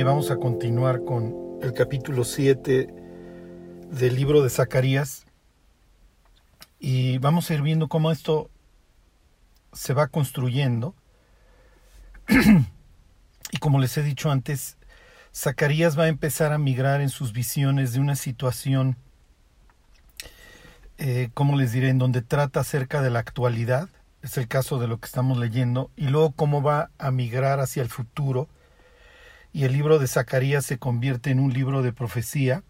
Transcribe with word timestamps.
Vamos 0.00 0.32
a 0.32 0.36
continuar 0.36 1.04
con 1.04 1.60
el 1.62 1.74
capítulo 1.74 2.24
7 2.24 2.88
del 3.90 4.16
libro 4.16 4.42
de 4.42 4.50
Zacarías. 4.50 5.26
Y 6.80 7.18
vamos 7.18 7.48
a 7.48 7.54
ir 7.54 7.62
viendo 7.62 7.86
cómo 7.86 8.10
esto 8.10 8.50
se 9.72 9.92
va 9.92 10.08
construyendo. 10.08 10.96
y 13.52 13.58
como 13.58 13.78
les 13.78 13.96
he 13.96 14.02
dicho 14.02 14.30
antes, 14.30 14.76
Zacarías 15.32 15.96
va 15.96 16.04
a 16.04 16.08
empezar 16.08 16.52
a 16.52 16.58
migrar 16.58 17.00
en 17.00 17.10
sus 17.10 17.32
visiones 17.32 17.92
de 17.92 18.00
una 18.00 18.16
situación, 18.16 18.96
eh, 20.98 21.30
les 21.56 21.72
diré, 21.72 21.90
en 21.90 21.98
donde 21.98 22.22
trata 22.22 22.60
acerca 22.60 23.02
de 23.02 23.10
la 23.10 23.20
actualidad, 23.20 23.88
es 24.22 24.36
el 24.36 24.48
caso 24.48 24.80
de 24.80 24.88
lo 24.88 24.98
que 24.98 25.06
estamos 25.06 25.38
leyendo, 25.38 25.90
y 25.96 26.08
luego 26.08 26.32
cómo 26.32 26.60
va 26.60 26.90
a 26.98 27.12
migrar 27.12 27.60
hacia 27.60 27.82
el 27.82 27.88
futuro, 27.88 28.48
y 29.52 29.64
el 29.64 29.72
libro 29.72 29.98
de 29.98 30.06
Zacarías 30.06 30.64
se 30.64 30.78
convierte 30.78 31.30
en 31.30 31.38
un 31.38 31.52
libro 31.52 31.82
de 31.82 31.92
profecía 31.92 32.62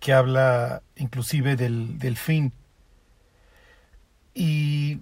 que 0.00 0.12
habla 0.12 0.82
inclusive 0.96 1.56
del, 1.56 1.98
del 1.98 2.16
fin. 2.16 2.52
Y 4.34 5.00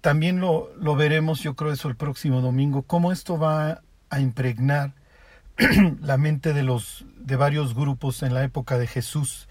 también 0.00 0.40
lo, 0.40 0.70
lo, 0.76 0.94
veremos, 0.94 1.40
yo 1.42 1.54
creo 1.54 1.72
eso 1.72 1.88
el 1.88 1.96
próximo 1.96 2.40
domingo, 2.40 2.82
cómo 2.82 3.10
esto 3.10 3.38
va 3.38 3.82
a 4.10 4.20
impregnar 4.20 4.94
la 6.00 6.18
mente 6.18 6.52
de 6.52 6.62
los 6.62 7.04
de 7.16 7.36
varios 7.36 7.74
grupos 7.74 8.22
en 8.22 8.34
la 8.34 8.44
época 8.44 8.78
de 8.78 8.86
Jesús. 8.86 9.48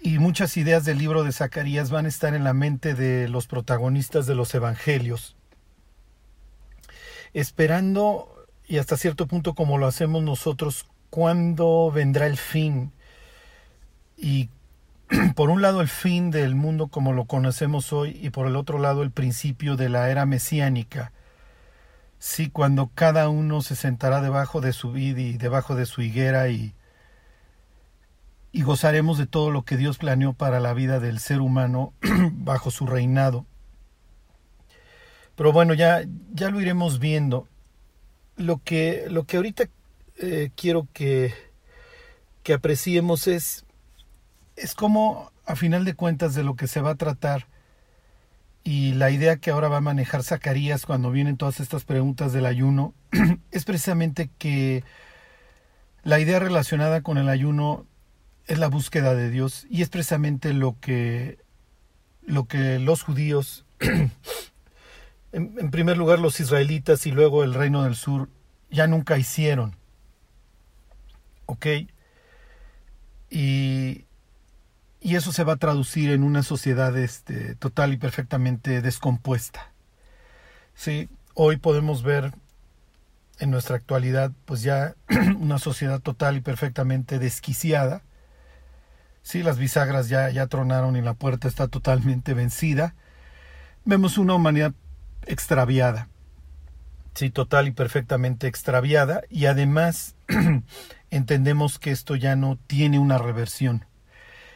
Y 0.00 0.18
muchas 0.18 0.56
ideas 0.56 0.84
del 0.84 0.98
libro 0.98 1.24
de 1.24 1.32
Zacarías 1.32 1.90
van 1.90 2.04
a 2.04 2.08
estar 2.08 2.34
en 2.34 2.44
la 2.44 2.52
mente 2.52 2.94
de 2.94 3.28
los 3.28 3.46
protagonistas 3.46 4.26
de 4.26 4.34
los 4.34 4.54
evangelios, 4.54 5.36
esperando 7.32 8.35
y 8.68 8.78
hasta 8.78 8.96
cierto 8.96 9.26
punto 9.26 9.54
como 9.54 9.78
lo 9.78 9.86
hacemos 9.86 10.22
nosotros, 10.22 10.86
cuándo 11.10 11.90
vendrá 11.92 12.26
el 12.26 12.36
fin. 12.36 12.92
Y 14.16 14.48
por 15.36 15.50
un 15.50 15.62
lado 15.62 15.80
el 15.80 15.88
fin 15.88 16.30
del 16.30 16.54
mundo 16.54 16.88
como 16.88 17.12
lo 17.12 17.26
conocemos 17.26 17.92
hoy 17.92 18.18
y 18.20 18.30
por 18.30 18.46
el 18.46 18.56
otro 18.56 18.78
lado 18.78 19.02
el 19.02 19.10
principio 19.10 19.76
de 19.76 19.88
la 19.88 20.10
era 20.10 20.26
mesiánica. 20.26 21.12
Sí, 22.18 22.50
cuando 22.50 22.90
cada 22.94 23.28
uno 23.28 23.62
se 23.62 23.76
sentará 23.76 24.20
debajo 24.20 24.60
de 24.60 24.72
su 24.72 24.90
vid 24.90 25.16
y 25.18 25.36
debajo 25.36 25.76
de 25.76 25.86
su 25.86 26.02
higuera 26.02 26.48
y, 26.48 26.74
y 28.52 28.62
gozaremos 28.62 29.18
de 29.18 29.26
todo 29.26 29.50
lo 29.50 29.62
que 29.62 29.76
Dios 29.76 29.98
planeó 29.98 30.32
para 30.32 30.58
la 30.58 30.72
vida 30.72 30.98
del 30.98 31.20
ser 31.20 31.40
humano 31.40 31.92
bajo 32.32 32.70
su 32.70 32.86
reinado. 32.86 33.44
Pero 35.36 35.52
bueno, 35.52 35.74
ya, 35.74 36.02
ya 36.32 36.48
lo 36.48 36.60
iremos 36.60 36.98
viendo 36.98 37.46
lo 38.36 38.62
que, 38.62 39.06
lo 39.08 39.24
que 39.24 39.36
ahorita 39.36 39.64
eh, 40.18 40.50
quiero 40.56 40.88
que, 40.92 41.34
que 42.42 42.54
apreciemos 42.54 43.26
es, 43.26 43.64
es 44.56 44.74
cómo, 44.74 45.32
a 45.44 45.56
final 45.56 45.84
de 45.84 45.94
cuentas, 45.94 46.34
de 46.34 46.42
lo 46.42 46.56
que 46.56 46.66
se 46.66 46.80
va 46.80 46.90
a 46.90 46.96
tratar 46.96 47.46
y 48.66 48.94
la 48.94 49.12
idea 49.12 49.36
que 49.36 49.52
ahora 49.52 49.68
va 49.68 49.76
a 49.76 49.80
manejar 49.80 50.24
Zacarías 50.24 50.86
cuando 50.86 51.12
vienen 51.12 51.36
todas 51.36 51.60
estas 51.60 51.84
preguntas 51.84 52.32
del 52.32 52.46
ayuno 52.46 52.94
es 53.52 53.64
precisamente 53.64 54.28
que 54.38 54.82
la 56.02 56.18
idea 56.18 56.40
relacionada 56.40 57.00
con 57.00 57.16
el 57.16 57.28
ayuno 57.28 57.86
es 58.48 58.58
la 58.58 58.66
búsqueda 58.66 59.14
de 59.14 59.30
Dios 59.30 59.68
y 59.70 59.82
es 59.82 59.88
precisamente 59.88 60.52
lo 60.52 60.76
que 60.80 61.38
lo 62.26 62.46
que 62.48 62.80
los 62.80 63.04
judíos 63.04 63.64
en, 65.32 65.70
primer 65.70 65.96
lugar 65.96 66.18
los 66.18 66.40
israelitas 66.40 67.06
y 67.06 67.10
luego 67.10 67.44
el 67.44 67.54
reino 67.54 67.84
del 67.84 67.96
sur 67.96 68.28
ya 68.70 68.86
nunca 68.86 69.18
hicieron. 69.18 69.76
¿Ok? 71.46 71.66
Y, 73.30 74.04
y 75.00 75.16
eso 75.16 75.32
se 75.32 75.44
va 75.44 75.54
a 75.54 75.58
traducir 75.58 76.10
en 76.10 76.22
una 76.22 76.42
sociedad 76.42 76.96
este, 76.96 77.54
total 77.56 77.92
y 77.92 77.96
perfectamente 77.96 78.82
descompuesta. 78.82 79.72
Sí, 80.74 81.08
hoy 81.34 81.56
podemos 81.56 82.02
ver 82.02 82.32
en 83.38 83.50
nuestra 83.50 83.76
actualidad 83.76 84.32
pues 84.44 84.62
ya 84.62 84.94
una 85.38 85.58
sociedad 85.58 86.00
total 86.00 86.36
y 86.36 86.40
perfectamente 86.40 87.18
desquiciada. 87.18 88.02
Sí, 89.22 89.42
las 89.42 89.58
bisagras 89.58 90.08
ya, 90.08 90.30
ya 90.30 90.46
tronaron 90.46 90.96
y 90.96 91.02
la 91.02 91.14
puerta 91.14 91.48
está 91.48 91.68
totalmente 91.68 92.32
vencida. 92.32 92.94
Vemos 93.84 94.18
una 94.18 94.34
humanidad 94.34 94.72
extraviada. 95.26 96.08
Sí, 97.14 97.30
total 97.30 97.68
y 97.68 97.72
perfectamente 97.72 98.46
extraviada. 98.46 99.22
Y 99.30 99.46
además 99.46 100.14
entendemos 101.10 101.78
que 101.78 101.90
esto 101.90 102.16
ya 102.16 102.36
no 102.36 102.58
tiene 102.66 102.98
una 102.98 103.18
reversión. 103.18 103.84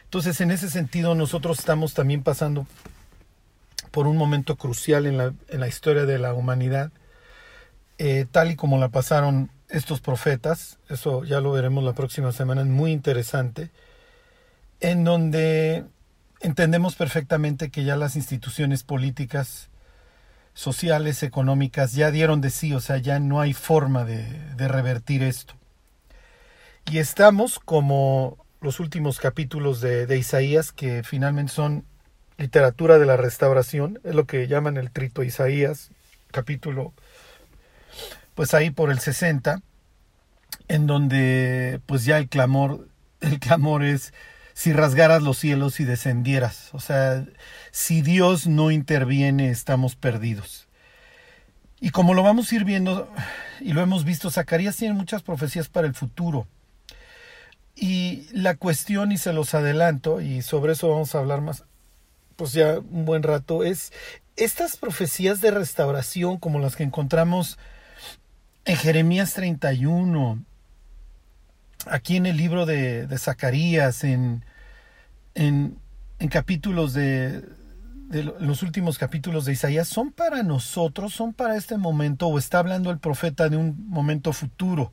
Entonces, 0.04 0.40
en 0.40 0.50
ese 0.50 0.68
sentido, 0.68 1.14
nosotros 1.14 1.58
estamos 1.60 1.94
también 1.94 2.22
pasando 2.22 2.66
por 3.90 4.06
un 4.06 4.16
momento 4.16 4.56
crucial 4.56 5.06
en 5.06 5.16
la, 5.16 5.32
en 5.48 5.60
la 5.60 5.68
historia 5.68 6.04
de 6.04 6.18
la 6.18 6.34
humanidad, 6.34 6.90
eh, 7.98 8.26
tal 8.30 8.50
y 8.50 8.56
como 8.56 8.78
la 8.78 8.88
pasaron 8.88 9.50
estos 9.68 10.00
profetas, 10.00 10.78
eso 10.88 11.24
ya 11.24 11.40
lo 11.40 11.52
veremos 11.52 11.84
la 11.84 11.92
próxima 11.92 12.32
semana, 12.32 12.62
es 12.62 12.66
muy 12.66 12.92
interesante, 12.92 13.70
en 14.80 15.04
donde 15.04 15.84
entendemos 16.40 16.96
perfectamente 16.96 17.70
que 17.70 17.84
ya 17.84 17.96
las 17.96 18.16
instituciones 18.16 18.82
políticas 18.82 19.69
sociales, 20.54 21.22
económicas, 21.22 21.92
ya 21.92 22.10
dieron 22.10 22.40
de 22.40 22.50
sí, 22.50 22.74
o 22.74 22.80
sea, 22.80 22.98
ya 22.98 23.20
no 23.20 23.40
hay 23.40 23.52
forma 23.52 24.04
de, 24.04 24.24
de 24.56 24.68
revertir 24.68 25.22
esto. 25.22 25.54
Y 26.90 26.98
estamos 26.98 27.58
como 27.58 28.38
los 28.60 28.80
últimos 28.80 29.18
capítulos 29.20 29.80
de, 29.80 30.06
de, 30.06 30.18
Isaías, 30.18 30.72
que 30.72 31.02
finalmente 31.02 31.52
son 31.52 31.84
literatura 32.36 32.98
de 32.98 33.06
la 33.06 33.16
restauración, 33.16 34.00
es 34.04 34.14
lo 34.14 34.26
que 34.26 34.48
llaman 34.48 34.76
el 34.76 34.90
trito 34.90 35.22
Isaías, 35.22 35.90
capítulo, 36.30 36.92
pues 38.34 38.54
ahí 38.54 38.70
por 38.70 38.90
el 38.90 38.98
60, 38.98 39.62
en 40.68 40.86
donde 40.86 41.80
pues 41.86 42.04
ya 42.04 42.18
el 42.18 42.28
clamor, 42.28 42.88
el 43.20 43.38
clamor 43.38 43.82
es 43.84 44.12
si 44.54 44.72
rasgaras 44.72 45.22
los 45.22 45.38
cielos 45.38 45.80
y 45.80 45.84
descendieras. 45.84 46.70
O 46.72 46.80
sea, 46.80 47.24
si 47.70 48.02
Dios 48.02 48.46
no 48.46 48.70
interviene, 48.70 49.50
estamos 49.50 49.96
perdidos. 49.96 50.68
Y 51.80 51.90
como 51.90 52.12
lo 52.14 52.22
vamos 52.22 52.52
a 52.52 52.54
ir 52.54 52.64
viendo, 52.64 53.10
y 53.60 53.72
lo 53.72 53.80
hemos 53.80 54.04
visto, 54.04 54.30
Zacarías 54.30 54.76
tiene 54.76 54.94
muchas 54.94 55.22
profecías 55.22 55.68
para 55.68 55.86
el 55.86 55.94
futuro. 55.94 56.46
Y 57.74 58.26
la 58.32 58.56
cuestión, 58.56 59.12
y 59.12 59.16
se 59.16 59.32
los 59.32 59.54
adelanto, 59.54 60.20
y 60.20 60.42
sobre 60.42 60.74
eso 60.74 60.90
vamos 60.90 61.14
a 61.14 61.18
hablar 61.18 61.40
más, 61.40 61.64
pues 62.36 62.52
ya 62.52 62.78
un 62.78 63.06
buen 63.06 63.22
rato, 63.22 63.64
es 63.64 63.92
estas 64.36 64.76
profecías 64.76 65.40
de 65.40 65.50
restauración 65.50 66.38
como 66.38 66.58
las 66.58 66.76
que 66.76 66.82
encontramos 66.82 67.58
en 68.66 68.76
Jeremías 68.76 69.32
31, 69.32 70.44
aquí 71.86 72.16
en 72.16 72.26
el 72.26 72.36
libro 72.36 72.66
de, 72.66 73.06
de 73.06 73.18
Zacarías, 73.18 74.04
en, 74.04 74.44
en, 75.34 75.78
en 76.18 76.28
capítulos 76.28 76.92
de, 76.92 77.44
los 78.40 78.62
últimos 78.62 78.98
capítulos 78.98 79.44
de 79.44 79.52
Isaías 79.52 79.86
son 79.86 80.10
para 80.10 80.42
nosotros, 80.42 81.14
son 81.14 81.32
para 81.32 81.56
este 81.56 81.76
momento, 81.76 82.26
o 82.26 82.38
está 82.38 82.58
hablando 82.58 82.90
el 82.90 82.98
profeta 82.98 83.48
de 83.48 83.56
un 83.56 83.88
momento 83.88 84.32
futuro. 84.32 84.92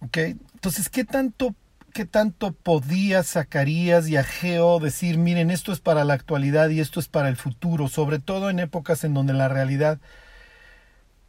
¿Ok? 0.00 0.16
Entonces, 0.18 0.88
¿qué 0.88 1.04
tanto, 1.04 1.54
qué 1.92 2.04
tanto 2.04 2.52
podía 2.52 3.24
Zacarías 3.24 4.08
y 4.08 4.16
Ageo 4.16 4.78
decir, 4.78 5.18
miren, 5.18 5.50
esto 5.50 5.72
es 5.72 5.80
para 5.80 6.04
la 6.04 6.14
actualidad 6.14 6.68
y 6.68 6.80
esto 6.80 7.00
es 7.00 7.08
para 7.08 7.28
el 7.28 7.36
futuro, 7.36 7.88
sobre 7.88 8.20
todo 8.20 8.50
en 8.50 8.60
épocas 8.60 9.02
en 9.02 9.14
donde 9.14 9.32
la 9.32 9.48
realidad 9.48 9.98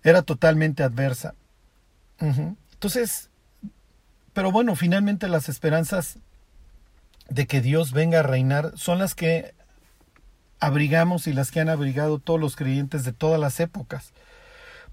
era 0.04 0.22
totalmente 0.22 0.84
adversa? 0.84 1.34
Entonces, 2.82 3.30
pero 4.34 4.52
bueno, 4.52 4.76
finalmente 4.76 5.28
las 5.28 5.50
esperanzas 5.50 6.18
de 7.30 7.46
que 7.46 7.62
Dios 7.62 7.92
venga 7.92 8.22
a 8.22 8.24
reinar 8.24 8.72
son 8.76 8.98
las 8.98 9.14
que 9.14 9.54
abrigamos 10.60 11.28
y 11.28 11.34
las 11.34 11.52
que 11.52 11.60
han 11.60 11.70
abrigado 11.70 12.18
todos 12.18 12.40
los 12.40 12.56
creyentes 12.56 13.04
de 13.04 13.14
todas 13.14 13.40
las 13.40 13.60
épocas, 13.60 14.14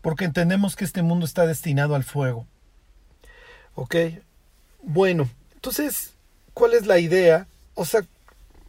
porque 0.03 0.27
entendemos 0.27 0.77
que 0.77 0.85
este 0.85 1.01
mundo 1.01 1.25
está 1.25 1.47
destinado 1.47 1.95
al 1.95 2.05
fuego. 2.05 2.47
¿Ok? 3.75 3.97
Bueno, 4.83 5.27
entonces, 5.55 6.13
¿cuál 6.53 6.75
es 6.75 6.85
la 6.85 6.99
idea? 6.99 7.47
O 7.73 7.87
sea, 7.87 8.03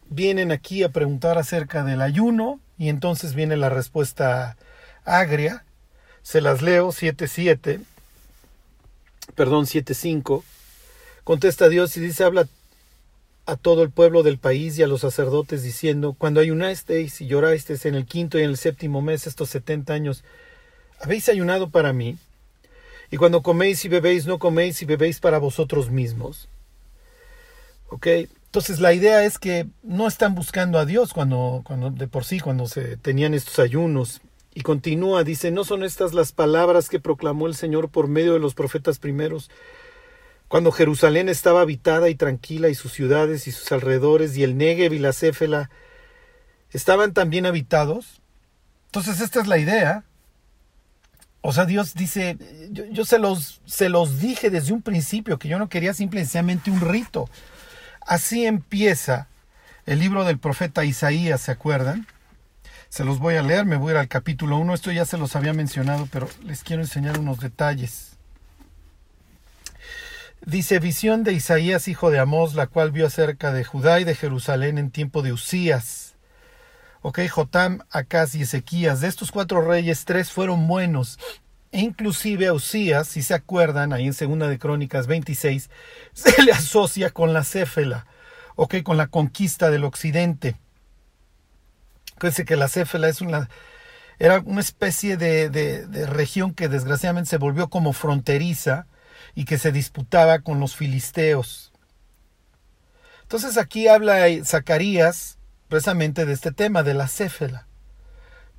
vienen 0.09 0.53
aquí 0.53 0.81
a 0.83 0.93
preguntar 0.93 1.37
acerca 1.37 1.83
del 1.83 2.01
ayuno 2.01 2.61
y 2.77 2.87
entonces 2.87 3.35
viene 3.35 3.57
la 3.57 3.67
respuesta 3.67 4.55
agria. 5.03 5.65
Se 6.21 6.39
las 6.39 6.61
leo 6.61 6.93
7.7, 6.93 7.81
perdón, 9.35 9.65
7.5. 9.65 10.43
Contesta 11.23 11.69
Dios 11.69 11.95
y 11.97 11.99
dice, 11.99 12.23
habla 12.23 12.47
a 13.45 13.55
todo 13.55 13.83
el 13.83 13.89
pueblo 13.89 14.23
del 14.23 14.37
país 14.37 14.77
y 14.77 14.83
a 14.83 14.87
los 14.87 15.01
sacerdotes 15.01 15.63
diciendo, 15.63 16.15
cuando 16.17 16.39
ayunasteis 16.39 17.19
y 17.21 17.27
llorasteis 17.27 17.85
en 17.85 17.95
el 17.95 18.05
quinto 18.05 18.37
y 18.37 18.43
en 18.43 18.51
el 18.51 18.57
séptimo 18.57 19.01
mes 19.01 19.27
estos 19.27 19.49
setenta 19.49 19.93
años, 19.93 20.23
habéis 20.99 21.29
ayunado 21.29 21.69
para 21.69 21.93
mí, 21.93 22.17
y 23.11 23.17
cuando 23.17 23.41
coméis 23.41 23.83
y 23.85 23.89
bebéis, 23.89 24.27
no 24.27 24.37
coméis 24.37 24.81
y 24.81 24.85
bebéis 24.85 25.19
para 25.19 25.39
vosotros 25.39 25.89
mismos. 25.89 26.47
¿Ok? 27.89 28.05
Entonces 28.07 28.79
la 28.79 28.93
idea 28.93 29.23
es 29.25 29.39
que 29.39 29.67
no 29.83 30.07
están 30.07 30.35
buscando 30.35 30.77
a 30.77 30.85
Dios 30.85 31.13
cuando, 31.13 31.61
cuando 31.63 31.89
de 31.89 32.07
por 32.07 32.23
sí, 32.23 32.39
cuando 32.39 32.67
se 32.67 32.97
tenían 32.97 33.33
estos 33.33 33.59
ayunos. 33.59 34.21
Y 34.59 34.61
continúa, 34.61 35.23
dice, 35.23 35.51
¿no 35.51 35.63
son 35.63 35.85
estas 35.85 36.13
las 36.13 36.33
palabras 36.33 36.89
que 36.89 36.99
proclamó 36.99 37.47
el 37.47 37.55
Señor 37.55 37.87
por 37.87 38.09
medio 38.09 38.33
de 38.33 38.39
los 38.39 38.55
profetas 38.55 38.99
primeros? 38.99 39.49
Cuando 40.49 40.73
Jerusalén 40.73 41.29
estaba 41.29 41.61
habitada 41.61 42.09
y 42.09 42.15
tranquila 42.15 42.67
y 42.67 42.75
sus 42.75 42.91
ciudades 42.91 43.47
y 43.47 43.53
sus 43.53 43.71
alrededores 43.71 44.35
y 44.35 44.43
el 44.43 44.57
Negev 44.57 44.91
y 44.91 44.99
la 44.99 45.13
Céfela 45.13 45.69
estaban 46.71 47.13
también 47.13 47.45
habitados. 47.45 48.21
Entonces 48.87 49.21
esta 49.21 49.39
es 49.39 49.47
la 49.47 49.59
idea. 49.59 50.03
O 51.39 51.53
sea, 51.53 51.63
Dios 51.63 51.93
dice, 51.93 52.37
yo, 52.69 52.83
yo 52.87 53.05
se, 53.05 53.17
los, 53.17 53.61
se 53.65 53.87
los 53.87 54.19
dije 54.19 54.49
desde 54.49 54.73
un 54.73 54.81
principio 54.81 55.39
que 55.39 55.47
yo 55.47 55.57
no 55.57 55.69
quería 55.69 55.93
simplemente 55.93 56.69
un 56.69 56.81
rito. 56.81 57.29
Así 58.01 58.45
empieza 58.45 59.29
el 59.85 59.99
libro 59.99 60.25
del 60.25 60.37
profeta 60.37 60.83
Isaías, 60.83 61.39
¿se 61.39 61.51
acuerdan? 61.51 62.07
Se 62.89 63.05
los 63.05 63.19
voy 63.19 63.35
a 63.35 63.43
leer, 63.43 63.65
me 63.65 63.77
voy 63.77 63.89
a 63.89 63.91
ir 63.91 63.97
al 63.97 64.07
capítulo 64.07 64.57
1, 64.57 64.73
esto 64.73 64.91
ya 64.91 65.05
se 65.05 65.19
los 65.19 65.35
había 65.35 65.53
mencionado, 65.53 66.07
pero 66.11 66.27
les 66.43 66.63
quiero 66.63 66.81
enseñar 66.81 67.19
unos 67.19 67.39
detalles. 67.39 68.17
Dice 70.43 70.79
visión 70.79 71.23
de 71.23 71.33
Isaías, 71.33 71.87
hijo 71.87 72.09
de 72.09 72.17
Amós, 72.17 72.55
la 72.55 72.65
cual 72.65 72.91
vio 72.91 73.05
acerca 73.05 73.51
de 73.51 73.63
Judá 73.63 73.99
y 73.99 74.05
de 74.05 74.15
Jerusalén 74.15 74.79
en 74.79 74.89
tiempo 74.89 75.21
de 75.21 75.33
Usías. 75.33 76.15
Ok, 77.01 77.19
Jotam, 77.29 77.81
Acaz 77.91 78.33
y 78.33 78.41
Ezequías. 78.41 79.01
De 79.01 79.07
estos 79.07 79.31
cuatro 79.31 79.61
reyes, 79.61 80.05
tres 80.05 80.31
fueron 80.31 80.67
buenos. 80.67 81.19
E 81.71 81.81
inclusive 81.81 82.47
a 82.47 82.53
Usías, 82.53 83.07
si 83.07 83.21
se 83.21 83.35
acuerdan, 83.35 83.93
ahí 83.93 84.07
en 84.07 84.13
Segunda 84.13 84.47
de 84.47 84.57
Crónicas 84.57 85.05
26, 85.05 85.69
se 86.13 86.43
le 86.43 86.53
asocia 86.53 87.11
con 87.11 87.33
la 87.33 87.43
Céfela, 87.43 88.07
ok, 88.55 88.81
con 88.81 88.97
la 88.97 89.07
conquista 89.07 89.69
del 89.69 89.83
occidente. 89.83 90.55
Fíjense 92.19 92.45
que 92.45 92.55
la 92.55 92.67
Céfela 92.67 93.09
era 94.19 94.39
una 94.45 94.61
especie 94.61 95.17
de, 95.17 95.49
de, 95.49 96.05
región 96.07 96.53
que 96.53 96.67
desgraciadamente 96.67 97.29
se 97.29 97.37
volvió 97.37 97.69
como 97.69 97.93
fronteriza, 97.93 98.87
y 99.35 99.45
que 99.45 99.57
se 99.57 99.71
disputaba 99.71 100.39
con 100.39 100.59
los 100.59 100.75
filisteos. 100.75 101.71
Entonces 103.23 103.57
aquí 103.57 103.87
habla 103.87 104.25
Zacarías 104.43 105.37
precisamente 105.67 106.25
de 106.25 106.33
este 106.33 106.51
tema, 106.51 106.83
de 106.83 106.93
la 106.93 107.07
Céfela. 107.07 107.67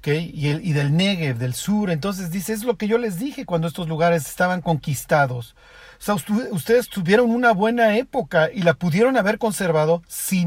Y, 0.03 0.49
el, 0.49 0.73
del 0.73 0.97
Negev, 0.97 1.37
del 1.37 1.53
sur. 1.53 1.91
Entonces 1.91 2.31
dice, 2.31 2.55
es 2.55 2.65
lo 2.65 2.79
que 2.79 2.89
yo 2.89 2.97
les 2.97 3.19
dije 3.19 3.45
cuando 3.45 3.69
estos 3.69 3.89
lugares 3.89 4.27
estaban 4.27 4.62
conquistados. 4.62 5.55
O 5.99 6.03
sea, 6.03 6.15
ustedes 6.51 6.89
tuvieron 6.89 7.31
una 7.31 7.53
buena 7.53 7.97
época 7.99 8.49
y 8.51 8.62
la 8.62 8.73
pudieron 8.75 9.19
haber 9.19 9.37
conservado 9.39 10.03
si 10.09 10.47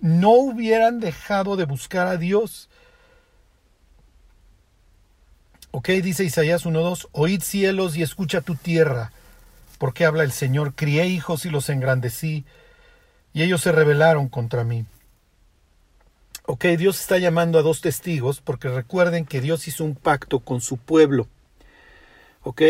no 0.00 0.30
hubieran 0.30 1.00
dejado 1.00 1.56
de 1.56 1.64
buscar 1.64 2.06
a 2.06 2.16
Dios. 2.16 2.68
Ok, 5.70 5.88
dice 5.88 6.24
Isaías 6.24 6.64
1.2, 6.64 7.08
oíd 7.12 7.42
cielos 7.42 7.96
y 7.96 8.02
escucha 8.02 8.40
tu 8.40 8.54
tierra 8.54 9.12
porque 9.78 10.04
habla 10.04 10.24
el 10.24 10.32
Señor, 10.32 10.74
crié 10.74 11.06
hijos 11.06 11.46
y 11.46 11.50
los 11.50 11.68
engrandecí, 11.70 12.44
y 13.32 13.42
ellos 13.42 13.62
se 13.62 13.72
rebelaron 13.72 14.28
contra 14.28 14.64
mí. 14.64 14.84
Ok, 16.44 16.64
Dios 16.76 17.00
está 17.00 17.18
llamando 17.18 17.58
a 17.58 17.62
dos 17.62 17.80
testigos, 17.80 18.40
porque 18.40 18.68
recuerden 18.68 19.24
que 19.24 19.40
Dios 19.40 19.68
hizo 19.68 19.84
un 19.84 19.94
pacto 19.94 20.40
con 20.40 20.60
su 20.60 20.76
pueblo. 20.76 21.28
Ok, 22.42 22.62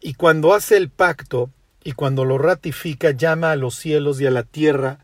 y 0.00 0.14
cuando 0.14 0.54
hace 0.54 0.76
el 0.76 0.88
pacto 0.88 1.50
y 1.84 1.92
cuando 1.92 2.24
lo 2.24 2.38
ratifica, 2.38 3.12
llama 3.12 3.52
a 3.52 3.56
los 3.56 3.76
cielos 3.76 4.20
y 4.20 4.26
a 4.26 4.30
la 4.30 4.42
tierra 4.42 4.98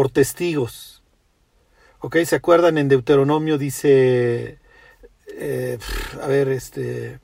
por 0.00 0.10
testigos. 0.10 1.02
Ok, 1.98 2.16
¿se 2.24 2.34
acuerdan 2.34 2.78
en 2.78 2.88
Deuteronomio? 2.88 3.58
Dice, 3.58 4.58
eh, 5.36 5.78
a 6.22 6.26
ver, 6.26 6.48
este, 6.48 7.20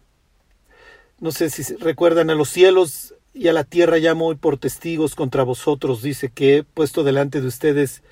no 1.18 1.32
sé 1.32 1.48
si 1.48 1.62
recuerdan, 1.76 2.28
a 2.28 2.34
los 2.34 2.50
cielos 2.50 3.14
y 3.32 3.48
a 3.48 3.54
la 3.54 3.64
tierra 3.64 3.96
llamo 3.96 4.26
hoy 4.26 4.34
por 4.34 4.58
testigos 4.58 5.14
contra 5.14 5.42
vosotros, 5.42 6.02
dice 6.02 6.28
que 6.28 6.58
he 6.58 6.62
puesto 6.64 7.02
delante 7.02 7.40
de 7.40 7.46
ustedes 7.46 8.02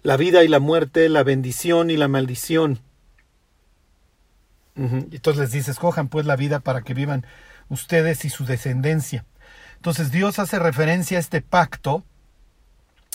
la 0.00 0.16
vida 0.16 0.44
y 0.44 0.48
la 0.48 0.60
muerte, 0.60 1.10
la 1.10 1.22
bendición 1.22 1.90
y 1.90 1.98
la 1.98 2.08
maldición. 2.08 2.80
Entonces 4.76 5.42
les 5.42 5.52
dice, 5.52 5.72
escojan 5.72 6.08
pues 6.08 6.24
la 6.24 6.36
vida 6.36 6.60
para 6.60 6.80
que 6.80 6.94
vivan 6.94 7.26
ustedes 7.68 8.24
y 8.24 8.30
su 8.30 8.46
descendencia. 8.46 9.26
Entonces 9.76 10.10
Dios 10.10 10.38
hace 10.38 10.58
referencia 10.58 11.18
a 11.18 11.20
este 11.20 11.42
pacto 11.42 12.02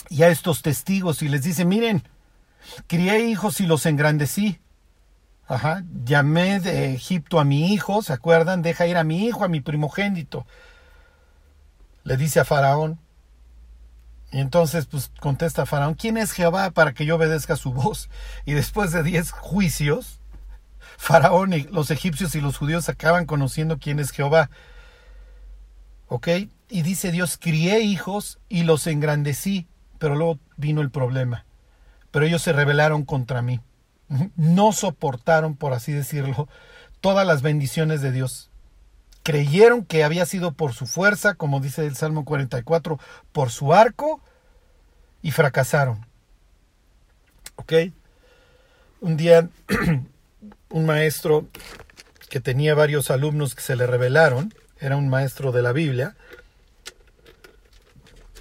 y 0.08 0.22
a 0.22 0.28
estos 0.28 0.62
testigos 0.62 1.22
y 1.22 1.28
les 1.28 1.42
dice, 1.42 1.64
miren, 1.64 2.08
crié 2.86 3.24
hijos 3.28 3.60
y 3.60 3.66
los 3.66 3.86
engrandecí. 3.86 4.60
Ajá, 5.48 5.84
llamé 6.04 6.58
de 6.58 6.94
Egipto 6.94 7.38
a 7.38 7.44
mi 7.44 7.72
hijo, 7.72 8.02
¿se 8.02 8.12
acuerdan? 8.12 8.62
Deja 8.62 8.86
ir 8.86 8.96
a 8.96 9.04
mi 9.04 9.26
hijo, 9.26 9.44
a 9.44 9.48
mi 9.48 9.60
primogénito. 9.60 10.46
Le 12.02 12.16
dice 12.16 12.40
a 12.40 12.44
Faraón. 12.44 12.98
Y 14.32 14.40
entonces, 14.40 14.86
pues 14.86 15.12
contesta 15.20 15.66
Faraón, 15.66 15.94
¿quién 15.94 16.16
es 16.16 16.32
Jehová 16.32 16.70
para 16.70 16.92
que 16.92 17.06
yo 17.06 17.14
obedezca 17.14 17.54
su 17.54 17.72
voz? 17.72 18.10
Y 18.44 18.54
después 18.54 18.90
de 18.90 19.04
diez 19.04 19.30
juicios, 19.30 20.20
Faraón 20.98 21.52
y 21.52 21.62
los 21.64 21.90
egipcios 21.90 22.34
y 22.34 22.40
los 22.40 22.56
judíos 22.58 22.88
acaban 22.88 23.26
conociendo 23.26 23.78
quién 23.78 24.00
es 24.00 24.10
Jehová. 24.10 24.50
¿Ok? 26.08 26.28
Y 26.68 26.82
dice 26.82 27.12
Dios, 27.12 27.38
crié 27.40 27.80
hijos 27.80 28.40
y 28.48 28.64
los 28.64 28.86
engrandecí, 28.88 29.68
pero 29.98 30.14
luego 30.14 30.38
vino 30.56 30.80
el 30.80 30.90
problema. 30.90 31.44
Pero 32.10 32.26
ellos 32.26 32.42
se 32.42 32.52
rebelaron 32.52 33.04
contra 33.04 33.42
mí 33.42 33.60
no 34.36 34.72
soportaron, 34.72 35.56
por 35.56 35.72
así 35.72 35.92
decirlo, 35.92 36.48
todas 37.00 37.26
las 37.26 37.42
bendiciones 37.42 38.00
de 38.00 38.12
Dios. 38.12 38.50
Creyeron 39.22 39.84
que 39.84 40.04
había 40.04 40.26
sido 40.26 40.52
por 40.52 40.72
su 40.72 40.86
fuerza, 40.86 41.34
como 41.34 41.60
dice 41.60 41.84
el 41.86 41.96
Salmo 41.96 42.24
44, 42.24 42.98
por 43.32 43.50
su 43.50 43.74
arco, 43.74 44.20
y 45.22 45.32
fracasaron. 45.32 46.06
¿Ok? 47.56 47.72
Un 49.00 49.16
día, 49.16 49.48
un 50.70 50.86
maestro 50.86 51.46
que 52.28 52.40
tenía 52.40 52.74
varios 52.74 53.10
alumnos 53.10 53.54
que 53.54 53.62
se 53.62 53.76
le 53.76 53.86
revelaron, 53.86 54.54
era 54.78 54.96
un 54.96 55.08
maestro 55.08 55.52
de 55.52 55.62
la 55.62 55.72
Biblia, 55.72 56.16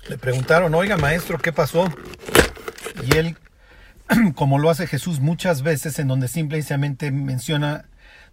le 0.08 0.18
preguntaron, 0.18 0.74
oiga 0.76 0.98
maestro, 0.98 1.38
¿qué 1.38 1.52
pasó? 1.52 1.92
Y 3.04 3.18
él 3.18 3.38
como 4.36 4.60
lo 4.60 4.70
hace 4.70 4.88
Jesús 4.88 5.20
muchas 5.20 5.62
veces, 5.62 6.00
en 6.00 6.08
donde 6.08 6.28
simplemente 6.28 7.12
menciona 7.12 7.86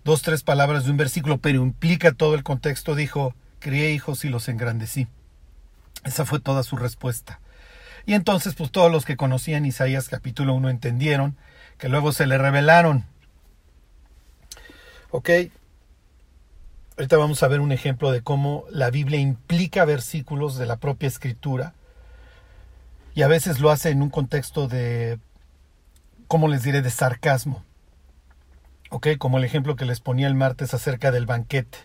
dos, 0.04 0.22
tres 0.22 0.42
palabras 0.42 0.84
de 0.84 0.90
un 0.90 0.96
versículo, 0.96 1.38
pero 1.38 1.62
implica 1.62 2.12
todo 2.12 2.34
el 2.34 2.42
contexto, 2.42 2.94
dijo, 2.94 3.34
crié 3.58 3.92
hijos 3.92 4.24
y 4.24 4.28
los 4.28 4.48
engrandecí. 4.48 5.08
Esa 6.04 6.24
fue 6.24 6.40
toda 6.40 6.62
su 6.62 6.76
respuesta. 6.76 7.40
Y 8.04 8.14
entonces, 8.14 8.54
pues 8.54 8.70
todos 8.72 8.90
los 8.90 9.04
que 9.04 9.16
conocían 9.16 9.64
Isaías 9.64 10.08
capítulo 10.08 10.54
1 10.54 10.70
entendieron 10.70 11.36
que 11.78 11.88
luego 11.88 12.12
se 12.12 12.26
le 12.26 12.36
revelaron. 12.36 13.04
¿Ok? 15.10 15.30
Ahorita 16.98 17.16
vamos 17.16 17.42
a 17.42 17.48
ver 17.48 17.60
un 17.60 17.72
ejemplo 17.72 18.10
de 18.10 18.20
cómo 18.20 18.64
la 18.70 18.90
Biblia 18.90 19.18
implica 19.18 19.86
versículos 19.86 20.58
de 20.58 20.66
la 20.66 20.76
propia 20.76 21.08
escritura 21.08 21.72
y 23.14 23.22
a 23.22 23.28
veces 23.28 23.60
lo 23.60 23.70
hace 23.70 23.88
en 23.90 24.02
un 24.02 24.10
contexto 24.10 24.68
de 24.68 25.18
¿cómo 26.28 26.48
les 26.48 26.62
diré?, 26.62 26.82
de 26.82 26.90
sarcasmo. 26.90 27.64
¿Ok? 28.90 29.08
Como 29.18 29.38
el 29.38 29.44
ejemplo 29.44 29.74
que 29.74 29.86
les 29.86 30.00
ponía 30.00 30.26
el 30.26 30.34
martes 30.34 30.74
acerca 30.74 31.10
del 31.10 31.24
banquete, 31.24 31.78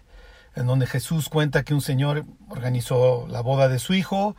en 0.56 0.68
donde 0.68 0.88
Jesús 0.88 1.30
cuenta 1.30 1.64
que 1.64 1.74
un 1.74 1.82
señor 1.82 2.26
organizó 2.50 3.28
la 3.30 3.40
boda 3.40 3.70
de 3.70 3.80
su 3.80 3.94
hijo, 3.94 4.36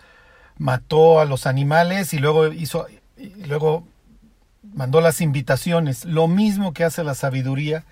mató 0.58 1.20
a 1.20 1.24
los 1.24 1.46
animales 1.46 2.12
y 2.12 2.18
luego 2.18 2.48
hizo, 2.48 2.86
y 3.16 3.44
luego 3.44 3.86
mandó 4.74 5.00
las 5.00 5.22
invitaciones, 5.22 6.04
lo 6.04 6.28
mismo 6.28 6.74
que 6.74 6.84
hace 6.84 7.04
la 7.04 7.14
sabiduría 7.14 7.84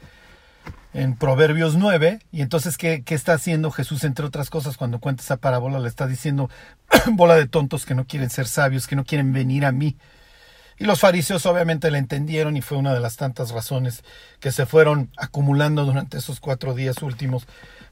en 0.97 1.15
Proverbios 1.15 1.77
9, 1.77 2.21
y 2.33 2.41
entonces, 2.41 2.79
¿qué, 2.79 3.03
¿qué, 3.05 3.15
está 3.15 3.35
haciendo 3.35 3.71
Jesús, 3.71 4.03
entre 4.03 4.25
otras 4.25 4.49
cosas, 4.49 4.79
cuando 4.79 4.99
cuenta 4.99 5.23
esa 5.23 5.37
parábola? 5.37 5.79
Le 5.79 5.89
está 5.89 6.07
diciendo, 6.07 6.49
bola 7.13 7.37
de 7.37 7.47
tontos 7.47 7.85
que 7.85 7.95
no 7.95 8.07
quieren 8.07 8.31
ser 8.31 8.47
sabios, 8.47 8.87
que 8.87 8.97
no 8.97 9.05
quieren 9.05 9.35
venir 9.35 9.67
a 9.67 9.73
mí. 9.73 9.99
Y 10.79 10.85
los 10.85 11.01
fariseos 11.01 11.45
obviamente 11.45 11.91
le 11.91 11.99
entendieron 11.99 12.57
y 12.57 12.63
fue 12.63 12.79
una 12.79 12.95
de 12.95 13.01
las 13.01 13.17
tantas 13.17 13.51
razones 13.51 14.05
que 14.41 14.53
se 14.53 14.65
fueron 14.65 15.11
acumulando 15.19 15.85
durante 15.85 16.17
esos 16.17 16.41
cuatro 16.41 16.75
días 16.75 17.03
últimos 17.03 17.47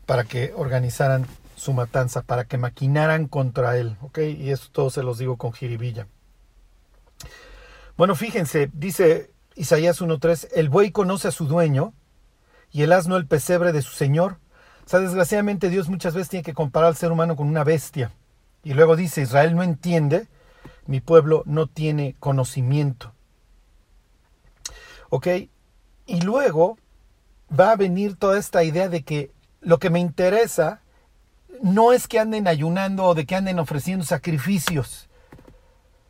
para 0.06 0.24
que 0.24 0.54
organizaran 0.56 1.26
su 1.56 1.74
matanza, 1.74 2.22
para 2.22 2.44
que 2.44 2.56
maquinaran 2.56 3.26
contra 3.26 3.76
él. 3.76 3.96
Y 4.16 4.48
eso 4.48 4.68
todo 4.72 4.88
se 4.88 5.02
los 5.02 5.18
digo 5.18 5.36
con 5.36 5.52
jiribilla. 5.52 6.06
Bueno, 7.98 8.14
fíjense, 8.14 8.70
dice 8.72 9.30
Isaías 9.56 10.00
1.3, 10.00 10.48
el 10.54 10.70
buey 10.70 10.90
conoce 10.90 11.28
a 11.28 11.32
su 11.32 11.46
dueño 11.46 11.92
y 12.74 12.82
el 12.82 12.92
asno 12.92 13.16
el 13.16 13.28
pesebre 13.28 13.72
de 13.72 13.82
su 13.82 13.92
señor. 13.92 14.38
O 14.84 14.88
sea, 14.88 14.98
desgraciadamente 14.98 15.70
Dios 15.70 15.88
muchas 15.88 16.12
veces 16.12 16.28
tiene 16.28 16.42
que 16.42 16.54
comparar 16.54 16.88
al 16.88 16.96
ser 16.96 17.12
humano 17.12 17.36
con 17.36 17.46
una 17.46 17.62
bestia. 17.62 18.10
Y 18.64 18.74
luego 18.74 18.96
dice, 18.96 19.22
Israel 19.22 19.54
no 19.54 19.62
entiende, 19.62 20.26
mi 20.86 21.00
pueblo 21.00 21.44
no 21.46 21.68
tiene 21.68 22.16
conocimiento. 22.18 23.14
¿Ok? 25.08 25.28
Y 26.06 26.20
luego 26.22 26.76
va 27.48 27.70
a 27.70 27.76
venir 27.76 28.16
toda 28.16 28.40
esta 28.40 28.64
idea 28.64 28.88
de 28.88 29.04
que 29.04 29.30
lo 29.60 29.78
que 29.78 29.90
me 29.90 30.00
interesa 30.00 30.80
no 31.62 31.92
es 31.92 32.08
que 32.08 32.18
anden 32.18 32.48
ayunando 32.48 33.04
o 33.04 33.14
de 33.14 33.24
que 33.24 33.36
anden 33.36 33.60
ofreciendo 33.60 34.04
sacrificios. 34.04 35.08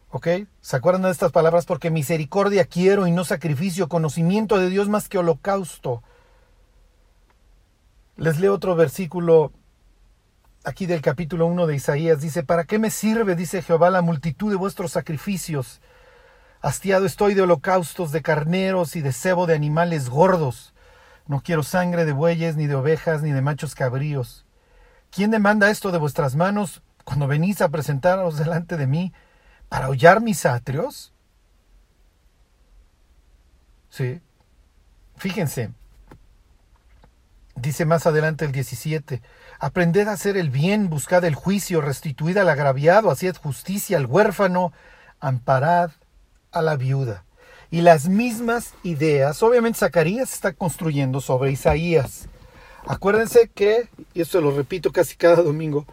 ¿Ok? 0.08 0.28
¿Se 0.62 0.76
acuerdan 0.76 1.02
de 1.02 1.10
estas 1.10 1.30
palabras? 1.30 1.66
Porque 1.66 1.90
misericordia 1.90 2.64
quiero 2.64 3.06
y 3.06 3.10
no 3.10 3.26
sacrificio, 3.26 3.90
conocimiento 3.90 4.56
de 4.56 4.70
Dios 4.70 4.88
más 4.88 5.10
que 5.10 5.18
holocausto. 5.18 6.02
Les 8.16 8.38
leo 8.38 8.54
otro 8.54 8.76
versículo 8.76 9.52
aquí 10.62 10.86
del 10.86 11.02
capítulo 11.02 11.46
1 11.46 11.66
de 11.66 11.74
Isaías. 11.74 12.20
Dice, 12.20 12.44
¿para 12.44 12.64
qué 12.64 12.78
me 12.78 12.90
sirve, 12.90 13.34
dice 13.34 13.60
Jehová, 13.60 13.90
la 13.90 14.02
multitud 14.02 14.50
de 14.50 14.56
vuestros 14.56 14.92
sacrificios? 14.92 15.80
Hastiado 16.62 17.06
estoy 17.06 17.34
de 17.34 17.42
holocaustos, 17.42 18.12
de 18.12 18.22
carneros 18.22 18.94
y 18.96 19.00
de 19.00 19.12
cebo 19.12 19.46
de 19.46 19.54
animales 19.54 20.08
gordos. 20.08 20.74
No 21.26 21.40
quiero 21.40 21.62
sangre 21.62 22.04
de 22.04 22.12
bueyes, 22.12 22.56
ni 22.56 22.66
de 22.66 22.76
ovejas, 22.76 23.22
ni 23.22 23.32
de 23.32 23.42
machos 23.42 23.74
cabríos. 23.74 24.46
¿Quién 25.10 25.30
demanda 25.30 25.70
esto 25.70 25.90
de 25.90 25.98
vuestras 25.98 26.36
manos 26.36 26.82
cuando 27.04 27.26
venís 27.26 27.60
a 27.60 27.68
presentaros 27.68 28.38
delante 28.38 28.76
de 28.76 28.86
mí 28.86 29.12
para 29.68 29.88
hollar 29.88 30.20
mis 30.20 30.46
atrios? 30.46 31.12
Sí. 33.90 34.20
Fíjense, 35.16 35.72
Dice 37.56 37.84
más 37.84 38.06
adelante 38.06 38.44
el 38.44 38.52
17, 38.52 39.22
aprended 39.60 40.08
a 40.08 40.12
hacer 40.12 40.36
el 40.36 40.50
bien, 40.50 40.90
buscad 40.90 41.24
el 41.24 41.36
juicio, 41.36 41.80
restituid 41.80 42.36
al 42.36 42.48
agraviado, 42.48 43.10
haced 43.10 43.36
justicia 43.36 43.96
al 43.96 44.06
huérfano, 44.06 44.72
amparad 45.20 45.90
a 46.50 46.62
la 46.62 46.76
viuda. 46.76 47.24
Y 47.70 47.80
las 47.80 48.08
mismas 48.08 48.74
ideas, 48.82 49.42
obviamente 49.42 49.78
Zacarías 49.78 50.32
está 50.32 50.52
construyendo 50.52 51.20
sobre 51.20 51.52
Isaías. 51.52 52.28
Acuérdense 52.86 53.50
que, 53.54 53.88
y 54.12 54.20
esto 54.20 54.40
lo 54.40 54.50
repito 54.50 54.92
casi 54.92 55.16
cada 55.16 55.42
domingo, 55.42 55.86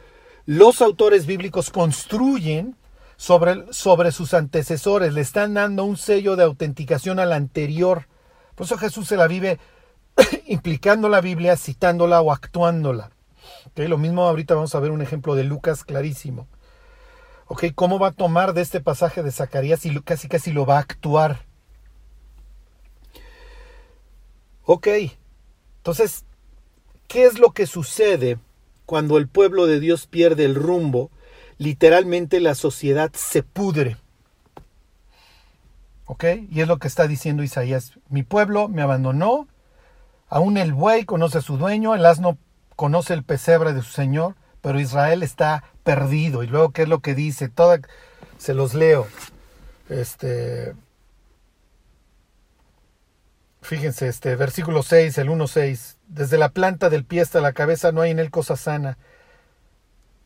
los 0.46 0.82
autores 0.82 1.26
bíblicos 1.26 1.70
construyen 1.70 2.76
sobre, 3.18 3.72
sobre 3.72 4.12
sus 4.12 4.34
antecesores, 4.34 5.14
le 5.14 5.22
están 5.22 5.54
dando 5.54 5.86
un 5.86 5.96
sello 5.96 6.36
de 6.36 6.44
autenticación 6.44 7.20
al 7.20 7.34
anterior. 7.34 8.08
Por 8.56 8.66
eso 8.66 8.78
Jesús 8.78 9.08
se 9.08 9.16
la 9.16 9.28
vive 9.28 9.60
implicando 10.48 11.10
la 11.10 11.22
Biblia, 11.22 11.58
citándola 11.58 12.22
o 12.22 12.32
actuándola. 12.32 13.12
Lo 13.76 13.98
mismo 13.98 14.24
ahorita 14.24 14.56
vamos 14.56 14.76
a 14.76 14.80
ver 14.80 14.92
un 14.92 15.02
ejemplo 15.02 15.36
de 15.36 15.44
Lucas 15.44 15.84
clarísimo. 15.84 16.48
Okay, 17.48 17.72
¿Cómo 17.72 18.00
va 18.00 18.10
a 18.10 18.14
tomar 18.14 18.54
de 18.54 18.62
este 18.62 18.80
pasaje 18.80 19.24
de 19.24 19.32
Zacarías 19.32 19.86
y 19.86 20.00
casi 20.02 20.28
casi 20.28 20.52
lo 20.52 20.66
va 20.66 20.78
a 20.78 20.82
actuar? 20.82 21.46
Ok, 24.64 24.88
entonces, 25.82 26.26
¿qué 27.08 27.26
es 27.26 27.40
lo 27.40 27.52
que 27.52 27.66
sucede 27.66 28.38
cuando 28.86 29.18
el 29.18 29.28
pueblo 29.28 29.66
de 29.66 29.80
Dios 29.80 30.06
pierde 30.06 30.46
el 30.46 30.54
rumbo? 30.56 31.10
Literalmente 31.58 32.40
la 32.40 32.54
sociedad 32.54 33.12
se 33.14 33.42
pudre. 33.42 33.98
¿Ok? 36.06 36.26
Y 36.52 36.62
es 36.62 36.68
lo 36.68 36.78
que 36.78 36.88
está 36.88 37.08
diciendo 37.08 37.42
Isaías. 37.42 37.94
Mi 38.10 38.22
pueblo 38.22 38.68
me 38.68 38.84
abandonó, 38.84 39.48
Aún 40.32 40.56
el 40.56 40.72
buey 40.72 41.04
conoce 41.04 41.40
a 41.40 41.42
su 41.42 41.58
dueño, 41.58 41.94
el 41.94 42.06
asno 42.06 42.38
conoce 42.78 43.14
el 43.14 43.22
pesebre 43.22 43.74
de 43.74 43.82
su 43.82 43.92
señor, 43.92 44.36
pero 44.62 44.80
Israel 44.80 45.24
está 45.24 45.66
perdido. 45.84 46.42
Y 46.42 46.48
luego, 46.48 46.72
¿qué 46.72 46.84
es 46.84 46.88
lo 46.88 47.02
que 47.02 47.16
dice? 47.16 47.50
Toda, 47.50 47.82
se 48.38 48.54
los 48.54 48.74
leo. 48.74 49.10
Este, 49.90 50.74
fíjense, 53.62 54.08
este, 54.08 54.38
versículo 54.38 54.84
6, 54.84 55.18
el 55.18 55.28
1.6. 55.28 55.98
Desde 56.08 56.38
la 56.38 56.48
planta 56.48 56.90
del 56.90 57.04
pie 57.04 57.20
hasta 57.20 57.42
la 57.42 57.52
cabeza 57.52 57.92
no 57.92 58.00
hay 58.00 58.12
en 58.12 58.20
él 58.20 58.32
cosa 58.32 58.56
sana, 58.56 58.98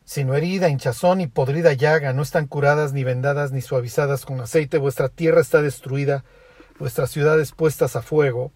sino 0.03 0.35
herida, 0.35 0.69
hinchazón 0.69 1.19
y 1.19 1.25
podrida 1.25 1.73
llaga. 1.73 2.13
No 2.13 2.21
están 2.21 2.45
curadas, 2.45 2.93
ni 2.93 3.03
vendadas, 3.03 3.51
ni 3.51 3.61
suavizadas 3.61 4.23
con 4.27 4.39
aceite. 4.39 4.77
Vuestra 4.77 5.09
tierra 5.09 5.41
está 5.41 5.63
destruida, 5.63 6.23
vuestras 6.77 7.09
ciudades 7.09 7.53
puestas 7.53 7.95
a 7.95 8.03
fuego 8.03 8.51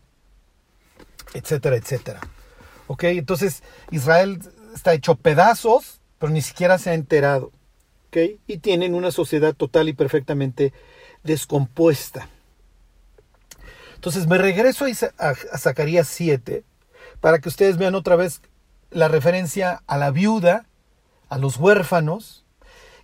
etcétera, 1.33 1.75
etcétera. 1.75 2.19
¿Ok? 2.87 3.03
Entonces 3.05 3.63
Israel 3.91 4.39
está 4.73 4.93
hecho 4.93 5.15
pedazos, 5.15 6.01
pero 6.17 6.31
ni 6.31 6.41
siquiera 6.41 6.77
se 6.77 6.89
ha 6.89 6.93
enterado. 6.93 7.51
¿Ok? 8.07 8.39
Y 8.47 8.57
tienen 8.57 8.95
una 8.95 9.11
sociedad 9.11 9.53
total 9.53 9.89
y 9.89 9.93
perfectamente 9.93 10.73
descompuesta. 11.23 12.29
Entonces 13.95 14.27
me 14.27 14.37
regreso 14.37 14.85
a, 15.17 15.33
Zacarías 15.57 16.07
7 16.07 16.63
para 17.19 17.39
que 17.39 17.49
ustedes 17.49 17.77
vean 17.77 17.95
otra 17.95 18.15
vez 18.15 18.41
la 18.91 19.09
referencia 19.09 19.83
a 19.87 19.97
la 19.97 20.09
viuda, 20.11 20.67
a 21.27 21.37
los 21.37 21.57
huérfanos, 21.57 22.45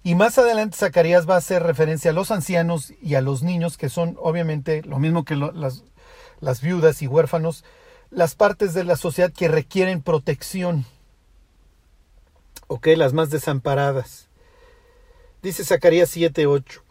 y 0.03 0.15
más 0.15 0.38
adelante 0.38 0.77
Zacarías 0.77 1.27
va 1.29 1.36
a 1.36 1.39
hacer 1.39 1.63
referencia 1.63 2.12
a 2.12 2.13
los 2.13 2.32
ancianos 2.32 2.94
y 3.01 3.15
a 3.15 3.22
los 3.22 3.44
niños, 3.44 3.75
que 3.75 3.89
son 3.89 4.15
obviamente 4.20 4.84
lo 4.84 5.00
mismo 5.00 5.25
que 5.25 5.36
las 5.36 6.62
viudas 6.62 7.01
y 7.01 7.08
huérfanos, 7.08 7.65
las 8.09 8.35
partes 8.35 8.74
de 8.74 8.83
la 8.83 8.95
sociedad 8.95 9.31
que 9.31 9.47
requieren 9.47 10.01
protección. 10.01 10.85
Ok, 12.67 12.88
las 12.95 13.13
más 13.13 13.29
desamparadas. 13.29 14.29
Dice 15.41 15.63
Zacarías 15.63 16.09
7:8. 16.15 16.81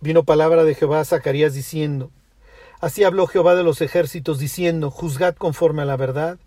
Vino 0.00 0.24
palabra 0.24 0.64
de 0.64 0.74
Jehová 0.74 1.00
a 1.00 1.04
Zacarías 1.04 1.54
diciendo: 1.54 2.10
Así 2.80 3.04
habló 3.04 3.26
Jehová 3.26 3.54
de 3.54 3.62
los 3.62 3.80
ejércitos 3.80 4.38
diciendo: 4.38 4.90
Juzgad 4.90 5.36
conforme 5.36 5.82
a 5.82 5.84
la 5.84 5.96
verdad 5.96 6.38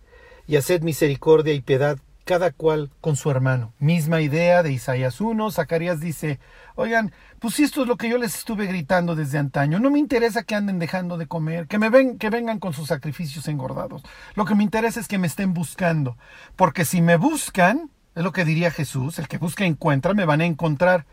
y 0.47 0.57
haced 0.57 0.81
misericordia 0.81 1.53
y 1.53 1.61
piedad 1.61 1.97
cada 2.23 2.51
cual 2.51 2.91
con 3.01 3.15
su 3.15 3.29
hermano. 3.29 3.73
Misma 3.79 4.21
idea 4.21 4.63
de 4.63 4.71
Isaías 4.71 5.19
1. 5.21 5.51
Zacarías 5.51 5.99
dice: 5.99 6.39
Oigan, 6.75 7.13
pues 7.39 7.59
esto 7.59 7.81
es 7.81 7.87
lo 7.87 7.97
que 7.97 8.09
yo 8.09 8.17
les 8.17 8.37
estuve 8.37 8.65
gritando 8.67 9.15
desde 9.15 9.37
antaño, 9.37 9.79
no 9.79 9.89
me 9.89 9.99
interesa 9.99 10.43
que 10.43 10.55
anden 10.55 10.79
dejando 10.79 11.17
de 11.17 11.27
comer, 11.27 11.67
que 11.67 11.77
me 11.77 11.89
ven, 11.89 12.17
que 12.17 12.29
vengan 12.29 12.59
con 12.59 12.73
sus 12.73 12.87
sacrificios 12.87 13.47
engordados. 13.47 14.03
Lo 14.35 14.45
que 14.45 14.55
me 14.55 14.63
interesa 14.63 14.99
es 14.99 15.07
que 15.07 15.17
me 15.17 15.27
estén 15.27 15.53
buscando, 15.53 16.17
porque 16.55 16.85
si 16.85 17.01
me 17.01 17.17
buscan, 17.17 17.89
es 18.15 18.23
lo 18.23 18.31
que 18.31 18.45
diría 18.45 18.71
Jesús, 18.71 19.19
el 19.19 19.27
que 19.27 19.37
busca 19.37 19.65
encuentra, 19.65 20.13
me 20.13 20.25
van 20.25 20.41
a 20.41 20.45
encontrar. 20.45 21.05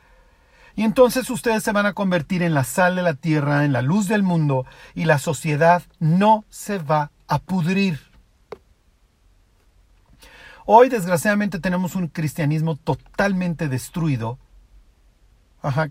Y 0.76 0.84
entonces 0.84 1.28
ustedes 1.30 1.64
se 1.64 1.72
van 1.72 1.86
a 1.86 1.94
convertir 1.94 2.42
en 2.42 2.54
la 2.54 2.64
sal 2.64 2.94
de 2.94 3.02
la 3.02 3.14
tierra, 3.14 3.64
en 3.64 3.72
la 3.72 3.82
luz 3.82 4.06
del 4.06 4.22
mundo, 4.22 4.66
y 4.94 5.04
la 5.04 5.18
sociedad 5.18 5.82
no 5.98 6.44
se 6.48 6.78
va 6.78 7.10
a 7.26 7.38
pudrir. 7.38 8.09
Hoy 10.72 10.88
desgraciadamente 10.88 11.58
tenemos 11.58 11.96
un 11.96 12.06
cristianismo 12.06 12.76
totalmente 12.76 13.66
destruido 13.66 14.38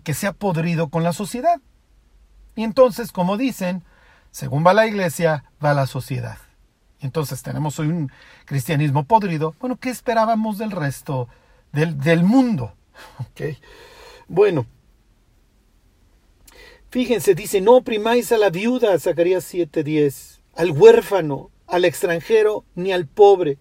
que 0.04 0.14
se 0.14 0.26
ha 0.26 0.32
podrido 0.32 0.88
con 0.88 1.02
la 1.02 1.12
sociedad. 1.12 1.60
Y 2.56 2.62
entonces, 2.62 3.12
como 3.12 3.36
dicen, 3.36 3.84
según 4.30 4.66
va 4.66 4.72
la 4.72 4.86
iglesia, 4.86 5.44
va 5.62 5.74
la 5.74 5.86
sociedad. 5.86 6.38
Entonces 7.00 7.42
tenemos 7.42 7.78
hoy 7.78 7.88
un 7.88 8.10
cristianismo 8.46 9.04
podrido. 9.04 9.54
Bueno, 9.60 9.76
¿qué 9.76 9.90
esperábamos 9.90 10.56
del 10.56 10.70
resto 10.70 11.28
del, 11.72 12.24
mundo? 12.24 12.72
Bueno, 14.28 14.64
fíjense, 16.88 17.34
dice, 17.34 17.60
no 17.60 17.76
oprimáis 17.76 18.32
a 18.32 18.38
la 18.38 18.48
viuda, 18.48 18.98
Zacarías 18.98 19.44
7:10, 19.52 20.40
al 20.56 20.70
huérfano, 20.70 21.50
al 21.66 21.84
extranjero, 21.84 22.64
ni 22.74 22.92
al 22.92 23.06
pobre, 23.06 23.58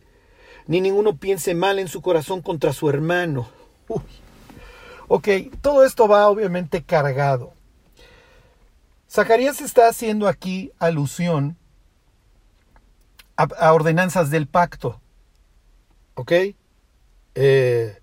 ni 0.69 0.81
ninguno 0.81 1.17
piense 1.17 1.55
mal 1.55 1.79
en 1.79 1.87
su 1.87 1.99
corazón 1.99 2.43
contra 2.43 2.73
su 2.73 2.89
hermano. 2.89 3.49
Uy. 3.87 4.03
Ok, 5.07 5.27
todo 5.61 5.83
esto 5.83 6.07
va 6.07 6.29
obviamente 6.29 6.83
cargado. 6.83 7.53
Zacarías 9.09 9.61
está 9.61 9.87
haciendo 9.87 10.27
aquí 10.27 10.71
alusión 10.77 11.57
a, 13.35 13.73
ordenanzas 13.73 14.29
del 14.29 14.45
pacto. 14.45 15.01
¿Ok? 16.13 16.33
Eh, 17.33 17.97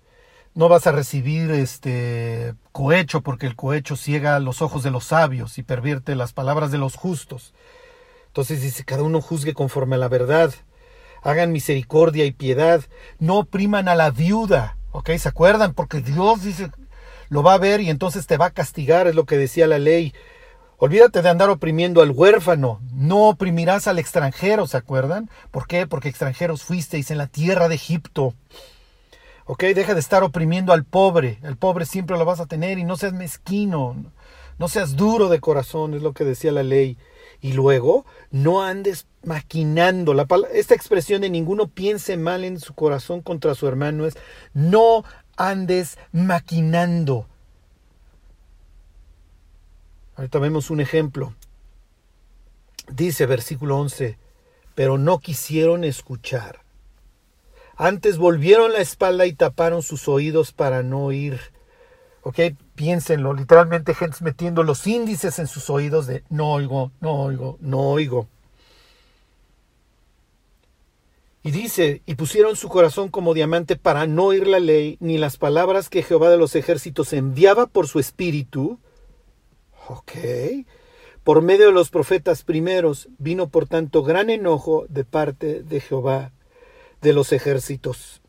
no 0.53 0.67
vas 0.67 0.87
a 0.87 0.91
recibir 0.91 1.51
este 1.51 2.53
cohecho 2.73 3.21
porque 3.21 3.47
el 3.47 3.55
cohecho 3.55 3.95
ciega 3.95 4.41
los 4.41 4.61
ojos 4.61 4.83
de 4.83 4.91
los 4.91 5.05
sabios 5.05 5.57
y 5.57 5.63
pervierte 5.63 6.15
las 6.15 6.33
palabras 6.33 6.69
de 6.71 6.79
los 6.79 6.97
justos. 6.97 7.53
Entonces 8.25 8.61
dice, 8.61 8.83
cada 8.83 9.03
uno 9.03 9.21
juzgue 9.21 9.53
conforme 9.53 9.95
a 9.95 9.99
la 9.99 10.09
verdad. 10.09 10.53
Hagan 11.27 11.51
misericordia 11.51 12.23
y 12.23 12.31
piedad. 12.31 12.85
No 13.19 13.39
opriman 13.39 13.89
a 13.89 13.95
la 13.95 14.11
viuda. 14.11 14.77
¿Ok? 14.91 15.09
¿Se 15.17 15.27
acuerdan? 15.27 15.73
Porque 15.73 15.99
Dios 15.99 16.41
dice, 16.41 16.71
lo 17.27 17.43
va 17.43 17.55
a 17.55 17.57
ver 17.57 17.81
y 17.81 17.89
entonces 17.89 18.27
te 18.27 18.37
va 18.37 18.45
a 18.45 18.51
castigar, 18.51 19.07
es 19.07 19.15
lo 19.15 19.25
que 19.25 19.37
decía 19.37 19.67
la 19.67 19.77
ley. 19.77 20.13
Olvídate 20.77 21.21
de 21.21 21.27
andar 21.27 21.49
oprimiendo 21.49 22.01
al 22.01 22.11
huérfano. 22.11 22.79
No 22.93 23.27
oprimirás 23.27 23.89
al 23.89 23.99
extranjero, 23.99 24.67
¿se 24.67 24.77
acuerdan? 24.77 25.29
¿Por 25.51 25.67
qué? 25.67 25.85
Porque 25.85 26.07
extranjeros 26.07 26.63
fuisteis 26.63 27.11
en 27.11 27.17
la 27.17 27.27
tierra 27.27 27.67
de 27.67 27.75
Egipto. 27.75 28.33
¿Ok? 29.43 29.65
Deja 29.75 29.95
de 29.95 29.99
estar 29.99 30.23
oprimiendo 30.23 30.71
al 30.71 30.85
pobre. 30.85 31.39
El 31.43 31.57
pobre 31.57 31.85
siempre 31.85 32.17
lo 32.17 32.23
vas 32.23 32.39
a 32.39 32.45
tener 32.45 32.79
y 32.79 32.85
no 32.85 32.95
seas 32.95 33.11
mezquino. 33.11 33.97
No 34.59 34.69
seas 34.69 34.95
duro 34.95 35.27
de 35.27 35.41
corazón, 35.41 35.93
es 35.93 36.01
lo 36.01 36.13
que 36.13 36.23
decía 36.23 36.53
la 36.53 36.63
ley. 36.63 36.97
Y 37.41 37.53
luego, 37.53 38.05
no 38.31 38.63
andes 38.63 39.07
maquinando. 39.23 40.13
La, 40.13 40.27
esta 40.53 40.73
expresión 40.73 41.21
de 41.21 41.29
ninguno 41.29 41.67
piense 41.67 42.17
mal 42.17 42.43
en 42.43 42.59
su 42.59 42.73
corazón 42.73 43.21
contra 43.21 43.55
su 43.55 43.67
hermano 43.67 44.05
es 44.05 44.15
no 44.53 45.03
andes 45.35 45.97
maquinando. 46.11 47.27
Ahorita 50.15 50.39
vemos 50.39 50.71
un 50.71 50.81
ejemplo. 50.81 51.35
Dice 52.89 53.25
versículo 53.25 53.77
11, 53.77 54.17
pero 54.73 54.97
no 54.97 55.19
quisieron 55.19 55.83
escuchar. 55.83 56.61
Antes 57.75 58.17
volvieron 58.17 58.73
la 58.73 58.79
espalda 58.79 59.27
y 59.27 59.33
taparon 59.33 59.83
sus 59.83 60.07
oídos 60.07 60.53
para 60.53 60.81
no 60.81 61.03
oír. 61.05 61.39
¿Ok? 62.27 62.39
Piénsenlo, 62.75 63.33
literalmente 63.33 63.93
gente 63.93 64.17
metiendo 64.19 64.63
los 64.63 64.85
índices 64.85 65.39
en 65.39 65.47
sus 65.47 65.69
oídos 65.69 66.07
de 66.07 66.25
no 66.29 66.51
oigo, 66.51 66.91
no 66.99 67.13
oigo, 67.21 67.57
no 67.61 67.79
oigo. 67.79 68.27
Y 71.41 71.51
dice, 71.51 72.01
y 72.05 72.15
pusieron 72.15 72.57
su 72.57 72.67
corazón 72.67 73.07
como 73.07 73.33
diamante 73.33 73.77
para 73.77 74.07
no 74.07 74.25
oír 74.25 74.45
la 74.45 74.59
ley, 74.59 74.97
ni 74.99 75.17
las 75.17 75.37
palabras 75.37 75.87
que 75.87 76.03
Jehová 76.03 76.29
de 76.29 76.35
los 76.35 76.53
ejércitos 76.57 77.13
enviaba 77.13 77.65
por 77.65 77.87
su 77.87 77.97
espíritu, 77.97 78.77
Ok. 79.87 80.11
Por 81.23 81.41
medio 81.41 81.67
de 81.67 81.71
los 81.71 81.91
profetas 81.91 82.43
primeros 82.43 83.07
vino 83.19 83.47
por 83.47 83.69
tanto 83.69 84.03
gran 84.03 84.29
enojo 84.29 84.85
de 84.89 85.05
parte 85.05 85.63
de 85.63 85.79
Jehová 85.79 86.33
de 87.01 87.13
los 87.13 87.31
ejércitos. 87.31 88.21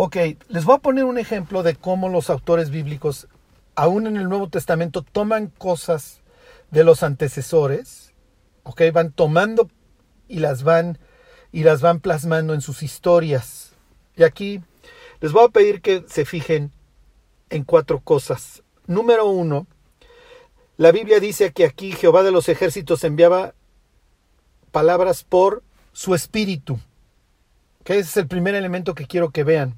Ok, 0.00 0.16
les 0.46 0.64
voy 0.64 0.76
a 0.76 0.78
poner 0.78 1.04
un 1.06 1.18
ejemplo 1.18 1.64
de 1.64 1.74
cómo 1.74 2.08
los 2.08 2.30
autores 2.30 2.70
bíblicos, 2.70 3.26
aún 3.74 4.06
en 4.06 4.16
el 4.16 4.28
Nuevo 4.28 4.48
Testamento, 4.48 5.02
toman 5.02 5.48
cosas 5.48 6.20
de 6.70 6.84
los 6.84 7.02
antecesores, 7.02 8.12
ok, 8.62 8.80
van 8.92 9.10
tomando 9.10 9.68
y 10.28 10.38
las 10.38 10.62
van 10.62 10.98
y 11.50 11.64
las 11.64 11.80
van 11.80 11.98
plasmando 11.98 12.54
en 12.54 12.60
sus 12.60 12.84
historias. 12.84 13.72
Y 14.14 14.22
aquí 14.22 14.60
les 15.20 15.32
voy 15.32 15.46
a 15.46 15.48
pedir 15.48 15.80
que 15.80 16.04
se 16.06 16.24
fijen 16.24 16.70
en 17.50 17.64
cuatro 17.64 17.98
cosas. 17.98 18.62
Número 18.86 19.28
uno, 19.28 19.66
la 20.76 20.92
Biblia 20.92 21.18
dice 21.18 21.52
que 21.52 21.64
aquí 21.64 21.90
Jehová 21.90 22.22
de 22.22 22.30
los 22.30 22.48
ejércitos 22.48 23.02
enviaba 23.02 23.52
palabras 24.70 25.24
por 25.24 25.64
su 25.92 26.14
espíritu. 26.14 26.78
Que 27.82 27.94
ese 27.94 28.10
es 28.10 28.16
el 28.16 28.28
primer 28.28 28.54
elemento 28.54 28.94
que 28.94 29.08
quiero 29.08 29.30
que 29.30 29.42
vean. 29.42 29.76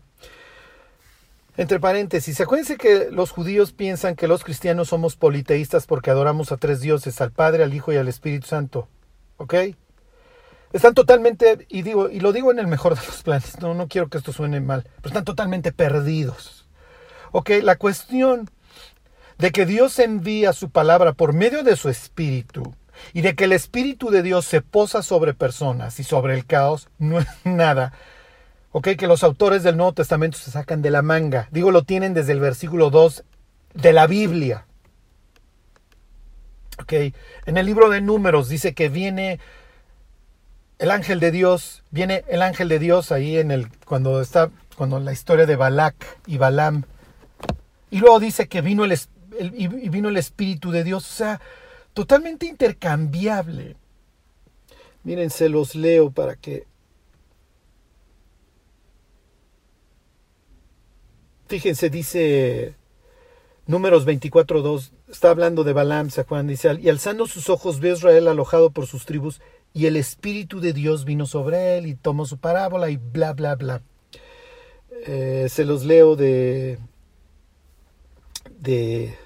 Entre 1.61 1.79
paréntesis, 1.79 2.41
acuérdense 2.41 2.79
que 2.79 3.11
los 3.11 3.33
judíos 3.33 3.73
piensan 3.73 4.17
que 4.17 4.27
los 4.27 4.45
cristianos 4.45 4.89
somos 4.89 5.17
politeístas 5.17 5.87
porque 5.87 6.11
adoramos 6.11 6.53
a 6.53 6.57
tres 6.57 6.81
dioses, 6.81 7.21
al 7.21 7.33
Padre, 7.33 7.63
al 7.63 7.75
Hijo 7.75 7.93
y 7.93 7.99
al 7.99 8.09
Espíritu 8.09 8.47
Santo. 8.47 8.89
¿Ok? 9.37 9.55
Están 10.73 10.95
totalmente, 10.95 11.67
y 11.69 11.83
digo, 11.83 12.09
y 12.09 12.21
lo 12.21 12.33
digo 12.33 12.51
en 12.51 12.61
el 12.61 12.67
mejor 12.67 12.99
de 12.99 13.05
los 13.05 13.23
planes, 13.23 13.61
no, 13.61 13.75
no 13.75 13.89
quiero 13.89 14.09
que 14.09 14.17
esto 14.17 14.33
suene 14.33 14.63
mal, 14.63 14.85
pero 14.85 15.09
están 15.09 15.27
totalmente 15.27 15.71
perdidos. 15.71 16.67
Ok, 17.31 17.51
la 17.63 17.77
cuestión 17.77 18.49
de 19.37 19.51
que 19.51 19.67
Dios 19.67 19.99
envía 19.99 20.55
su 20.55 20.71
palabra 20.71 21.13
por 21.13 21.35
medio 21.35 21.63
de 21.63 21.77
su 21.77 21.91
espíritu 21.91 22.75
y 23.13 23.21
de 23.21 23.35
que 23.35 23.45
el 23.45 23.53
espíritu 23.53 24.09
de 24.09 24.23
Dios 24.23 24.47
se 24.47 24.63
posa 24.63 25.03
sobre 25.03 25.35
personas 25.35 26.01
y 26.01 26.05
sobre 26.05 26.33
el 26.33 26.47
caos, 26.47 26.89
no 26.99 27.19
es 27.19 27.27
nada. 27.45 27.93
Ok, 28.73 28.91
que 28.97 29.07
los 29.07 29.25
autores 29.25 29.63
del 29.63 29.77
Nuevo 29.77 29.95
Testamento 29.95 30.39
se 30.39 30.51
sacan 30.51 30.81
de 30.83 30.91
la 30.91 31.03
manga. 31.03 31.49
Digo, 31.51 31.71
lo 31.71 31.83
tienen 31.83 32.15
desde 32.15 32.33
el 32.33 32.41
versículo 32.41 32.91
2 32.91 33.25
de 33.75 33.93
la 33.93 34.07
Biblia. 34.07 34.67
Ok, 36.81 36.93
en 37.47 37.57
el 37.57 37.67
libro 37.67 37.91
de 37.91 38.01
Números 38.01 38.49
dice 38.49 38.73
que 38.75 38.89
viene 38.89 39.41
el 40.79 40.91
ángel 40.91 41.21
de 41.21 41.31
Dios, 41.31 41.83
viene 41.91 42.25
el 42.29 42.43
ángel 42.43 42.69
de 42.69 42.79
Dios 42.79 43.13
ahí 43.13 43.37
en 43.37 43.51
el 43.51 43.69
cuando 43.85 44.21
está 44.21 44.51
cuando 44.77 44.99
la 44.99 45.13
historia 45.13 45.45
de 45.47 45.57
Balac 45.57 45.95
y 46.27 46.39
Balaam. 46.39 46.85
Y 47.91 47.99
luego 47.99 48.19
dice 48.19 48.49
que 48.49 48.63
vino 48.63 48.85
el 48.85 48.99
y 49.39 49.67
vino 49.89 50.09
el 50.09 50.17
Espíritu 50.17 50.71
de 50.71 50.85
Dios. 50.85 51.05
O 51.11 51.15
sea, 51.15 51.41
totalmente 51.93 52.47
intercambiable. 52.47 53.77
Miren, 55.03 55.31
se 55.31 55.49
los 55.49 55.75
leo 55.75 56.11
para 56.11 56.37
que... 56.37 56.67
Fíjense, 61.51 61.91
dice 61.91 62.77
Números 63.67 64.07
24.2, 64.07 64.93
está 65.11 65.31
hablando 65.31 65.65
de 65.65 65.73
Balaam, 65.73 66.09
¿se 66.09 66.21
acuerdan? 66.21 66.47
Dice, 66.47 66.79
y 66.81 66.89
alzando 66.89 67.27
sus 67.27 67.51
ojos 67.51 67.81
ve 67.81 67.91
Israel 67.91 68.29
alojado 68.29 68.71
por 68.71 68.87
sus 68.87 69.05
tribus, 69.05 69.41
y 69.75 69.87
el 69.87 69.97
Espíritu 69.97 70.61
de 70.61 70.73
Dios 70.73 71.05
vino 71.05 71.27
sobre 71.27 71.77
él 71.77 71.87
y 71.89 71.97
tomó 71.97 72.25
su 72.25 72.39
parábola 72.39 72.89
y 72.89 72.99
bla, 72.99 73.33
bla, 73.33 73.57
bla. 73.57 73.83
Eh, 75.09 75.49
se 75.51 75.65
los 75.65 75.85
leo 75.85 76.15
de 76.15 76.79
de, 78.61 79.17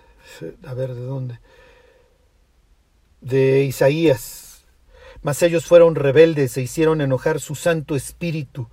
a 0.66 0.72
ver, 0.72 0.94
¿de 0.94 1.02
dónde? 1.02 1.40
De 3.20 3.64
Isaías. 3.64 4.64
Mas 5.20 5.42
ellos 5.42 5.66
fueron 5.66 5.94
rebeldes 5.94 6.56
e 6.56 6.62
hicieron 6.62 7.02
enojar 7.02 7.38
su 7.38 7.54
Santo 7.54 7.94
Espíritu, 7.94 8.70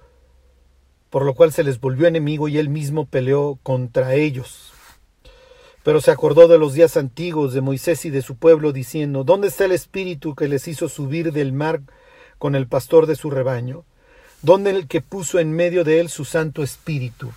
por 1.11 1.25
lo 1.25 1.35
cual 1.35 1.51
se 1.51 1.63
les 1.63 1.79
volvió 1.79 2.07
enemigo 2.07 2.47
y 2.47 2.57
él 2.57 2.69
mismo 2.69 3.05
peleó 3.05 3.59
contra 3.61 4.15
ellos. 4.15 4.71
Pero 5.83 5.99
se 5.99 6.09
acordó 6.09 6.47
de 6.47 6.57
los 6.57 6.73
días 6.73 6.95
antiguos 6.95 7.53
de 7.53 7.61
Moisés 7.61 8.05
y 8.05 8.09
de 8.09 8.21
su 8.21 8.37
pueblo, 8.37 8.71
diciendo, 8.71 9.23
¿Dónde 9.23 9.49
está 9.49 9.65
el 9.65 9.73
Espíritu 9.73 10.35
que 10.35 10.47
les 10.47 10.67
hizo 10.67 10.87
subir 10.87 11.33
del 11.33 11.51
mar 11.51 11.81
con 12.39 12.55
el 12.55 12.65
pastor 12.67 13.07
de 13.07 13.17
su 13.17 13.29
rebaño? 13.29 13.83
¿Dónde 14.41 14.71
el 14.71 14.87
que 14.87 15.01
puso 15.01 15.37
en 15.39 15.51
medio 15.51 15.83
de 15.83 15.99
él 15.99 16.09
su 16.09 16.23
Santo 16.23 16.63
Espíritu? 16.63 17.31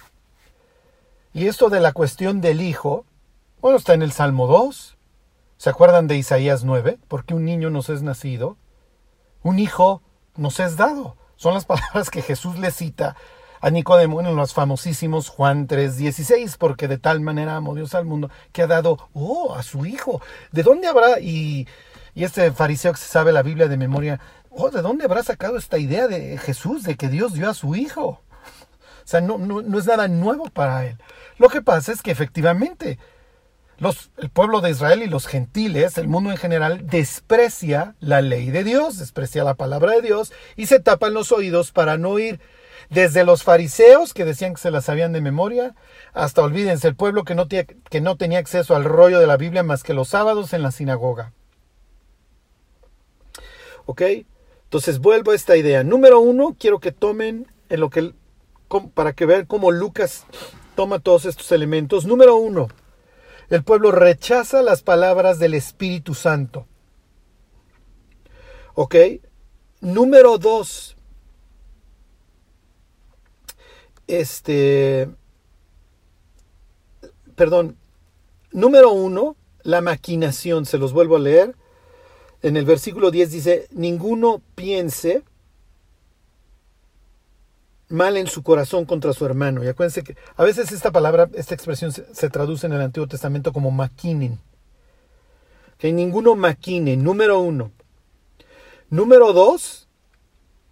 Y 1.32 1.48
esto 1.48 1.68
de 1.68 1.80
la 1.80 1.92
cuestión 1.92 2.40
del 2.40 2.60
Hijo, 2.60 3.04
bueno, 3.60 3.76
está 3.76 3.94
en 3.94 4.02
el 4.02 4.12
Salmo 4.12 4.46
2. 4.46 4.96
¿Se 5.56 5.70
acuerdan 5.70 6.06
de 6.06 6.16
Isaías 6.16 6.62
9? 6.62 6.98
Porque 7.08 7.34
un 7.34 7.44
niño 7.44 7.70
nos 7.70 7.88
es 7.88 8.02
nacido, 8.02 8.56
un 9.42 9.58
hijo 9.58 10.00
nos 10.37 10.60
es 10.60 10.76
dado. 10.76 11.16
Son 11.34 11.54
las 11.54 11.64
palabras 11.66 12.10
que 12.10 12.22
Jesús 12.22 12.58
le 12.58 12.70
cita 12.70 13.16
a 13.64 13.70
Nicodemo 13.70 14.20
en 14.20 14.37
los 14.37 14.53
famosísimos 14.53 15.31
Juan 15.31 15.66
3:16, 15.66 16.59
porque 16.59 16.87
de 16.87 16.98
tal 16.98 17.20
manera 17.20 17.57
amó 17.57 17.74
Dios 17.74 17.94
al 17.94 18.05
mundo 18.05 18.29
que 18.53 18.61
ha 18.61 18.66
dado, 18.66 19.09
oh, 19.14 19.55
a 19.55 19.62
su 19.62 19.87
hijo. 19.87 20.20
¿De 20.53 20.62
dónde 20.62 20.87
habrá? 20.87 21.18
Y, 21.18 21.66
y 22.14 22.24
este 22.24 22.53
fariseo 22.53 22.92
que 22.92 22.98
se 22.98 23.09
sabe 23.09 23.33
la 23.33 23.42
Biblia 23.42 23.66
de 23.66 23.79
memoria, 23.79 24.20
oh, 24.50 24.68
¿de 24.68 24.83
dónde 24.83 25.07
habrá 25.07 25.22
sacado 25.22 25.57
esta 25.57 25.79
idea 25.79 26.09
de 26.09 26.37
Jesús, 26.37 26.83
de 26.83 26.96
que 26.96 27.09
Dios 27.09 27.33
dio 27.33 27.48
a 27.48 27.55
su 27.55 27.74
hijo? 27.74 28.05
O 28.07 29.07
sea, 29.07 29.22
no, 29.22 29.38
no, 29.38 29.79
es 29.79 29.87
nada 29.87 30.09
nuevo 30.09 30.50
para 30.50 30.85
él. 30.85 30.98
Lo 31.38 31.48
que 31.48 31.62
pasa 31.62 31.90
es 31.90 32.03
que 32.03 32.11
efectivamente 32.11 32.98
los, 33.79 34.11
el 34.18 34.29
pueblo 34.29 34.61
de 34.61 34.72
Israel 34.72 35.03
y 35.03 35.09
los 35.09 35.27
gentiles, 35.27 35.96
el 35.96 36.09
mundo 36.09 36.31
en 36.31 36.37
general, 36.37 36.87
desprecia 36.87 37.94
la 38.00 38.20
ley 38.20 38.50
de 38.50 38.62
Dios, 38.62 38.98
desprecia 38.98 39.42
la 39.42 39.55
palabra 39.55 39.92
de 39.92 40.03
Dios 40.03 40.35
y 40.55 40.66
se 40.66 40.81
tapan 40.81 41.14
los 41.14 41.33
oídos 41.33 41.72
para 41.72 41.96
no 41.96 42.11
oír. 42.11 42.40
Desde 42.90 43.24
los 43.24 43.42
fariseos 43.42 44.14
que 44.14 44.24
decían 44.24 44.54
que 44.54 44.60
se 44.60 44.70
las 44.70 44.84
sabían 44.84 45.12
de 45.12 45.20
memoria, 45.20 45.74
hasta 46.12 46.42
olvídense, 46.42 46.88
el 46.88 46.96
pueblo 46.96 47.24
que 47.24 47.34
no, 47.34 47.48
que 47.48 48.00
no 48.00 48.16
tenía 48.16 48.38
acceso 48.38 48.76
al 48.76 48.84
rollo 48.84 49.20
de 49.20 49.26
la 49.26 49.36
Biblia 49.36 49.62
más 49.62 49.82
que 49.82 49.94
los 49.94 50.08
sábados 50.08 50.52
en 50.52 50.62
la 50.62 50.70
sinagoga. 50.70 51.32
¿Ok? 53.86 54.02
Entonces 54.64 54.98
vuelvo 54.98 55.30
a 55.30 55.34
esta 55.34 55.56
idea. 55.56 55.84
Número 55.84 56.20
uno, 56.20 56.56
quiero 56.58 56.80
que 56.80 56.92
tomen 56.92 57.46
en 57.68 57.80
lo 57.80 57.90
que 57.90 58.12
para 58.94 59.12
que 59.12 59.26
vean 59.26 59.46
cómo 59.46 59.70
Lucas 59.70 60.26
toma 60.74 60.98
todos 60.98 61.26
estos 61.26 61.52
elementos. 61.52 62.06
Número 62.06 62.36
uno, 62.36 62.68
el 63.50 63.62
pueblo 63.62 63.92
rechaza 63.92 64.62
las 64.62 64.82
palabras 64.82 65.38
del 65.38 65.54
Espíritu 65.54 66.14
Santo. 66.14 66.66
¿Ok? 68.74 68.96
Número 69.80 70.38
dos, 70.38 70.93
este, 74.06 75.08
perdón, 77.34 77.76
número 78.52 78.90
uno, 78.92 79.36
la 79.62 79.80
maquinación, 79.80 80.66
se 80.66 80.78
los 80.78 80.92
vuelvo 80.92 81.16
a 81.16 81.20
leer. 81.20 81.54
En 82.42 82.56
el 82.56 82.64
versículo 82.64 83.10
10 83.10 83.30
dice, 83.30 83.66
ninguno 83.70 84.42
piense 84.54 85.22
mal 87.88 88.16
en 88.16 88.26
su 88.26 88.42
corazón 88.42 88.84
contra 88.84 89.12
su 89.12 89.24
hermano. 89.24 89.64
Y 89.64 89.68
acuérdense 89.68 90.02
que 90.02 90.16
a 90.36 90.44
veces 90.44 90.72
esta 90.72 90.92
palabra, 90.92 91.28
esta 91.34 91.54
expresión 91.54 91.92
se, 91.92 92.30
traduce 92.30 92.66
en 92.66 92.72
el 92.72 92.80
Antiguo 92.80 93.06
Testamento 93.06 93.52
como 93.52 93.70
maquinen. 93.70 94.38
Que 95.78 95.92
ninguno 95.92 96.34
maquine, 96.34 96.96
número 96.96 97.40
uno. 97.40 97.72
Número 98.90 99.32
dos, 99.32 99.88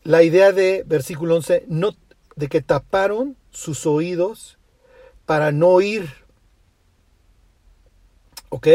la 0.05 0.23
idea 0.23 0.53
de 0.53 0.85
versículo 0.87 1.37
11, 1.37 1.65
no, 1.69 1.93
de 2.37 2.49
que 2.49 2.63
taparon 2.63 3.37
sus 3.51 3.87
oídos 3.87 4.59
para 5.27 5.53
no 5.53 5.69
oír. 5.69 6.09
¿Ok? 8.49 8.69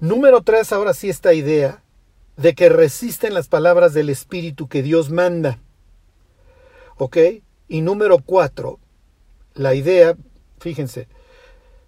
Número 0.00 0.42
tres, 0.42 0.72
ahora 0.72 0.94
sí 0.94 1.08
esta 1.08 1.34
idea 1.34 1.82
de 2.36 2.54
que 2.54 2.68
resisten 2.68 3.34
las 3.34 3.48
palabras 3.48 3.94
del 3.94 4.10
Espíritu 4.10 4.68
que 4.68 4.82
Dios 4.82 5.10
manda. 5.10 5.58
¿Ok? 6.96 7.16
Y 7.68 7.80
número 7.80 8.18
cuatro, 8.24 8.78
la 9.54 9.74
idea, 9.74 10.16
fíjense, 10.58 11.08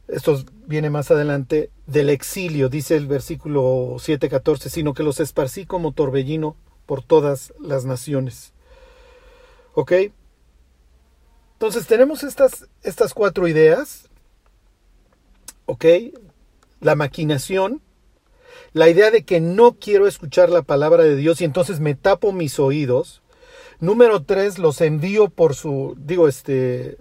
esto 0.08 0.44
viene 0.66 0.90
más 0.90 1.10
adelante, 1.10 1.70
del 1.86 2.10
exilio, 2.10 2.68
dice 2.68 2.96
el 2.96 3.06
versículo 3.06 3.96
7:14, 3.98 4.68
sino 4.68 4.92
que 4.94 5.02
los 5.02 5.20
esparcí 5.20 5.66
como 5.66 5.92
torbellino 5.92 6.56
por 6.86 7.02
todas 7.02 7.52
las 7.60 7.84
naciones. 7.84 8.52
¿Ok? 9.74 9.92
Entonces 11.60 11.86
tenemos 11.86 12.22
estas, 12.22 12.68
estas 12.82 13.12
cuatro 13.12 13.46
ideas. 13.46 14.08
¿Ok? 15.66 15.84
La 16.80 16.94
maquinación, 16.94 17.82
la 18.72 18.88
idea 18.88 19.10
de 19.10 19.24
que 19.26 19.40
no 19.40 19.72
quiero 19.72 20.06
escuchar 20.06 20.48
la 20.48 20.62
palabra 20.62 21.02
de 21.02 21.16
Dios 21.16 21.42
y 21.42 21.44
entonces 21.44 21.78
me 21.78 21.94
tapo 21.94 22.32
mis 22.32 22.58
oídos. 22.58 23.20
Número 23.78 24.22
tres, 24.22 24.58
los 24.58 24.80
envío 24.80 25.28
por 25.28 25.54
su, 25.54 25.96
digo, 25.98 26.28
este, 26.28 26.96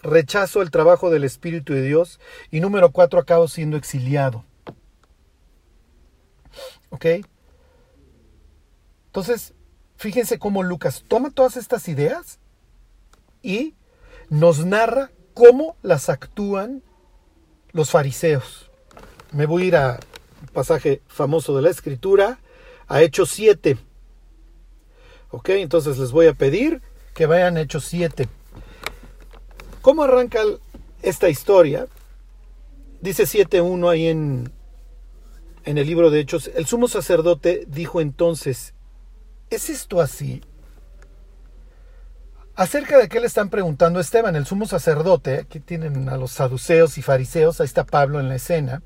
rechazo 0.00 0.62
el 0.62 0.70
trabajo 0.70 1.10
del 1.10 1.24
Espíritu 1.24 1.72
de 1.72 1.82
Dios. 1.82 2.20
Y 2.52 2.60
número 2.60 2.92
cuatro, 2.92 3.18
acabo 3.18 3.48
siendo 3.48 3.76
exiliado. 3.76 4.44
¿Ok? 6.90 7.06
Entonces, 9.06 9.54
fíjense 9.96 10.38
cómo 10.38 10.62
Lucas 10.62 11.04
toma 11.08 11.32
todas 11.32 11.56
estas 11.56 11.88
ideas 11.88 12.38
y 13.42 13.74
nos 14.30 14.64
narra 14.64 15.10
cómo 15.34 15.76
las 15.82 16.08
actúan 16.08 16.82
los 17.72 17.90
fariseos. 17.90 18.70
Me 19.32 19.46
voy 19.46 19.64
a 19.64 19.66
ir 19.66 19.76
a 19.76 20.00
un 20.42 20.48
pasaje 20.48 21.02
famoso 21.08 21.56
de 21.56 21.62
la 21.62 21.70
Escritura, 21.70 22.38
a 22.86 23.02
Hechos 23.02 23.30
7. 23.30 23.76
Ok, 25.30 25.48
entonces 25.50 25.98
les 25.98 26.12
voy 26.12 26.26
a 26.26 26.34
pedir 26.34 26.80
que 27.14 27.26
vayan 27.26 27.56
a 27.56 27.62
Hechos 27.62 27.84
7. 27.86 28.28
¿Cómo 29.82 30.04
arranca 30.04 30.40
esta 31.02 31.28
historia? 31.28 31.88
Dice 33.00 33.24
7.1 33.24 33.90
ahí 33.90 34.06
en, 34.06 34.52
en 35.64 35.78
el 35.78 35.86
libro 35.86 36.10
de 36.10 36.20
Hechos. 36.20 36.50
El 36.54 36.66
sumo 36.66 36.88
sacerdote 36.88 37.64
dijo 37.66 38.00
entonces, 38.00 38.74
¿es 39.50 39.68
esto 39.68 40.00
así? 40.00 40.42
Acerca 42.56 42.98
de 42.98 43.08
qué 43.08 43.18
le 43.18 43.26
están 43.26 43.48
preguntando 43.50 43.98
Esteban, 43.98 44.36
el 44.36 44.46
sumo 44.46 44.66
sacerdote, 44.66 45.38
aquí 45.38 45.58
tienen 45.58 46.08
a 46.08 46.16
los 46.16 46.30
saduceos 46.30 46.98
y 46.98 47.02
fariseos, 47.02 47.60
ahí 47.60 47.64
está 47.64 47.84
Pablo 47.84 48.20
en 48.20 48.28
la 48.28 48.36
escena, 48.36 48.80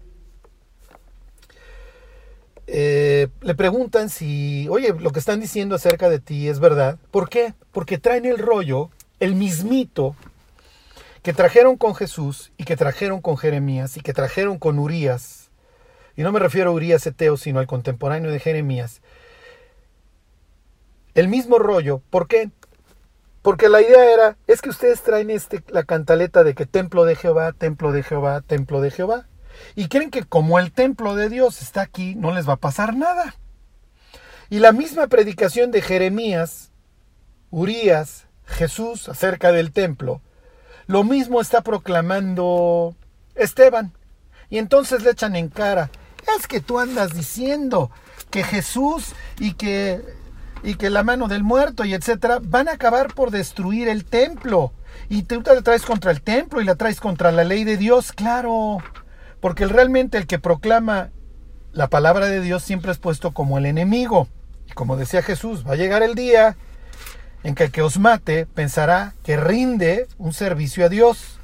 eh, 2.66 3.28
le 3.42 3.54
preguntan 3.54 4.08
si, 4.08 4.68
oye, 4.70 4.94
lo 4.98 5.10
que 5.10 5.18
están 5.18 5.40
diciendo 5.40 5.74
acerca 5.74 6.10
de 6.10 6.18
ti 6.18 6.48
es 6.48 6.60
verdad. 6.60 6.98
¿Por 7.10 7.30
qué? 7.30 7.54
Porque 7.72 7.96
traen 7.96 8.26
el 8.26 8.38
rollo, 8.38 8.90
el 9.20 9.34
mismito 9.34 10.14
que 11.22 11.32
trajeron 11.32 11.76
con 11.76 11.94
Jesús 11.94 12.52
y 12.56 12.64
que 12.64 12.76
trajeron 12.76 13.20
con 13.20 13.36
Jeremías 13.36 13.96
y 13.98 14.00
que 14.00 14.14
trajeron 14.14 14.58
con 14.58 14.78
Urias, 14.78 15.50
y 16.16 16.22
no 16.22 16.32
me 16.32 16.40
refiero 16.40 16.70
a 16.70 16.72
Urias 16.74 17.06
Eteo, 17.06 17.36
sino 17.36 17.58
al 17.58 17.66
contemporáneo 17.66 18.30
de 18.30 18.40
Jeremías, 18.40 19.02
el 21.14 21.28
mismo 21.28 21.58
rollo, 21.58 22.00
¿por 22.10 22.28
qué? 22.28 22.50
Porque 23.48 23.70
la 23.70 23.80
idea 23.80 24.12
era, 24.12 24.36
es 24.46 24.60
que 24.60 24.68
ustedes 24.68 25.00
traen 25.00 25.30
este, 25.30 25.64
la 25.68 25.84
cantaleta 25.84 26.44
de 26.44 26.54
que 26.54 26.66
templo 26.66 27.06
de 27.06 27.16
Jehová, 27.16 27.54
templo 27.54 27.92
de 27.92 28.02
Jehová, 28.02 28.42
templo 28.42 28.82
de 28.82 28.90
Jehová, 28.90 29.26
y 29.74 29.88
creen 29.88 30.10
que 30.10 30.24
como 30.24 30.58
el 30.58 30.70
templo 30.70 31.14
de 31.14 31.30
Dios 31.30 31.62
está 31.62 31.80
aquí, 31.80 32.14
no 32.14 32.34
les 32.34 32.46
va 32.46 32.52
a 32.52 32.56
pasar 32.58 32.94
nada. 32.94 33.36
Y 34.50 34.58
la 34.58 34.72
misma 34.72 35.06
predicación 35.06 35.70
de 35.70 35.80
Jeremías, 35.80 36.72
Urias, 37.48 38.26
Jesús 38.44 39.08
acerca 39.08 39.50
del 39.50 39.72
templo, 39.72 40.20
lo 40.86 41.02
mismo 41.02 41.40
está 41.40 41.62
proclamando 41.62 42.96
Esteban. 43.34 43.94
Y 44.50 44.58
entonces 44.58 45.04
le 45.04 45.12
echan 45.12 45.36
en 45.36 45.48
cara, 45.48 45.90
es 46.36 46.46
que 46.46 46.60
tú 46.60 46.78
andas 46.78 47.14
diciendo 47.14 47.90
que 48.30 48.44
Jesús 48.44 49.14
y 49.38 49.54
que 49.54 50.02
y 50.62 50.74
que 50.74 50.90
la 50.90 51.02
mano 51.02 51.28
del 51.28 51.42
muerto 51.42 51.84
y 51.84 51.94
etcétera 51.94 52.38
van 52.42 52.68
a 52.68 52.72
acabar 52.72 53.14
por 53.14 53.30
destruir 53.30 53.88
el 53.88 54.04
templo. 54.04 54.72
Y 55.08 55.22
tú 55.22 55.42
te 55.42 55.54
la 55.54 55.62
traes 55.62 55.82
contra 55.82 56.10
el 56.10 56.22
templo 56.22 56.60
y 56.60 56.64
la 56.64 56.74
traes 56.74 57.00
contra 57.00 57.32
la 57.32 57.44
ley 57.44 57.64
de 57.64 57.76
Dios, 57.76 58.12
claro. 58.12 58.78
Porque 59.40 59.66
realmente 59.66 60.18
el 60.18 60.26
que 60.26 60.38
proclama 60.38 61.10
la 61.72 61.88
palabra 61.88 62.26
de 62.26 62.40
Dios 62.40 62.62
siempre 62.62 62.92
es 62.92 62.98
puesto 62.98 63.32
como 63.32 63.58
el 63.58 63.66
enemigo. 63.66 64.28
Y 64.66 64.72
como 64.72 64.96
decía 64.96 65.22
Jesús, 65.22 65.66
va 65.66 65.72
a 65.72 65.76
llegar 65.76 66.02
el 66.02 66.14
día 66.14 66.56
en 67.44 67.54
que 67.54 67.64
el 67.64 67.70
que 67.70 67.82
os 67.82 67.98
mate 67.98 68.46
pensará 68.46 69.14
que 69.22 69.36
rinde 69.36 70.08
un 70.18 70.32
servicio 70.32 70.84
a 70.84 70.88
Dios. 70.88 71.38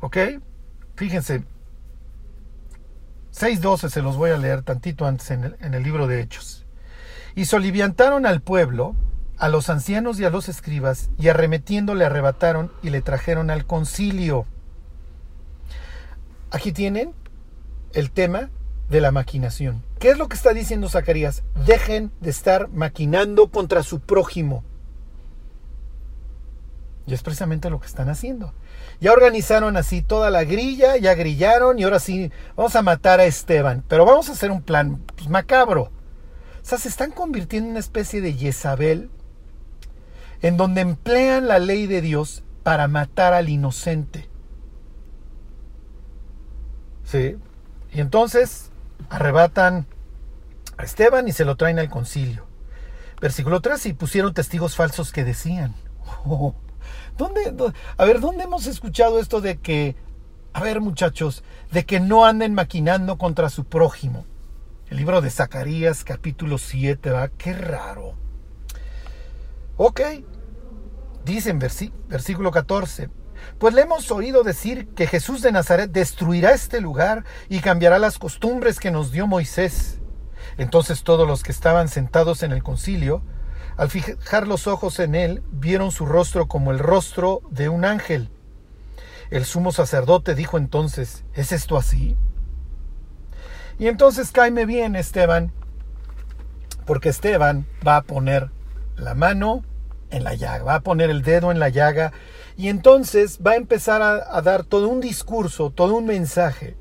¿Ok? 0.00 0.16
Fíjense, 0.96 1.44
6.12 3.34 3.88
se 3.88 4.02
los 4.02 4.16
voy 4.16 4.30
a 4.30 4.36
leer 4.36 4.62
tantito 4.62 5.06
antes 5.06 5.30
en 5.30 5.44
el, 5.44 5.56
en 5.60 5.74
el 5.74 5.82
libro 5.82 6.06
de 6.06 6.20
Hechos. 6.20 6.61
Y 7.34 7.46
soliviantaron 7.46 8.26
al 8.26 8.40
pueblo, 8.40 8.94
a 9.38 9.48
los 9.48 9.70
ancianos 9.70 10.20
y 10.20 10.24
a 10.24 10.30
los 10.30 10.48
escribas, 10.48 11.10
y 11.18 11.28
arremetiendo 11.28 11.94
le 11.94 12.04
arrebataron 12.04 12.70
y 12.82 12.90
le 12.90 13.02
trajeron 13.02 13.50
al 13.50 13.66
concilio. 13.66 14.46
Aquí 16.50 16.72
tienen 16.72 17.14
el 17.94 18.10
tema 18.10 18.50
de 18.90 19.00
la 19.00 19.10
maquinación. 19.10 19.82
¿Qué 19.98 20.10
es 20.10 20.18
lo 20.18 20.28
que 20.28 20.36
está 20.36 20.52
diciendo 20.52 20.88
Zacarías? 20.88 21.42
Dejen 21.66 22.12
de 22.20 22.30
estar 22.30 22.68
maquinando 22.68 23.48
contra 23.48 23.82
su 23.82 24.00
prójimo. 24.00 24.64
Y 27.06 27.14
es 27.14 27.22
precisamente 27.22 27.70
lo 27.70 27.80
que 27.80 27.86
están 27.86 28.08
haciendo. 28.08 28.52
Ya 29.00 29.12
organizaron 29.12 29.76
así 29.76 30.02
toda 30.02 30.30
la 30.30 30.44
grilla, 30.44 30.96
ya 30.96 31.14
grillaron 31.14 31.78
y 31.78 31.84
ahora 31.84 31.98
sí 31.98 32.30
vamos 32.54 32.76
a 32.76 32.82
matar 32.82 33.18
a 33.18 33.24
Esteban. 33.24 33.82
Pero 33.88 34.04
vamos 34.04 34.28
a 34.28 34.32
hacer 34.32 34.50
un 34.50 34.62
plan 34.62 34.98
pues, 35.16 35.28
macabro. 35.28 35.90
O 36.62 36.64
sea, 36.64 36.78
se 36.78 36.88
están 36.88 37.10
convirtiendo 37.10 37.66
en 37.66 37.72
una 37.72 37.80
especie 37.80 38.20
de 38.20 38.32
Jezabel 38.34 39.10
en 40.42 40.56
donde 40.56 40.80
emplean 40.80 41.48
la 41.48 41.58
ley 41.58 41.86
de 41.86 42.00
Dios 42.00 42.42
para 42.62 42.88
matar 42.88 43.32
al 43.32 43.48
inocente. 43.48 44.28
¿Sí? 47.04 47.36
Y 47.92 48.00
entonces 48.00 48.70
arrebatan 49.10 49.86
a 50.76 50.84
Esteban 50.84 51.28
y 51.28 51.32
se 51.32 51.44
lo 51.44 51.56
traen 51.56 51.78
al 51.78 51.90
concilio. 51.90 52.46
Versículo 53.20 53.60
3, 53.60 53.86
y 53.86 53.92
pusieron 53.92 54.34
testigos 54.34 54.74
falsos 54.74 55.12
que 55.12 55.24
decían. 55.24 55.74
Oh, 56.24 56.54
¿dónde, 57.16 57.54
a 57.96 58.04
ver, 58.04 58.20
¿dónde 58.20 58.44
hemos 58.44 58.66
escuchado 58.66 59.20
esto 59.20 59.40
de 59.40 59.58
que, 59.58 59.94
a 60.52 60.60
ver 60.62 60.80
muchachos, 60.80 61.44
de 61.70 61.84
que 61.84 62.00
no 62.00 62.24
anden 62.24 62.54
maquinando 62.54 63.18
contra 63.18 63.48
su 63.48 63.64
prójimo? 63.64 64.26
El 64.92 64.98
libro 64.98 65.22
de 65.22 65.30
Zacarías 65.30 66.04
capítulo 66.04 66.58
7, 66.58 67.12
¿va? 67.12 67.28
Qué 67.28 67.54
raro. 67.54 68.12
Ok, 69.78 70.02
dice 71.24 71.48
en 71.48 71.58
versículo 71.58 72.50
14, 72.50 73.08
pues 73.58 73.72
le 73.72 73.80
hemos 73.80 74.10
oído 74.10 74.42
decir 74.42 74.88
que 74.88 75.06
Jesús 75.06 75.40
de 75.40 75.50
Nazaret 75.50 75.90
destruirá 75.90 76.52
este 76.52 76.82
lugar 76.82 77.24
y 77.48 77.60
cambiará 77.60 77.98
las 77.98 78.18
costumbres 78.18 78.78
que 78.78 78.90
nos 78.90 79.12
dio 79.12 79.26
Moisés. 79.26 79.98
Entonces 80.58 81.04
todos 81.04 81.26
los 81.26 81.42
que 81.42 81.52
estaban 81.52 81.88
sentados 81.88 82.42
en 82.42 82.52
el 82.52 82.62
concilio, 82.62 83.22
al 83.78 83.88
fijar 83.88 84.46
los 84.46 84.66
ojos 84.66 84.98
en 84.98 85.14
él, 85.14 85.42
vieron 85.50 85.90
su 85.90 86.04
rostro 86.04 86.48
como 86.48 86.70
el 86.70 86.78
rostro 86.78 87.40
de 87.48 87.70
un 87.70 87.86
ángel. 87.86 88.28
El 89.30 89.46
sumo 89.46 89.72
sacerdote 89.72 90.34
dijo 90.34 90.58
entonces, 90.58 91.24
¿es 91.32 91.50
esto 91.52 91.78
así? 91.78 92.14
Y 93.82 93.88
entonces 93.88 94.30
cáeme 94.30 94.64
bien, 94.64 94.94
Esteban, 94.94 95.50
porque 96.86 97.08
Esteban 97.08 97.66
va 97.84 97.96
a 97.96 98.02
poner 98.02 98.48
la 98.94 99.16
mano 99.16 99.64
en 100.12 100.22
la 100.22 100.34
llaga, 100.34 100.62
va 100.62 100.74
a 100.76 100.82
poner 100.82 101.10
el 101.10 101.22
dedo 101.22 101.50
en 101.50 101.58
la 101.58 101.68
llaga 101.68 102.12
y 102.56 102.68
entonces 102.68 103.40
va 103.44 103.50
a 103.50 103.56
empezar 103.56 104.00
a, 104.00 104.36
a, 104.36 104.40
dar 104.40 104.62
todo 104.62 104.86
un 104.86 105.00
discurso, 105.00 105.70
todo 105.70 105.96
un 105.96 106.06
mensaje 106.06 106.76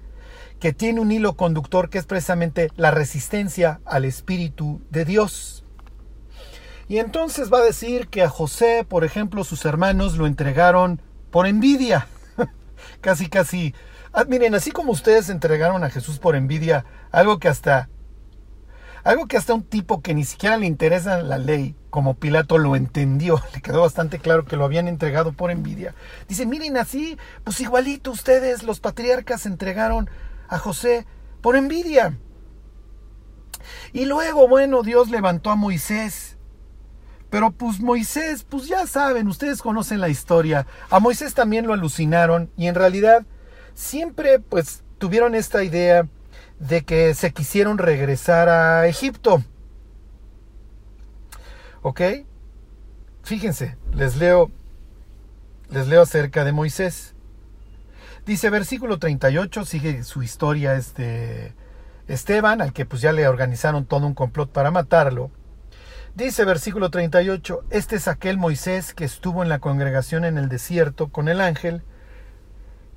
que 0.59 0.73
tiene 0.73 0.99
un 0.99 1.11
hilo 1.11 1.35
conductor 1.35 1.89
que 1.89 1.97
es 1.97 2.05
precisamente 2.05 2.69
la 2.75 2.91
resistencia 2.91 3.81
al 3.83 4.05
Espíritu 4.05 4.79
de 4.91 5.03
Dios. 5.03 5.65
Y 6.87 6.99
entonces 6.99 7.51
va 7.51 7.57
a 7.57 7.65
decir 7.65 8.09
que 8.09 8.21
a 8.21 8.29
José, 8.29 8.85
por 8.87 9.05
ejemplo, 9.05 9.43
sus 9.43 9.65
hermanos 9.65 10.17
lo 10.17 10.27
entregaron 10.27 11.01
por 11.31 11.47
envidia, 11.47 12.07
casi 13.01 13.27
casi 13.27 13.73
Ah, 14.13 14.25
miren, 14.27 14.55
así 14.55 14.71
como 14.71 14.91
ustedes 14.91 15.29
entregaron 15.29 15.83
a 15.83 15.89
Jesús 15.89 16.19
por 16.19 16.35
envidia, 16.35 16.85
algo 17.11 17.39
que 17.39 17.47
hasta 17.47 17.89
algo 19.03 19.25
que 19.25 19.37
hasta 19.37 19.55
un 19.55 19.63
tipo 19.63 20.01
que 20.01 20.13
ni 20.13 20.23
siquiera 20.25 20.57
le 20.57 20.67
interesa 20.67 21.23
la 21.23 21.39
ley, 21.39 21.75
como 21.89 22.15
Pilato 22.15 22.57
lo 22.57 22.75
entendió, 22.75 23.41
le 23.53 23.61
quedó 23.61 23.81
bastante 23.81 24.19
claro 24.19 24.45
que 24.45 24.57
lo 24.57 24.65
habían 24.65 24.87
entregado 24.87 25.33
por 25.33 25.49
envidia. 25.49 25.95
Dice, 26.27 26.45
miren 26.45 26.77
así, 26.77 27.17
pues 27.43 27.59
igualito 27.61 28.11
ustedes, 28.11 28.63
los 28.63 28.79
patriarcas, 28.79 29.45
entregaron 29.45 30.09
a 30.47 30.57
José 30.59 31.07
por 31.41 31.55
envidia. 31.55 32.17
Y 33.93 34.05
luego, 34.05 34.47
bueno, 34.47 34.83
Dios 34.83 35.09
levantó 35.09 35.49
a 35.49 35.55
Moisés. 35.55 36.37
Pero 37.29 37.51
pues 37.51 37.79
Moisés, 37.79 38.43
pues 38.43 38.67
ya 38.67 38.85
saben, 38.85 39.27
ustedes 39.27 39.61
conocen 39.61 40.01
la 40.01 40.09
historia. 40.09 40.67
A 40.89 40.99
Moisés 40.99 41.33
también 41.33 41.65
lo 41.65 41.73
alucinaron 41.73 42.51
y 42.57 42.67
en 42.67 42.75
realidad 42.75 43.25
siempre 43.81 44.39
pues 44.39 44.83
tuvieron 44.99 45.33
esta 45.35 45.63
idea 45.63 46.07
de 46.59 46.83
que 46.83 47.13
se 47.15 47.33
quisieron 47.33 47.77
regresar 47.77 48.47
a 48.47 48.87
Egipto. 48.87 49.43
¿Ok? 51.81 52.01
Fíjense, 53.23 53.77
les 53.93 54.17
leo, 54.17 54.51
les 55.69 55.87
leo 55.87 56.03
acerca 56.03 56.43
de 56.43 56.51
Moisés. 56.51 57.15
Dice 58.25 58.51
versículo 58.51 58.99
38, 58.99 59.65
sigue 59.65 60.03
su 60.03 60.21
historia 60.21 60.75
este 60.75 61.55
Esteban, 62.07 62.61
al 62.61 62.73
que 62.73 62.85
pues 62.85 63.01
ya 63.01 63.11
le 63.11 63.27
organizaron 63.27 63.85
todo 63.85 64.05
un 64.05 64.13
complot 64.13 64.51
para 64.51 64.69
matarlo. 64.69 65.31
Dice 66.13 66.45
versículo 66.45 66.91
38, 66.91 67.63
este 67.71 67.95
es 67.95 68.07
aquel 68.07 68.37
Moisés 68.37 68.93
que 68.93 69.05
estuvo 69.05 69.41
en 69.41 69.49
la 69.49 69.59
congregación 69.59 70.23
en 70.23 70.37
el 70.37 70.49
desierto 70.49 71.07
con 71.07 71.29
el 71.29 71.41
ángel, 71.41 71.83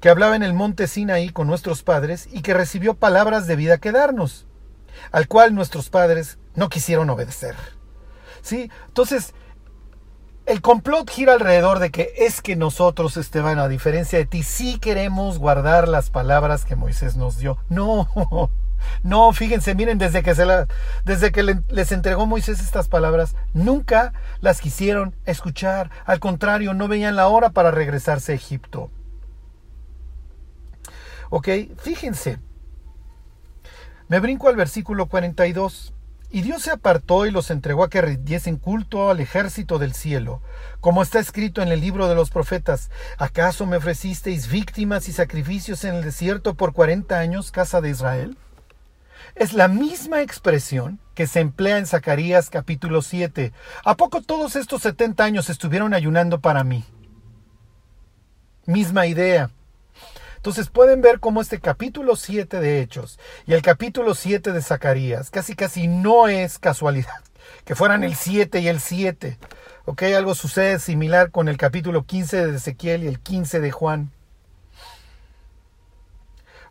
que 0.04 0.10
hablaba 0.10 0.36
en 0.36 0.42
el 0.42 0.52
monte 0.52 0.86
Sinaí 0.86 1.30
con 1.30 1.46
nuestros 1.46 1.82
padres 1.82 2.28
y 2.30 2.42
que 2.42 2.52
recibió 2.52 2.92
palabras 2.92 3.46
de 3.46 3.56
vida 3.56 3.78
que 3.78 3.90
darnos, 3.90 4.46
al 5.12 5.28
cual 5.28 5.54
nuestros 5.54 5.88
padres 5.88 6.36
no 6.54 6.68
quisieron 6.68 7.08
obedecer. 7.08 7.54
¿Sí? 8.42 8.70
Entonces, 8.86 9.32
el 10.44 10.60
complot 10.60 11.08
gira 11.08 11.32
alrededor 11.32 11.78
de 11.78 11.90
que 11.90 12.12
es 12.18 12.42
que 12.42 12.54
nosotros, 12.54 13.16
Esteban, 13.16 13.58
a 13.58 13.66
diferencia 13.66 14.18
de 14.18 14.26
ti, 14.26 14.42
sí 14.42 14.78
queremos 14.78 15.38
guardar 15.38 15.88
las 15.88 16.10
palabras 16.10 16.66
que 16.66 16.76
Moisés 16.76 17.16
nos 17.16 17.38
dio. 17.38 17.56
No, 17.70 18.06
no, 19.02 19.32
fíjense, 19.32 19.74
miren, 19.74 19.96
desde 19.96 20.22
que, 20.22 20.34
se 20.34 20.44
desde 21.06 21.32
que 21.32 21.62
les 21.70 21.92
entregó 21.92 22.26
Moisés 22.26 22.60
estas 22.60 22.88
palabras, 22.88 23.36
nunca 23.54 24.12
las 24.42 24.60
quisieron 24.60 25.16
escuchar. 25.24 25.90
Al 26.04 26.20
contrario, 26.20 26.74
no 26.74 26.88
veían 26.88 27.16
la 27.16 27.28
hora 27.28 27.52
para 27.52 27.70
regresarse 27.70 28.32
a 28.32 28.34
Egipto. 28.34 28.90
Ok, 31.36 31.48
fíjense. 31.78 32.38
Me 34.06 34.20
brinco 34.20 34.48
al 34.48 34.54
versículo 34.54 35.06
42. 35.06 35.92
Y 36.30 36.42
Dios 36.42 36.62
se 36.62 36.70
apartó 36.70 37.26
y 37.26 37.32
los 37.32 37.50
entregó 37.50 37.82
a 37.82 37.90
que 37.90 38.00
rindiesen 38.00 38.56
culto 38.56 39.10
al 39.10 39.18
ejército 39.18 39.80
del 39.80 39.94
cielo, 39.94 40.42
como 40.78 41.02
está 41.02 41.18
escrito 41.18 41.60
en 41.60 41.72
el 41.72 41.80
libro 41.80 42.06
de 42.06 42.14
los 42.14 42.30
profetas. 42.30 42.88
¿Acaso 43.18 43.66
me 43.66 43.78
ofrecisteis 43.78 44.46
víctimas 44.46 45.08
y 45.08 45.12
sacrificios 45.12 45.82
en 45.82 45.96
el 45.96 46.04
desierto 46.04 46.54
por 46.54 46.72
cuarenta 46.72 47.18
años, 47.18 47.50
casa 47.50 47.80
de 47.80 47.90
Israel? 47.90 48.38
Es 49.34 49.54
la 49.54 49.66
misma 49.66 50.22
expresión 50.22 51.00
que 51.16 51.26
se 51.26 51.40
emplea 51.40 51.78
en 51.78 51.86
Zacarías 51.86 52.48
capítulo 52.48 53.02
7. 53.02 53.52
¿A 53.84 53.96
poco 53.96 54.22
todos 54.22 54.54
estos 54.54 54.82
setenta 54.82 55.24
años 55.24 55.50
estuvieron 55.50 55.94
ayunando 55.94 56.40
para 56.40 56.62
mí? 56.62 56.84
Misma 58.66 59.08
idea. 59.08 59.50
Entonces 60.44 60.68
pueden 60.68 61.00
ver 61.00 61.20
cómo 61.20 61.40
este 61.40 61.59
capítulo 61.59 62.16
7 62.16 62.61
de 62.61 62.83
Hechos 62.83 63.18
y 63.46 63.54
el 63.54 63.62
capítulo 63.62 64.14
7 64.14 64.52
de 64.52 64.61
Zacarías 64.61 65.30
casi 65.30 65.54
casi 65.54 65.88
no 65.88 66.28
es 66.28 66.59
casualidad 66.59 67.24
que 67.64 67.74
fueran 67.74 68.04
el 68.04 68.14
7 68.14 68.61
y 68.61 68.68
el 68.68 68.78
7. 68.78 69.38
¿Ok? 69.87 70.02
Algo 70.02 70.35
sucede 70.35 70.80
similar 70.80 71.30
con 71.30 71.48
el 71.48 71.57
capítulo 71.57 72.04
15 72.04 72.46
de 72.46 72.57
Ezequiel 72.59 73.04
y 73.04 73.07
el 73.07 73.20
15 73.20 73.61
de 73.61 73.70
Juan. 73.70 74.12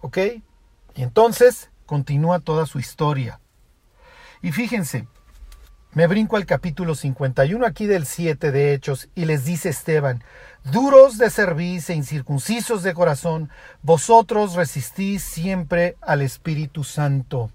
¿Ok? 0.02 0.20
Y 0.94 1.02
entonces 1.02 1.72
continúa 1.88 2.42
toda 2.42 2.68
su 2.68 2.78
historia. 2.78 3.40
Y 4.44 4.52
fíjense, 4.52 5.08
me 5.94 6.06
brinco 6.06 6.38
al 6.38 6.46
capítulo 6.46 6.94
51 6.94 7.66
aquí 7.66 7.88
del 7.88 8.06
7 8.06 8.52
de 8.52 8.74
Hechos 8.74 9.10
y 9.16 9.26
les 9.26 9.46
dice 9.46 9.70
Esteban, 9.70 10.24
duros 10.64 11.18
de 11.18 11.30
cerviz 11.30 11.90
e 11.90 11.96
incircuncisos 11.96 12.84
de 12.84 12.94
corazón, 12.94 13.50
vosotros 13.82 14.56
resistís 14.56 15.24
siempre 15.24 15.98
al 16.02 16.22
Espíritu 16.22 16.84
Santo. 16.84 17.52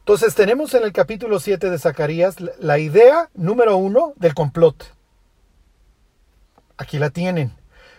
Entonces 0.00 0.34
tenemos 0.34 0.74
en 0.74 0.82
el 0.82 0.92
capítulo 0.92 1.38
7 1.38 1.70
de 1.70 1.78
Zacarías 1.78 2.36
la 2.58 2.78
idea 2.78 3.30
número 3.34 3.76
uno 3.76 4.12
del 4.16 4.34
complot. 4.34 4.94
Aquí 6.76 6.98
la 6.98 7.10
tienen. 7.10 7.52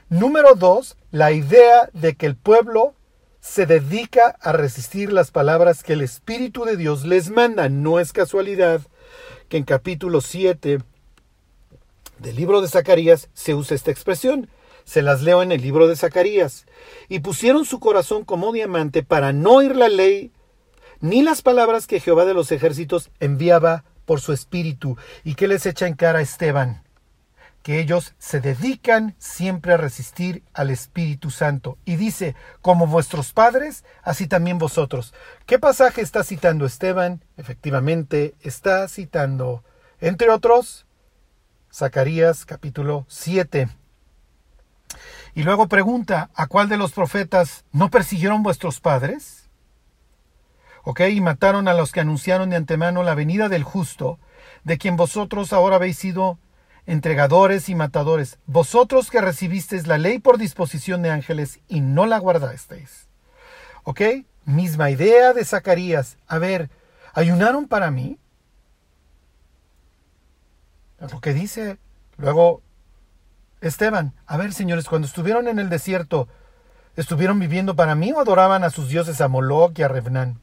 Número 0.09 0.55
dos, 0.55 0.97
la 1.11 1.31
idea 1.31 1.89
de 1.93 2.15
que 2.15 2.25
el 2.25 2.35
pueblo 2.35 2.95
se 3.39 3.65
dedica 3.65 4.35
a 4.41 4.51
resistir 4.51 5.13
las 5.13 5.31
palabras 5.31 5.83
que 5.83 5.93
el 5.93 6.01
Espíritu 6.01 6.65
de 6.65 6.75
Dios 6.75 7.05
les 7.05 7.29
manda. 7.29 7.69
No 7.69 7.99
es 7.99 8.11
casualidad 8.11 8.81
que 9.47 9.57
en 9.57 9.63
capítulo 9.63 10.19
7 10.21 10.79
del 12.21 12.35
libro 12.35 12.61
de 12.61 12.67
Zacarías 12.67 13.29
se 13.33 13.55
usa 13.55 13.75
esta 13.75 13.91
expresión. 13.91 14.47
Se 14.83 15.01
las 15.01 15.21
leo 15.21 15.41
en 15.41 15.51
el 15.51 15.61
libro 15.61 15.87
de 15.87 15.95
Zacarías. 15.95 16.65
Y 17.09 17.19
pusieron 17.19 17.65
su 17.65 17.79
corazón 17.79 18.23
como 18.25 18.51
diamante 18.51 19.03
para 19.03 19.33
no 19.33 19.55
oír 19.55 19.75
la 19.75 19.89
ley 19.89 20.31
ni 20.99 21.23
las 21.23 21.41
palabras 21.41 21.87
que 21.87 21.99
Jehová 21.99 22.25
de 22.25 22.35
los 22.35 22.51
ejércitos 22.51 23.09
enviaba 23.19 23.83
por 24.05 24.21
su 24.21 24.33
espíritu. 24.33 24.97
¿Y 25.23 25.33
que 25.33 25.47
les 25.47 25.65
echa 25.65 25.87
en 25.87 25.95
cara 25.95 26.19
a 26.19 26.21
Esteban? 26.21 26.83
que 27.63 27.79
ellos 27.79 28.15
se 28.17 28.41
dedican 28.41 29.13
siempre 29.19 29.73
a 29.73 29.77
resistir 29.77 30.41
al 30.51 30.71
Espíritu 30.71 31.29
Santo. 31.29 31.77
Y 31.85 31.95
dice, 31.95 32.35
como 32.63 32.87
vuestros 32.87 33.33
padres, 33.33 33.83
así 34.01 34.25
también 34.25 34.57
vosotros. 34.57 35.13
¿Qué 35.45 35.59
pasaje 35.59 36.01
está 36.01 36.23
citando 36.23 36.65
Esteban? 36.65 37.23
Efectivamente, 37.37 38.33
está 38.41 38.87
citando, 38.87 39.63
entre 39.99 40.31
otros, 40.31 40.87
Zacarías 41.73 42.45
capítulo 42.45 43.05
7. 43.07 43.69
Y 45.35 45.43
luego 45.43 45.69
pregunta, 45.69 46.29
¿a 46.35 46.47
cuál 46.47 46.67
de 46.67 46.75
los 46.75 46.91
profetas 46.91 47.63
no 47.71 47.89
persiguieron 47.89 48.43
vuestros 48.43 48.81
padres? 48.81 49.49
¿Ok? 50.83 51.01
Y 51.11 51.21
mataron 51.21 51.69
a 51.69 51.73
los 51.73 51.93
que 51.93 52.01
anunciaron 52.01 52.49
de 52.49 52.57
antemano 52.57 53.03
la 53.03 53.15
venida 53.15 53.47
del 53.47 53.63
justo, 53.63 54.19
de 54.65 54.77
quien 54.77 54.97
vosotros 54.97 55.53
ahora 55.53 55.77
habéis 55.77 55.97
sido 55.97 56.39
entregadores 56.85 57.69
y 57.69 57.75
matadores, 57.75 58.37
vosotros 58.47 59.09
que 59.09 59.21
recibisteis 59.21 59.87
la 59.87 59.97
ley 59.97 60.19
por 60.19 60.37
disposición 60.37 61.01
de 61.01 61.11
ángeles 61.11 61.61
y 61.69 61.79
no 61.79 62.05
la 62.05 62.17
guardasteis. 62.17 63.07
¿Ok? 63.83 64.01
Misma 64.43 64.89
idea 64.89 65.31
de 65.31 65.45
Zacarías. 65.45 66.17
A 66.27 66.37
ver, 66.37 66.69
¿ayunaron 67.13 67.67
para 67.69 67.91
mí? 67.91 68.19
Lo 71.09 71.19
que 71.19 71.33
dice. 71.33 71.79
Luego, 72.17 72.61
Esteban, 73.61 74.13
a 74.27 74.37
ver, 74.37 74.53
señores, 74.53 74.87
cuando 74.87 75.07
estuvieron 75.07 75.47
en 75.47 75.59
el 75.59 75.69
desierto, 75.69 76.27
¿estuvieron 76.95 77.39
viviendo 77.39 77.75
para 77.75 77.95
mí 77.95 78.11
o 78.11 78.19
adoraban 78.19 78.63
a 78.63 78.69
sus 78.69 78.89
dioses 78.89 79.21
a 79.21 79.27
Moloch 79.27 79.77
y 79.77 79.83
a 79.83 79.87
Revnán? 79.87 80.39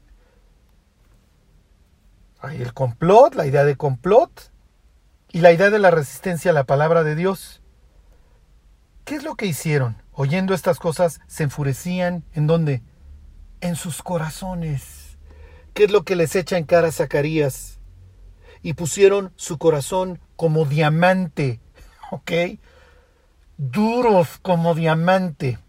Hay 2.41 2.61
el 2.61 2.73
complot, 2.73 3.35
la 3.35 3.45
idea 3.45 3.65
de 3.65 3.75
complot 3.75 4.51
y 5.31 5.41
la 5.41 5.51
idea 5.51 5.69
de 5.69 5.79
la 5.79 5.91
resistencia 5.91 6.51
a 6.51 6.53
la 6.53 6.63
palabra 6.63 7.03
de 7.03 7.15
Dios. 7.15 7.61
¿Qué 9.05 9.15
es 9.15 9.23
lo 9.23 9.35
que 9.35 9.45
hicieron? 9.45 10.01
Oyendo 10.11 10.53
estas 10.53 10.79
cosas, 10.79 11.19
se 11.27 11.43
enfurecían. 11.43 12.23
¿En 12.33 12.47
dónde? 12.47 12.81
En 13.61 13.75
sus 13.75 14.01
corazones. 14.01 15.17
¿Qué 15.73 15.85
es 15.85 15.91
lo 15.91 16.03
que 16.03 16.15
les 16.15 16.35
echa 16.35 16.57
en 16.57 16.65
cara 16.65 16.89
a 16.89 16.91
Zacarías? 16.91 17.79
Y 18.61 18.73
pusieron 18.73 19.33
su 19.35 19.57
corazón 19.57 20.19
como 20.39 20.63
diamante. 20.63 21.59
¿Ok? 22.11 22.31
Duros 23.57 24.39
como 24.41 24.73
diamante. 24.73 25.59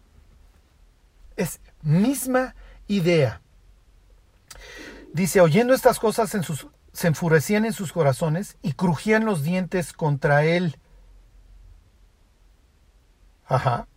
Es 1.34 1.58
misma 1.82 2.54
idea. 2.86 3.40
Dice, 5.12 5.40
oyendo 5.40 5.74
estas 5.74 5.98
cosas 5.98 6.36
en 6.36 6.44
sus 6.44 6.68
se 6.92 7.08
enfurecían 7.08 7.64
en 7.64 7.72
sus 7.72 7.92
corazones 7.92 8.58
y 8.62 8.74
crujían 8.74 9.24
los 9.24 9.42
dientes 9.42 9.92
contra 9.92 10.44
él. 10.44 10.76
Ajá. 13.46 13.88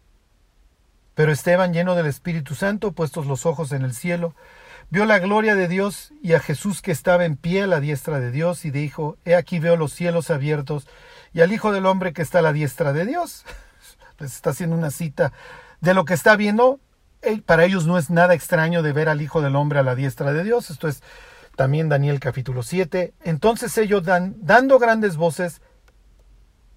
Pero 1.13 1.31
Esteban, 1.31 1.73
lleno 1.73 1.93
del 1.93 2.07
Espíritu 2.07 2.55
Santo, 2.55 2.93
puestos 2.93 3.27
los 3.27 3.45
ojos 3.45 3.73
en 3.73 3.83
el 3.83 3.93
cielo, 3.93 4.33
vio 4.89 5.05
la 5.05 5.19
gloria 5.19 5.55
de 5.55 5.67
Dios 5.67 6.13
y 6.21 6.33
a 6.33 6.39
Jesús 6.39 6.81
que 6.81 6.91
estaba 6.91 7.25
en 7.25 7.35
pie 7.35 7.63
a 7.63 7.67
la 7.67 7.79
diestra 7.79 8.19
de 8.19 8.31
Dios 8.31 8.65
y 8.65 8.71
dijo, 8.71 9.17
He 9.25 9.35
aquí 9.35 9.59
veo 9.59 9.75
los 9.75 9.93
cielos 9.93 10.29
abiertos 10.29 10.87
y 11.33 11.41
al 11.41 11.51
Hijo 11.51 11.71
del 11.71 11.85
Hombre 11.85 12.13
que 12.13 12.21
está 12.21 12.39
a 12.39 12.43
la 12.43 12.53
diestra 12.53 12.93
de 12.93 13.05
Dios. 13.05 13.45
Les 14.19 14.35
está 14.35 14.51
haciendo 14.51 14.75
una 14.75 14.91
cita 14.91 15.33
de 15.81 15.93
lo 15.93 16.05
que 16.05 16.13
está 16.13 16.35
viendo 16.35 16.79
para 17.45 17.65
ellos 17.65 17.85
no 17.85 17.97
es 17.97 18.09
nada 18.09 18.33
extraño 18.33 18.81
de 18.83 18.93
ver 18.93 19.09
al 19.09 19.21
Hijo 19.21 19.41
del 19.41 19.55
Hombre 19.55 19.79
a 19.79 19.83
la 19.83 19.95
diestra 19.95 20.33
de 20.33 20.43
Dios. 20.43 20.69
Esto 20.69 20.87
es 20.87 21.01
también 21.55 21.89
Daniel 21.89 22.19
capítulo 22.19 22.63
7. 22.63 23.13
Entonces 23.23 23.77
ellos 23.77 24.03
dan, 24.03 24.35
dando 24.41 24.79
grandes 24.79 25.15
voces, 25.15 25.61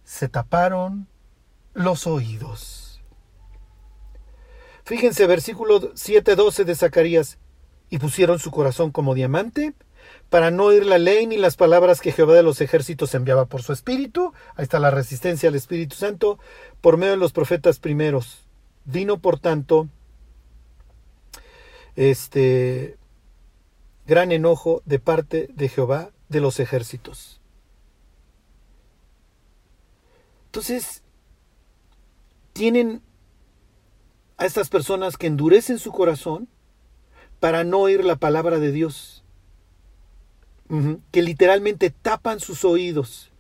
se 0.05 0.29
taparon 0.29 1.09
los 1.75 2.07
oídos. 2.07 3.03
Fíjense, 4.85 5.27
versículo 5.27 5.81
7.12 5.95 6.65
de 6.65 6.75
Zacarías. 6.77 7.39
Y 7.91 7.99
pusieron 7.99 8.39
su 8.39 8.51
corazón 8.51 8.91
como 8.91 9.15
diamante 9.15 9.75
para 10.29 10.51
no 10.51 10.65
oír 10.65 10.85
la 10.85 10.99
ley 10.99 11.27
ni 11.27 11.37
las 11.37 11.57
palabras 11.57 12.01
que 12.01 12.13
Jehová 12.13 12.35
de 12.35 12.43
los 12.43 12.61
ejércitos 12.61 13.15
enviaba 13.15 13.47
por 13.47 13.63
su 13.63 13.73
espíritu. 13.73 14.33
Ahí 14.57 14.65
está 14.65 14.79
la 14.79 14.91
resistencia 14.91 15.49
al 15.49 15.55
Espíritu 15.55 15.97
Santo 15.97 16.39
por 16.81 16.97
medio 16.97 17.13
de 17.13 17.19
los 17.19 17.33
profetas 17.33 17.79
primeros. 17.79 18.47
Vino, 18.85 19.19
por 19.19 19.39
tanto, 19.39 19.89
este 21.95 22.99
gran 24.07 24.33
enojo 24.33 24.83
de 24.85 24.99
parte 24.99 25.49
de 25.55 25.69
Jehová 25.69 26.11
de 26.29 26.41
los 26.41 26.61
ejércitos. 26.61 27.41
Entonces, 30.47 31.03
tienen 32.53 33.03
a 34.39 34.47
estas 34.47 34.69
personas 34.69 35.17
que 35.17 35.27
endurecen 35.27 35.79
su 35.79 35.93
corazón 35.93 36.49
para 37.41 37.65
no 37.65 37.81
oír 37.81 38.05
la 38.05 38.17
palabra 38.17 38.59
de 38.59 38.73
Dios, 38.73 39.25
que 41.13 41.23
literalmente 41.23 41.91
tapan 41.91 42.41
sus 42.41 42.65
oídos. 42.65 43.31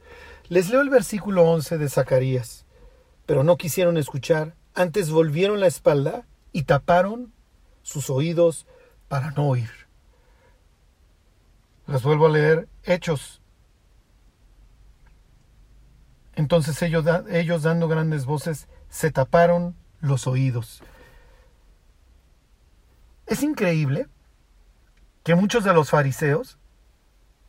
Les 0.48 0.70
leo 0.70 0.80
el 0.80 0.90
versículo 0.90 1.42
11 1.44 1.78
de 1.78 1.88
Zacarías, 1.88 2.66
pero 3.26 3.42
no 3.42 3.56
quisieron 3.56 3.96
escuchar, 3.96 4.54
antes 4.74 5.10
volvieron 5.10 5.58
la 5.58 5.66
espalda 5.66 6.26
y 6.52 6.64
taparon 6.64 7.32
sus 7.82 8.10
oídos 8.10 8.66
para 9.08 9.32
no 9.32 9.48
oír. 9.48 9.70
Les 11.86 12.02
vuelvo 12.02 12.26
a 12.26 12.30
leer 12.30 12.68
Hechos. 12.84 13.40
Entonces 16.34 16.80
ellos, 16.82 17.04
ellos 17.30 17.62
dando 17.62 17.88
grandes 17.88 18.26
voces 18.26 18.68
se 18.88 19.10
taparon 19.10 19.74
los 20.00 20.26
oídos. 20.26 20.82
Es 23.26 23.42
increíble 23.42 24.06
que 25.22 25.34
muchos 25.34 25.64
de 25.64 25.74
los 25.74 25.90
fariseos 25.90 26.58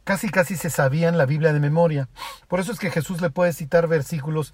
casi 0.03 0.29
casi 0.29 0.55
se 0.55 0.69
sabían 0.69 1.17
la 1.17 1.25
Biblia 1.25 1.53
de 1.53 1.59
memoria. 1.59 2.07
Por 2.47 2.59
eso 2.59 2.71
es 2.71 2.79
que 2.79 2.89
Jesús 2.89 3.21
le 3.21 3.29
puede 3.29 3.53
citar 3.53 3.87
versículos 3.87 4.53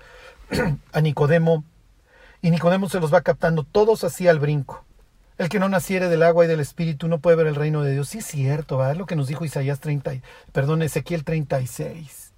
a 0.94 1.02
Nicodemo 1.02 1.64
y 2.42 2.52
Nicodemo 2.52 2.90
se 2.90 3.00
los 3.00 3.14
va 3.14 3.22
captando 3.22 3.64
todos 3.64 4.04
así 4.04 4.28
al 4.28 4.40
brinco. 4.40 4.84
El 5.38 5.50
que 5.50 5.60
no 5.60 5.70
naciere 5.70 6.10
del 6.10 6.24
agua 6.24 6.44
y 6.44 6.48
del 6.48 6.60
espíritu 6.60 7.08
no 7.08 7.20
puede 7.20 7.38
ver 7.38 7.48
el 7.48 7.56
reino 7.56 7.82
de 7.84 7.94
Dios. 7.94 8.10
Sí 8.10 8.18
es 8.18 8.26
cierto, 8.26 8.78
¿verdad? 8.78 8.98
Lo 8.98 9.06
que 9.06 9.16
nos 9.16 9.28
dijo 9.28 9.46
Isaías 9.46 9.80
30, 9.80 10.16
perdón, 10.52 10.82
Ezequiel 10.82 11.24
36. 11.24 12.34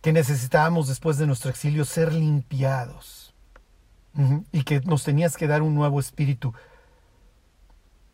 Que 0.00 0.12
necesitábamos 0.12 0.88
después 0.88 1.18
de 1.18 1.26
nuestro 1.26 1.50
exilio 1.50 1.84
ser 1.84 2.12
limpiados. 2.14 3.34
Y 4.52 4.62
que 4.62 4.80
nos 4.80 5.02
tenías 5.02 5.36
que 5.36 5.46
dar 5.46 5.62
un 5.62 5.74
nuevo 5.74 5.98
espíritu. 5.98 6.54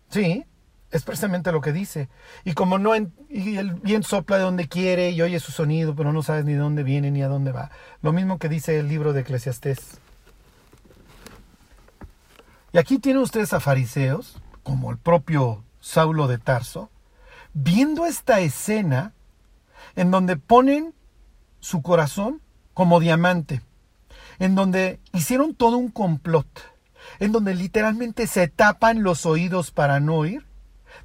Sí, 0.09 0.45
es 0.91 1.03
precisamente 1.03 1.53
lo 1.53 1.61
que 1.61 1.73
dice. 1.73 2.09
Y 2.45 2.55
como 2.55 2.79
no, 2.79 2.95
y 3.29 3.57
el 3.57 3.75
viento 3.75 4.09
sopla 4.09 4.37
de 4.37 4.45
donde 4.45 4.69
quiere 4.69 5.11
y 5.11 5.21
oye 5.23 5.41
su 5.41 5.53
sonido, 5.53 5.95
pero 5.95 6.13
no 6.13 6.23
sabes 6.23 6.45
ni 6.45 6.53
de 6.53 6.59
dónde 6.59 6.83
viene 6.83 7.11
ni 7.11 7.23
a 7.23 7.29
dónde 7.29 7.53
va. 7.53 7.71
Lo 8.03 8.13
mismo 8.13 8.39
que 8.39 8.49
dice 8.49 8.79
el 8.79 8.89
libro 8.89 9.13
de 9.13 9.21
Eclesiastés. 9.21 9.99
Y 12.73 12.79
aquí 12.79 12.99
tienen 12.99 13.23
ustedes 13.23 13.53
a 13.53 13.61
fariseos, 13.61 14.41
como 14.63 14.91
el 14.91 14.99
propio 14.99 15.65
Saulo 15.81 16.27
de 16.27 16.39
Tarso, 16.39 16.91
viendo 17.55 18.05
esta 18.07 18.41
escena 18.41 19.13
en 19.95 20.11
donde 20.11 20.37
ponen 20.37 20.95
su 21.61 21.83
corazón 21.83 22.43
como 22.75 23.01
diamante, 23.01 23.63
en 24.39 24.55
donde 24.55 25.01
hicieron 25.13 25.55
todo 25.55 25.79
un 25.79 25.91
complot, 25.91 26.47
en 27.19 27.33
donde 27.33 27.55
literalmente 27.55 28.27
se 28.27 28.49
tapan 28.49 29.03
los 29.03 29.27
oídos 29.27 29.71
para 29.71 30.01
no 30.01 30.17
oír, 30.17 30.47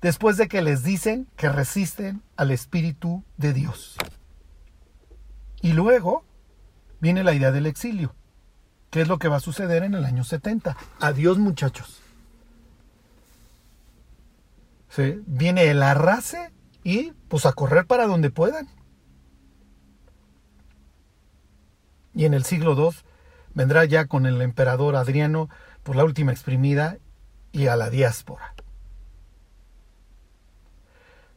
después 0.02 0.38
de 0.38 0.48
que 0.48 0.62
les 0.62 0.84
dicen 0.84 1.28
que 1.36 1.50
resisten 1.50 2.22
al 2.36 2.52
Espíritu 2.52 3.24
de 3.38 3.54
Dios. 3.54 3.98
Y 5.62 5.74
luego 5.74 6.24
viene 7.00 7.24
la 7.24 7.34
idea 7.34 7.52
del 7.52 7.66
exilio. 7.66 8.16
¿Qué 8.90 9.02
es 9.02 9.08
lo 9.08 9.20
que 9.20 9.28
va 9.28 9.38
a 9.38 9.42
suceder 9.42 9.84
en 9.84 9.94
el 9.94 10.06
año 10.06 10.24
70? 10.24 10.76
Adiós 11.00 11.38
muchachos. 11.38 12.02
¿Sí? 14.90 15.22
Viene 15.26 15.70
el 15.70 15.82
arrase 15.82 16.52
y 16.84 17.14
pues 17.30 17.46
a 17.46 17.54
correr 17.54 17.86
para 17.86 18.08
donde 18.08 18.30
puedan. 18.30 18.68
Y 22.14 22.26
en 22.26 22.34
el 22.34 22.44
siglo 22.44 22.76
II 22.76 22.98
vendrá 23.54 23.86
ya 23.86 24.06
con 24.06 24.26
el 24.26 24.42
emperador 24.42 24.98
Adriano 24.98 25.50
por 25.84 25.96
la 25.96 26.04
última 26.04 26.32
exprimida 26.32 26.98
y 27.52 27.67
a 27.67 27.76
la 27.76 27.89
diáspora. 27.89 28.54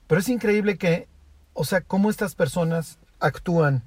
Pero 0.07 0.21
es 0.21 0.29
increíble 0.29 0.77
que, 0.79 1.09
o 1.55 1.65
sea, 1.65 1.81
cómo 1.81 2.11
estas 2.11 2.35
personas 2.35 2.99
actúan 3.21 3.83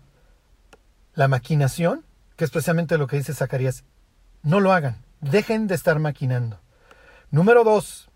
la 1.13 1.27
maquinación 1.27 2.03
que 2.37 2.45
es 2.45 2.51
precisamente 2.51 2.97
lo 2.97 3.07
que 3.07 3.17
dice 3.17 3.33
Zacarías. 3.33 3.83
No 4.43 4.61
lo 4.61 4.71
hagan, 4.71 5.03
dejen 5.19 5.67
de 5.67 5.75
estar 5.75 5.99
maquinando. 5.99 6.61
Número 7.31 7.65
dos, 7.65 8.09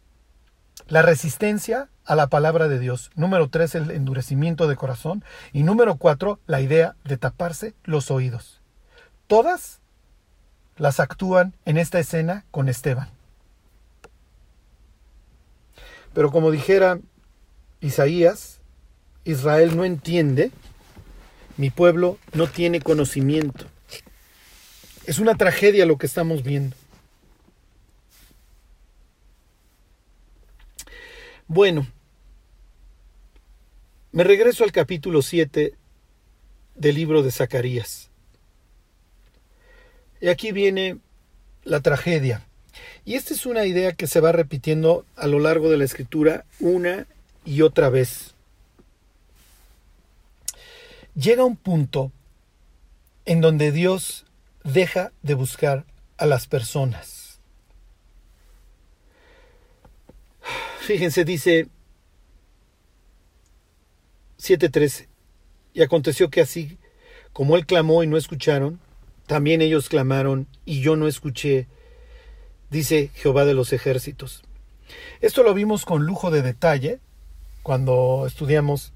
la 0.87 1.01
resistencia 1.01 1.89
a 2.05 2.15
la 2.15 2.27
palabra 2.27 2.69
de 2.69 2.79
Dios. 2.79 3.11
Número 3.15 3.49
tres, 3.49 3.75
el 3.75 3.91
endurecimiento 3.91 4.67
de 4.67 4.75
corazón. 4.75 5.25
Y 5.51 5.63
número 5.63 5.95
cuatro, 5.95 6.39
la 6.45 6.61
idea 6.61 6.95
de 7.03 7.17
taparse 7.17 7.73
los 7.83 8.11
oídos. 8.11 8.61
Todas 9.27 9.80
las 10.77 10.99
actúan 10.99 11.53
en 11.65 11.77
esta 11.77 11.99
escena 11.99 12.45
con 12.51 12.69
Esteban. 12.69 13.09
Pero 16.13 16.31
como 16.31 16.51
dijera 16.51 16.99
Isaías, 17.79 18.59
Israel 19.23 19.75
no 19.77 19.85
entiende, 19.85 20.51
mi 21.57 21.69
pueblo 21.69 22.17
no 22.33 22.47
tiene 22.47 22.81
conocimiento. 22.81 23.65
Es 25.05 25.19
una 25.19 25.35
tragedia 25.35 25.85
lo 25.85 25.97
que 25.97 26.05
estamos 26.05 26.43
viendo. 26.43 26.75
Bueno, 31.47 31.87
me 34.11 34.23
regreso 34.23 34.63
al 34.63 34.71
capítulo 34.71 35.21
7 35.21 35.73
del 36.75 36.95
libro 36.95 37.23
de 37.23 37.31
Zacarías. 37.31 38.10
Y 40.21 40.29
aquí 40.29 40.51
viene 40.51 40.99
la 41.63 41.81
tragedia. 41.81 42.45
Y 43.03 43.15
esta 43.15 43.33
es 43.33 43.45
una 43.45 43.65
idea 43.65 43.93
que 43.93 44.07
se 44.07 44.19
va 44.19 44.31
repitiendo 44.31 45.05
a 45.15 45.27
lo 45.27 45.39
largo 45.39 45.69
de 45.69 45.77
la 45.77 45.83
escritura 45.83 46.45
una 46.59 47.07
y 47.43 47.63
otra 47.63 47.89
vez. 47.89 48.35
Llega 51.15 51.43
un 51.43 51.57
punto 51.57 52.11
en 53.25 53.41
donde 53.41 53.71
Dios 53.71 54.25
deja 54.63 55.11
de 55.23 55.33
buscar 55.33 55.85
a 56.17 56.25
las 56.25 56.47
personas. 56.47 57.39
Fíjense, 60.81 61.25
dice 61.25 61.67
7.13, 64.39 65.07
y 65.73 65.81
aconteció 65.81 66.29
que 66.29 66.41
así 66.41 66.77
como 67.33 67.55
él 67.55 67.65
clamó 67.65 68.03
y 68.03 68.07
no 68.07 68.17
escucharon, 68.17 68.79
también 69.27 69.61
ellos 69.61 69.89
clamaron 69.89 70.47
y 70.65 70.81
yo 70.81 70.95
no 70.95 71.07
escuché, 71.07 71.67
dice 72.69 73.11
Jehová 73.13 73.45
de 73.45 73.53
los 73.53 73.73
ejércitos. 73.73 74.43
Esto 75.21 75.43
lo 75.43 75.53
vimos 75.53 75.85
con 75.85 76.05
lujo 76.05 76.31
de 76.31 76.41
detalle 76.41 76.99
cuando 77.63 78.25
estudiamos 78.27 78.93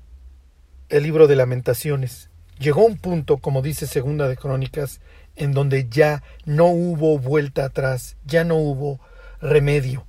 el 0.90 1.04
libro 1.04 1.28
de 1.28 1.36
lamentaciones. 1.36 2.30
Llegó 2.60 2.86
un 2.86 2.98
punto, 2.98 3.38
como 3.38 3.62
dice 3.62 3.88
Segunda 3.88 4.28
de 4.28 4.38
Crónicas, 4.38 5.02
en 5.36 5.52
donde 5.52 5.88
ya 5.90 6.24
no 6.46 6.68
hubo 6.68 7.20
vuelta 7.20 7.66
atrás, 7.66 8.16
ya 8.26 8.44
no 8.44 8.56
hubo 8.56 9.00
remedio. 9.42 10.06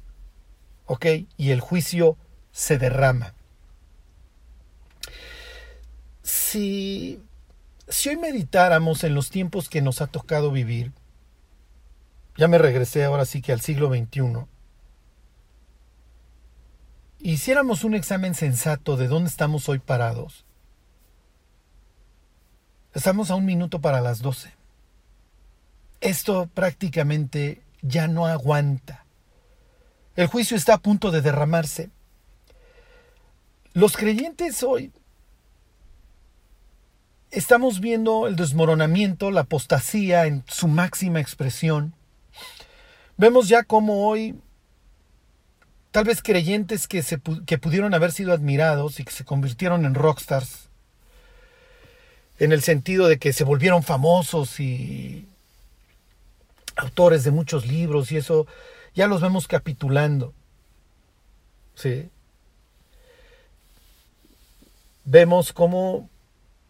¿Ok? 0.86 1.06
Y 1.36 1.50
el 1.50 1.60
juicio 1.60 2.16
se 2.52 2.78
derrama. 2.78 3.34
Si, 6.22 7.20
si 7.88 8.08
hoy 8.08 8.16
meditáramos 8.16 9.04
en 9.04 9.14
los 9.14 9.30
tiempos 9.30 9.68
que 9.68 9.82
nos 9.82 10.00
ha 10.00 10.06
tocado 10.06 10.50
vivir, 10.50 10.92
ya 12.36 12.48
me 12.48 12.58
regresé 12.58 13.04
ahora 13.04 13.24
sí 13.24 13.40
que 13.40 13.52
al 13.52 13.60
siglo 13.60 13.88
XXI, 13.88 14.46
hiciéramos 17.20 17.84
un 17.84 17.94
examen 17.94 18.34
sensato 18.34 18.96
de 18.96 19.08
dónde 19.08 19.30
estamos 19.30 19.68
hoy 19.68 19.78
parados, 19.78 20.44
estamos 22.94 23.30
a 23.30 23.34
un 23.34 23.44
minuto 23.44 23.80
para 23.80 24.00
las 24.00 24.20
doce 24.20 24.56
esto 26.00 26.48
prácticamente 26.52 27.62
ya 27.82 28.08
no 28.08 28.26
aguanta. 28.26 29.04
El 30.14 30.26
juicio 30.28 30.56
está 30.56 30.74
a 30.74 30.78
punto 30.78 31.10
de 31.10 31.20
derramarse. 31.20 31.90
Los 33.72 33.96
creyentes 33.96 34.62
hoy 34.62 34.92
estamos 37.30 37.80
viendo 37.80 38.26
el 38.26 38.36
desmoronamiento, 38.36 39.30
la 39.30 39.42
apostasía 39.42 40.26
en 40.26 40.44
su 40.46 40.68
máxima 40.68 41.20
expresión. 41.20 41.94
Vemos 43.16 43.48
ya 43.48 43.62
cómo 43.64 44.08
hoy 44.08 44.34
tal 45.90 46.04
vez 46.04 46.22
creyentes 46.22 46.86
que, 46.86 47.02
que 47.46 47.58
pudieron 47.58 47.94
haber 47.94 48.12
sido 48.12 48.32
admirados 48.32 49.00
y 49.00 49.04
que 49.04 49.12
se 49.12 49.24
convirtieron 49.24 49.84
en 49.86 49.94
rockstars, 49.94 50.68
en 52.38 52.52
el 52.52 52.62
sentido 52.62 53.08
de 53.08 53.18
que 53.18 53.32
se 53.32 53.44
volvieron 53.44 53.82
famosos 53.82 54.60
y 54.60 55.26
autores 56.76 57.24
de 57.24 57.30
muchos 57.30 57.66
libros 57.66 58.12
y 58.12 58.18
eso 58.18 58.46
ya 58.94 59.06
los 59.06 59.22
vemos 59.22 59.48
capitulando. 59.48 60.34
¿Sí? 61.74 62.10
Vemos 65.04 65.52
cómo 65.52 66.10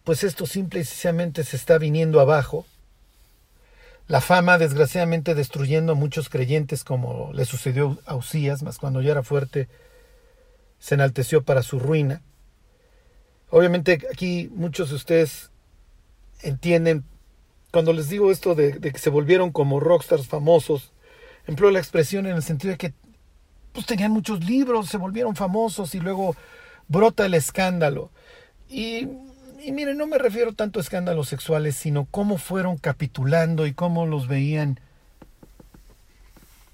pues 0.06 0.22
esto 0.22 0.46
simple 0.46 0.78
y 0.78 0.84
sencillamente 0.84 1.42
se 1.42 1.56
está 1.56 1.78
viniendo 1.78 2.20
abajo. 2.20 2.64
La 4.06 4.20
fama, 4.20 4.56
desgraciadamente, 4.56 5.34
destruyendo 5.34 5.92
a 5.92 5.96
muchos 5.96 6.28
creyentes, 6.28 6.84
como 6.84 7.32
le 7.32 7.44
sucedió 7.44 7.98
a 8.06 8.14
Usías, 8.14 8.62
mas 8.62 8.78
cuando 8.78 9.02
ya 9.02 9.10
era 9.10 9.24
fuerte, 9.24 9.66
se 10.78 10.94
enalteció 10.94 11.42
para 11.42 11.64
su 11.64 11.80
ruina. 11.80 12.22
Obviamente, 13.50 14.00
aquí 14.12 14.48
muchos 14.54 14.90
de 14.90 14.94
ustedes 14.94 15.50
entienden, 16.40 17.02
cuando 17.72 17.92
les 17.92 18.08
digo 18.08 18.30
esto 18.30 18.54
de, 18.54 18.78
que 18.78 18.98
se 19.00 19.10
volvieron 19.10 19.50
como 19.50 19.80
rockstars 19.80 20.28
famosos, 20.28 20.92
empleo 21.48 21.72
la 21.72 21.80
expresión 21.80 22.26
en 22.26 22.36
el 22.36 22.44
sentido 22.44 22.70
de 22.70 22.78
que 22.78 22.94
pues, 23.72 23.86
tenían 23.86 24.12
muchos 24.12 24.44
libros, 24.44 24.88
se 24.88 24.98
volvieron 24.98 25.34
famosos 25.34 25.96
y 25.96 25.98
luego 25.98 26.36
brota 26.86 27.26
el 27.26 27.34
escándalo. 27.34 28.12
Y 28.68 29.08
y 29.62 29.72
miren, 29.72 29.98
no 29.98 30.06
me 30.06 30.18
refiero 30.18 30.52
tanto 30.52 30.78
a 30.78 30.82
escándalos 30.82 31.28
sexuales, 31.28 31.76
sino 31.76 32.06
cómo 32.06 32.38
fueron 32.38 32.78
capitulando 32.78 33.66
y 33.66 33.74
cómo 33.74 34.06
los 34.06 34.28
veían 34.28 34.80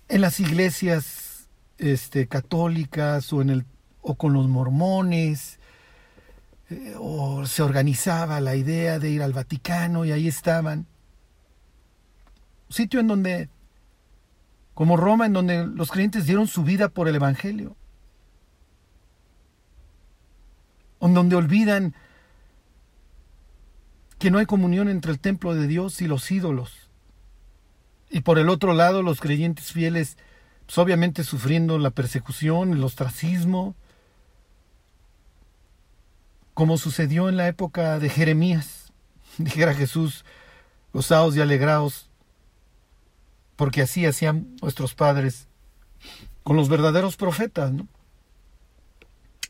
en 0.08 0.20
las 0.20 0.40
iglesias 0.40 1.48
este, 1.78 2.26
católicas 2.26 3.32
o, 3.32 3.42
en 3.42 3.50
el, 3.50 3.64
o 4.00 4.14
con 4.14 4.32
los 4.32 4.48
mormones, 4.48 5.58
eh, 6.70 6.94
o 6.98 7.46
se 7.46 7.62
organizaba 7.62 8.40
la 8.40 8.54
idea 8.56 8.98
de 8.98 9.10
ir 9.10 9.22
al 9.22 9.32
Vaticano 9.32 10.04
y 10.04 10.12
ahí 10.12 10.28
estaban. 10.28 10.86
Sitio 12.68 13.00
en 13.00 13.08
donde, 13.08 13.48
como 14.74 14.96
Roma, 14.96 15.26
en 15.26 15.32
donde 15.32 15.66
los 15.66 15.90
creyentes 15.90 16.26
dieron 16.26 16.46
su 16.46 16.62
vida 16.62 16.88
por 16.88 17.08
el 17.08 17.16
Evangelio. 17.16 17.76
En 21.00 21.14
donde 21.14 21.36
olvidan 21.36 21.94
que 24.22 24.30
no 24.30 24.38
hay 24.38 24.46
comunión 24.46 24.88
entre 24.88 25.10
el 25.10 25.18
templo 25.18 25.52
de 25.52 25.66
Dios 25.66 26.00
y 26.00 26.06
los 26.06 26.30
ídolos. 26.30 26.88
Y 28.08 28.20
por 28.20 28.38
el 28.38 28.50
otro 28.50 28.72
lado, 28.72 29.02
los 29.02 29.20
creyentes 29.20 29.72
fieles, 29.72 30.16
pues 30.64 30.78
obviamente 30.78 31.24
sufriendo 31.24 31.76
la 31.76 31.90
persecución, 31.90 32.70
el 32.72 32.84
ostracismo, 32.84 33.74
como 36.54 36.78
sucedió 36.78 37.28
en 37.28 37.36
la 37.36 37.48
época 37.48 37.98
de 37.98 38.08
Jeremías. 38.10 38.92
Dijera 39.38 39.74
Jesús, 39.74 40.24
gozaos 40.92 41.34
y 41.34 41.40
alegraos, 41.40 42.08
porque 43.56 43.82
así 43.82 44.06
hacían 44.06 44.54
nuestros 44.62 44.94
padres 44.94 45.48
con 46.44 46.54
los 46.56 46.68
verdaderos 46.68 47.16
profetas, 47.16 47.72
¿no? 47.72 47.88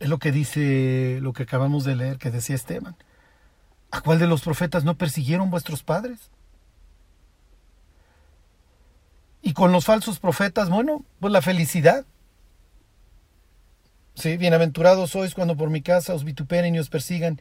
Es 0.01 0.09
lo 0.09 0.18
que 0.18 0.33
dice, 0.33 1.18
lo 1.20 1.35
que 1.35 1.43
acabamos 1.43 1.85
de 1.85 1.95
leer, 1.95 2.16
que 2.16 2.31
decía 2.31 2.57
Esteban. 2.57 2.97
¿A 3.93 4.01
cuál 4.01 4.18
de 4.18 4.26
los 4.26 4.40
profetas 4.40 4.84
no 4.84 4.97
persiguieron 4.97 5.51
vuestros 5.51 5.82
padres? 5.82 6.18
Y 9.43 9.53
con 9.53 9.70
los 9.70 9.84
falsos 9.84 10.18
profetas, 10.18 10.70
bueno, 10.70 11.05
pues 11.20 11.30
la 11.30 11.43
felicidad. 11.43 12.07
Sí, 14.14 14.38
bienaventurados 14.38 15.11
sois 15.11 15.34
cuando 15.34 15.57
por 15.59 15.68
mi 15.68 15.82
casa 15.82 16.14
os 16.14 16.24
vituperen 16.24 16.74
y 16.74 16.78
os 16.78 16.88
persigan 16.88 17.40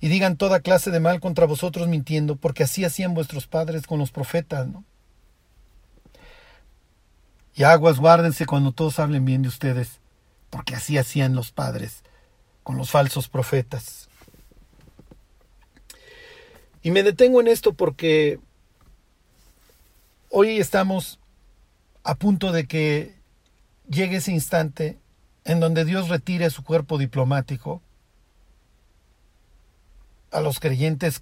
y 0.00 0.08
digan 0.08 0.36
toda 0.36 0.60
clase 0.60 0.90
de 0.90 1.00
mal 1.00 1.20
contra 1.20 1.46
vosotros 1.46 1.88
mintiendo, 1.88 2.36
porque 2.36 2.64
así 2.64 2.84
hacían 2.84 3.14
vuestros 3.14 3.46
padres 3.46 3.86
con 3.86 3.98
los 3.98 4.10
profetas, 4.10 4.68
¿no? 4.68 4.84
Y 7.54 7.64
aguas 7.64 7.98
guárdense 7.98 8.46
cuando 8.46 8.72
todos 8.72 8.98
hablen 8.98 9.24
bien 9.24 9.42
de 9.42 9.48
ustedes, 9.48 10.00
porque 10.50 10.76
así 10.76 10.98
hacían 10.98 11.34
los 11.34 11.50
padres 11.50 12.04
con 12.62 12.76
los 12.76 12.90
falsos 12.90 13.28
profetas. 13.28 14.07
Y 16.88 16.90
me 16.90 17.02
detengo 17.02 17.42
en 17.42 17.48
esto 17.48 17.74
porque 17.74 18.40
hoy 20.30 20.58
estamos 20.58 21.20
a 22.02 22.14
punto 22.14 22.50
de 22.50 22.66
que 22.66 23.14
llegue 23.90 24.16
ese 24.16 24.32
instante 24.32 24.98
en 25.44 25.60
donde 25.60 25.84
Dios 25.84 26.08
retire 26.08 26.48
su 26.48 26.64
cuerpo 26.64 26.96
diplomático 26.96 27.82
a 30.30 30.40
los 30.40 30.60
creyentes 30.60 31.20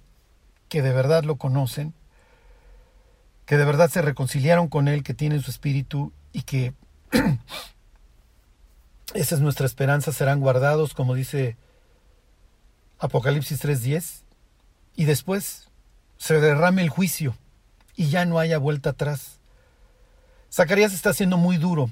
que 0.69 0.81
de 0.81 0.93
verdad 0.93 1.25
lo 1.25 1.35
conocen, 1.35 1.93
que 3.45 3.57
de 3.57 3.65
verdad 3.65 3.89
se 3.89 4.01
reconciliaron 4.01 4.69
con 4.69 4.87
Él, 4.87 5.03
que 5.03 5.13
tienen 5.13 5.41
su 5.41 5.51
espíritu 5.51 6.13
y 6.31 6.43
que 6.43 6.73
esa 9.13 9.35
es 9.35 9.41
nuestra 9.41 9.65
esperanza, 9.65 10.13
serán 10.13 10.39
guardados, 10.39 10.93
como 10.93 11.13
dice 11.13 11.57
Apocalipsis 12.99 13.61
3.10 13.61 14.26
y 14.97 15.05
después 15.05 15.69
se 16.17 16.41
derrame 16.41 16.81
el 16.81 16.89
juicio 16.89 17.37
y 17.95 18.09
ya 18.09 18.25
no 18.25 18.39
haya 18.39 18.57
vuelta 18.57 18.89
atrás. 18.89 19.39
Zacarías 20.51 20.93
está 20.93 21.13
siendo 21.13 21.37
muy 21.37 21.57
duro, 21.57 21.89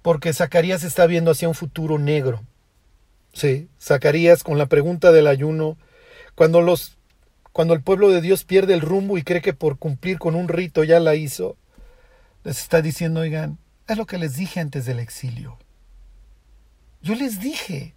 porque 0.00 0.32
Zacarías 0.32 0.84
está 0.84 1.06
viendo 1.06 1.32
hacia 1.32 1.48
un 1.48 1.54
futuro 1.54 1.98
negro. 1.98 2.40
Sí, 3.34 3.68
Zacarías 3.80 4.44
con 4.44 4.58
la 4.58 4.66
pregunta 4.66 5.12
del 5.12 5.26
ayuno, 5.26 5.76
cuando 6.34 6.62
los 6.62 6.96
cuando 7.52 7.74
el 7.74 7.82
pueblo 7.82 8.08
de 8.08 8.22
Dios 8.22 8.44
pierde 8.44 8.72
el 8.72 8.80
rumbo 8.80 9.18
y 9.18 9.24
cree 9.24 9.42
que 9.42 9.52
por 9.52 9.76
cumplir 9.76 10.18
con 10.18 10.36
un 10.36 10.48
rito 10.48 10.84
ya 10.84 11.00
la 11.00 11.16
hizo, 11.16 11.56
les 12.44 12.58
está 12.58 12.80
diciendo, 12.80 13.20
oigan, 13.20 13.58
es 13.88 13.98
lo 13.98 14.06
que 14.06 14.16
les 14.16 14.36
dije 14.36 14.60
antes 14.60 14.86
del 14.86 15.00
exilio. 15.00 15.58
Yo 17.02 17.14
les 17.14 17.40
dije, 17.40 17.92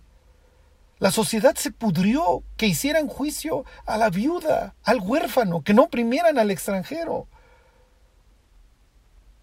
la 0.99 1.11
sociedad 1.11 1.55
se 1.55 1.71
pudrió, 1.71 2.43
que 2.55 2.67
hicieran 2.67 3.07
juicio 3.07 3.65
a 3.85 3.97
la 3.97 4.09
viuda, 4.09 4.75
al 4.83 4.99
huérfano, 5.01 5.61
que 5.61 5.73
no 5.73 5.83
oprimieran 5.83 6.39
al 6.39 6.51
extranjero, 6.51 7.27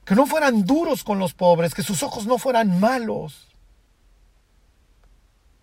que 0.05 0.14
no 0.14 0.26
fueran 0.26 0.64
duros 0.64 1.05
con 1.05 1.18
los 1.18 1.34
pobres, 1.34 1.74
que 1.74 1.82
sus 1.82 2.03
ojos 2.03 2.26
no 2.26 2.38
fueran 2.38 2.80
malos. 2.80 3.48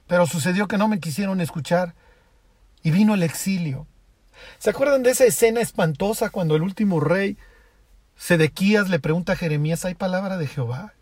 Pero 0.08 0.28
sucedió 0.28 0.68
que 0.68 0.78
no 0.78 0.88
me 0.88 1.00
quisieron 1.00 1.42
escuchar 1.42 1.96
y 2.84 2.92
vino 2.92 3.16
el 3.16 3.24
exilio. 3.24 3.88
¿Se 4.60 4.70
acuerdan 4.70 5.04
de 5.04 5.12
esa 5.12 5.26
escena 5.26 5.60
espantosa 5.60 6.30
cuando 6.30 6.56
el 6.56 6.62
último 6.62 7.00
rey, 7.00 7.38
Sedequías, 8.16 8.90
le 8.90 9.00
pregunta 9.00 9.34
a 9.34 9.36
Jeremías, 9.36 9.86
¿hay 9.86 9.96
palabra 9.96 10.38
de 10.38 10.48
Jehová? 10.48 10.94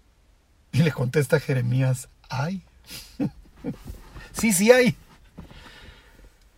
Y 0.72 0.80
le 0.80 0.92
contesta 0.92 1.40
Jeremías, 1.40 2.10
¿hay? 2.30 2.64
Sí, 4.38 4.54
sí 4.54 4.72
hay. 4.72 4.96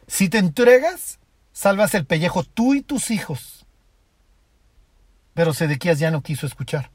Si 0.07 0.27
te 0.27 0.37
entregas, 0.37 1.19
salvas 1.53 1.93
el 1.95 2.05
pellejo 2.05 2.43
tú 2.43 2.73
y 2.73 2.81
tus 2.81 3.11
hijos. 3.11 3.65
Pero 5.33 5.53
Sedequías 5.53 5.99
ya 5.99 6.11
no 6.11 6.21
quiso 6.21 6.45
escuchar. 6.45 6.91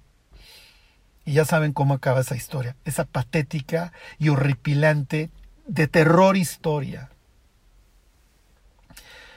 Y 1.24 1.32
ya 1.32 1.46
saben 1.46 1.72
cómo 1.72 1.94
acaba 1.94 2.20
esa 2.20 2.36
historia, 2.36 2.76
esa 2.84 3.04
patética 3.04 3.92
y 4.18 4.28
horripilante 4.28 5.30
de 5.66 5.88
terror 5.88 6.36
historia. 6.36 7.10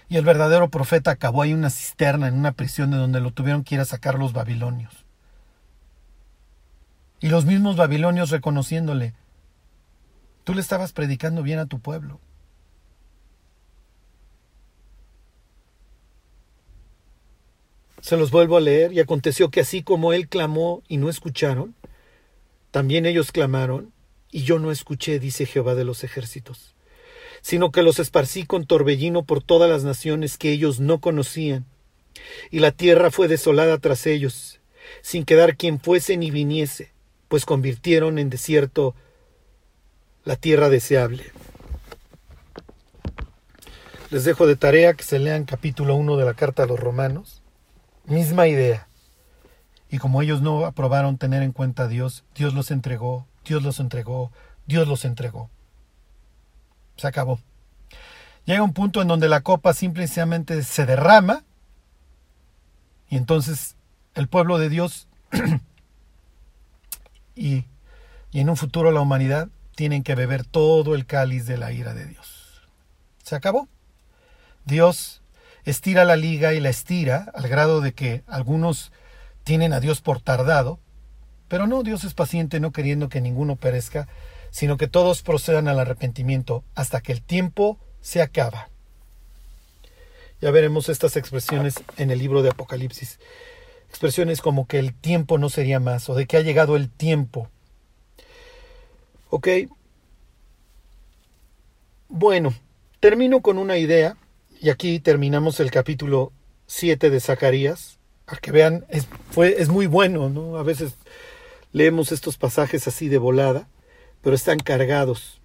Y 0.09 0.17
el 0.17 0.25
verdadero 0.25 0.69
profeta 0.69 1.11
acabó 1.11 1.41
ahí 1.41 1.51
en 1.51 1.59
una 1.59 1.69
cisterna, 1.69 2.27
en 2.27 2.35
una 2.35 2.51
prisión 2.51 2.91
de 2.91 2.97
donde 2.97 3.21
lo 3.21 3.31
tuvieron 3.31 3.63
que 3.63 3.75
ir 3.75 3.81
a 3.81 3.85
sacar 3.85 4.19
los 4.19 4.33
babilonios. 4.33 5.05
Y 7.19 7.29
los 7.29 7.45
mismos 7.45 7.77
babilonios 7.77 8.31
reconociéndole, 8.31 9.13
Tú 10.47 10.53
le 10.53 10.61
estabas 10.61 10.93
predicando 10.93 11.43
bien 11.43 11.59
a 11.59 11.65
tu 11.65 11.81
pueblo. 11.81 12.21
Se 17.99 18.15
los 18.15 18.31
vuelvo 18.31 18.55
a 18.55 18.61
leer, 18.61 18.93
y 18.93 19.01
aconteció 19.01 19.51
que 19.51 19.59
así 19.59 19.83
como 19.83 20.13
él 20.13 20.29
clamó 20.29 20.83
y 20.87 20.95
no 20.95 21.09
escucharon, 21.09 21.75
también 22.71 23.05
ellos 23.05 23.33
clamaron, 23.33 23.91
y 24.31 24.43
yo 24.43 24.57
no 24.57 24.71
escuché, 24.71 25.19
dice 25.19 25.45
Jehová 25.45 25.75
de 25.75 25.83
los 25.83 26.05
ejércitos, 26.05 26.75
sino 27.41 27.73
que 27.73 27.83
los 27.83 27.99
esparcí 27.99 28.45
con 28.45 28.65
torbellino 28.65 29.25
por 29.25 29.43
todas 29.43 29.69
las 29.69 29.83
naciones 29.83 30.37
que 30.37 30.53
ellos 30.53 30.79
no 30.79 31.01
conocían, 31.01 31.65
y 32.51 32.59
la 32.59 32.71
tierra 32.71 33.11
fue 33.11 33.27
desolada 33.27 33.79
tras 33.79 34.07
ellos, 34.07 34.61
sin 35.01 35.25
quedar 35.25 35.57
quien 35.57 35.81
fuese 35.81 36.15
ni 36.15 36.31
viniese, 36.31 36.93
pues 37.27 37.43
convirtieron 37.43 38.17
en 38.17 38.29
desierto 38.29 38.95
la 40.27 40.35
tierra 40.35 40.67
deseable. 40.67 41.23
Les 44.09 44.25
dejo 44.25 44.45
de 44.45 44.57
tarea 44.57 44.93
que 44.93 45.05
se 45.05 45.19
lean 45.19 45.45
capítulo 45.45 45.95
1 45.95 46.17
de 46.17 46.25
la 46.25 46.33
carta 46.33 46.63
a 46.63 46.65
los 46.65 46.77
romanos. 46.77 47.41
Misma 48.03 48.47
idea. 48.47 48.89
Y 49.89 49.99
como 49.99 50.21
ellos 50.21 50.41
no 50.41 50.65
aprobaron 50.65 51.17
tener 51.17 51.43
en 51.43 51.53
cuenta 51.53 51.83
a 51.83 51.87
Dios, 51.87 52.25
Dios 52.35 52.53
los 52.53 52.71
entregó, 52.71 53.25
Dios 53.45 53.63
los 53.63 53.79
entregó, 53.79 54.33
Dios 54.65 54.85
los 54.89 55.05
entregó. 55.05 55.49
Se 56.97 57.07
acabó. 57.07 57.39
Llega 58.43 58.63
un 58.63 58.73
punto 58.73 59.01
en 59.01 59.07
donde 59.07 59.29
la 59.29 59.43
copa 59.43 59.73
simplemente 59.73 60.61
se 60.63 60.85
derrama 60.85 61.45
y 63.09 63.15
entonces 63.15 63.77
el 64.13 64.27
pueblo 64.27 64.57
de 64.57 64.67
Dios 64.67 65.07
y, 67.33 67.63
y 68.31 68.39
en 68.41 68.49
un 68.49 68.57
futuro 68.57 68.91
la 68.91 68.99
humanidad 68.99 69.47
tienen 69.77 70.01
que 70.01 70.15
beber 70.15 70.43
todo 70.43 70.95
el 70.95 71.05
cáliz 71.05 71.45
de 71.45 71.55
la 71.55 71.71
ira 71.71 71.93
de 71.93 72.07
Dios. 72.07 72.63
Se 73.21 73.35
acabó. 73.35 73.67
Dios 74.65 75.21
estira 75.65 76.03
la 76.03 76.15
liga 76.15 76.55
y 76.55 76.59
la 76.59 76.69
estira 76.69 77.31
al 77.35 77.47
grado 77.47 77.79
de 77.79 77.93
que 77.93 78.23
algunos 78.25 78.91
tienen 79.43 79.73
a 79.73 79.79
Dios 79.79 80.01
por 80.01 80.19
tardado, 80.19 80.79
pero 81.47 81.67
no, 81.67 81.83
Dios 81.83 82.03
es 82.05 82.15
paciente 82.15 82.59
no 82.59 82.71
queriendo 82.71 83.07
que 83.07 83.21
ninguno 83.21 83.55
perezca, 83.55 84.07
sino 84.49 84.77
que 84.77 84.87
todos 84.87 85.21
procedan 85.21 85.67
al 85.67 85.79
arrepentimiento 85.79 86.63
hasta 86.73 86.99
que 86.99 87.11
el 87.11 87.21
tiempo 87.21 87.77
se 88.01 88.23
acaba. 88.23 88.69
Ya 90.41 90.49
veremos 90.49 90.89
estas 90.89 91.17
expresiones 91.17 91.75
en 91.97 92.09
el 92.09 92.17
libro 92.17 92.41
de 92.41 92.49
Apocalipsis. 92.49 93.19
Expresiones 93.89 94.41
como 94.41 94.65
que 94.65 94.79
el 94.79 94.95
tiempo 94.95 95.37
no 95.37 95.49
sería 95.49 95.79
más 95.79 96.09
o 96.09 96.15
de 96.15 96.25
que 96.25 96.37
ha 96.37 96.41
llegado 96.41 96.75
el 96.75 96.89
tiempo. 96.89 97.51
Ok. 99.29 99.47
Bueno, 102.07 102.53
termino 103.01 103.41
con 103.41 103.57
una 103.57 103.77
idea 103.77 104.15
y 104.61 104.69
aquí 104.69 104.99
terminamos 105.01 105.59
el 105.59 105.69
capítulo 105.69 106.31
7 106.67 107.09
de 107.09 107.19
Zacarías. 107.19 107.99
Para 108.25 108.39
que 108.39 108.51
vean, 108.51 108.85
es, 108.89 109.69
muy 109.69 109.85
bueno, 109.87 110.29
¿no? 110.29 110.57
A 110.57 110.63
veces 110.63 110.93
leemos 111.73 112.11
estos 112.11 112.37
pasajes 112.37 112.87
así 112.87 113.09
de 113.09 113.17
volada, 113.17 113.67
pero 114.21 114.35
están 114.35 114.59
cargados. 114.59 115.41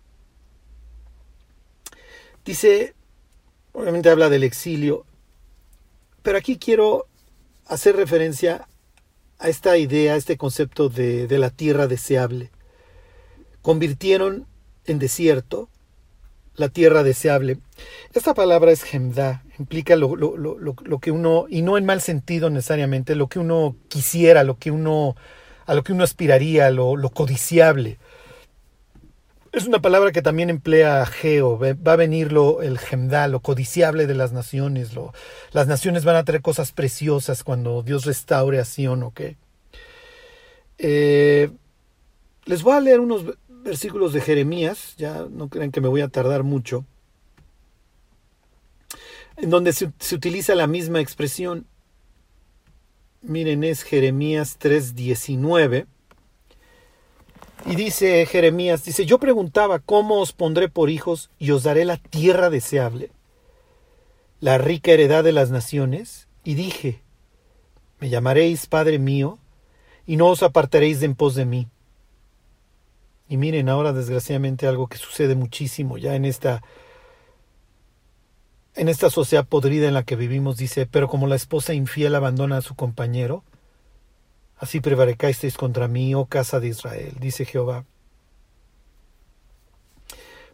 Dice, 2.45 2.95
obviamente 3.73 4.11
habla 4.11 4.29
del 4.29 4.45
exilio, 4.45 5.07
pero 6.23 6.39
aquí 6.39 6.57
quiero 6.57 7.07
hacer 7.67 7.97
referencia 7.97 8.69
a 9.39 9.49
esta 9.49 9.77
idea, 9.77 10.15
a 10.15 10.17
este 10.17 10.37
concepto 10.37 10.89
de 10.89 11.39
la 11.39 11.51
tierra 11.51 11.89
deseable. 11.89 12.51
Convirtieron 13.63 14.47
en 14.85 14.99
desierto 14.99 15.69
la 16.55 16.69
tierra 16.69 17.03
deseable. 17.03 17.59
Esta 18.13 18.35
palabra 18.35 18.73
es 18.73 18.83
gemda, 18.83 19.43
implica 19.59 19.97
lo, 19.97 20.17
lo, 20.17 20.37
lo, 20.37 20.59
lo, 20.59 20.99
que 20.99 21.11
uno, 21.11 21.47
y 21.49 21.63
no 21.63 21.79
en 21.79 21.87
mal 21.87 22.01
sentido 22.01 22.51
necesariamente, 22.51 23.15
lo 23.15 23.29
que 23.29 23.39
uno 23.39 23.77
quisiera, 23.89 24.45
lo 24.45 24.59
que 24.59 24.71
uno, 24.71 25.17
a 25.67 25.75
lo 25.75 25.83
que 25.83 25.93
uno 25.93 26.05
aspiraría, 26.05 26.71
lo, 26.71 26.97
codiciable. 27.11 27.99
Es 29.53 29.67
una 29.67 29.83
palabra 29.83 30.13
que 30.13 30.23
también 30.23 30.49
emplea 30.49 31.05
Geo, 31.05 31.59
va 31.59 31.93
a 31.93 31.97
venir 31.97 32.33
lo, 32.33 32.63
el 32.63 32.79
gemda, 32.79 33.29
lo 33.29 33.41
codiciable 33.41 34.07
de 34.07 34.15
las 34.15 34.33
naciones. 34.33 34.93
Las 35.53 35.67
naciones 35.67 36.05
van 36.05 36.17
a 36.17 36.25
traer 36.25 36.41
cosas 36.41 36.73
preciosas 36.73 37.45
cuando 37.45 37.83
Dios 37.83 38.07
restaure 38.07 38.61
a 38.61 38.65
Sion, 38.65 39.03
¿ok? 39.03 39.21
Eh, 40.79 41.51
les 42.47 42.63
voy 42.63 42.75
a 42.75 42.81
leer 42.81 43.01
unos 43.01 43.25
versículos 43.63 44.13
de 44.13 44.21
Jeremías, 44.21 44.95
ya 44.97 45.27
no 45.31 45.49
crean 45.49 45.71
que 45.71 45.81
me 45.81 45.89
voy 45.89 46.01
a 46.01 46.09
tardar 46.09 46.43
mucho, 46.43 46.85
en 49.37 49.51
donde 49.51 49.73
se, 49.73 49.87
utiliza 50.15 50.55
la 50.55 50.67
misma 50.67 51.01
expresión. 51.01 51.67
Miren, 53.23 53.65
es 53.65 53.83
Jeremías 53.83 54.59
3:19. 54.59 55.87
Y 57.65 57.77
dice 57.77 58.27
Jeremías, 58.27 58.85
dice, 58.85 59.07
yo 59.07 59.19
preguntaba, 59.19 59.79
¿cómo 59.79 60.21
os 60.21 60.33
pondré 60.33 60.69
por 60.69 60.91
hijos 60.91 61.31
y 61.39 61.53
os 61.53 61.63
daré 61.63 61.85
la 61.85 61.97
tierra 61.97 62.51
deseable, 62.51 63.13
la 64.41 64.59
rica 64.59 64.91
heredad 64.91 65.23
de 65.23 65.31
las 65.31 65.51
naciones? 65.51 66.27
Y 66.43 66.55
dije, 66.55 67.03
me 68.01 68.09
llamaréis 68.09 68.67
Padre 68.67 68.99
mío, 68.99 69.39
y 70.07 70.17
no 70.17 70.27
os 70.29 70.43
apartaréis 70.43 70.99
de 70.99 71.07
en 71.07 71.15
pos 71.15 71.37
de 71.37 71.45
mí. 71.45 71.69
Y 73.33 73.39
miren 73.39 73.71
ahora 73.71 73.95
desgraciadamente 73.95 74.67
algo 74.67 74.89
que 74.89 74.99
sucede 74.99 75.35
muchísimo 75.35 75.97
ya 75.97 76.17
en 76.17 76.27
esta 76.27 76.63
en 78.75 78.91
esta 78.91 79.09
sociedad 79.09 79.47
podrida 79.47 79.89
en 79.89 79.95
la 79.95 80.03
que 80.03 80.17
vivimos 80.17 80.59
dice, 80.59 80.85
pero 80.85 81.09
como 81.09 81.27
la 81.27 81.37
esposa 81.37 81.73
infiel 81.73 82.15
abandona 82.15 82.59
a 82.59 82.61
su 82.61 82.75
compañero, 82.75 83.43
así 84.59 84.81
prevaricasteis 84.81 85.57
contra 85.57 85.89
mí, 85.89 86.15
oh 86.15 86.27
casa 86.27 86.61
de 86.61 86.69
Israel, 86.69 87.17
dice 87.21 87.47
Jehová. 87.47 87.87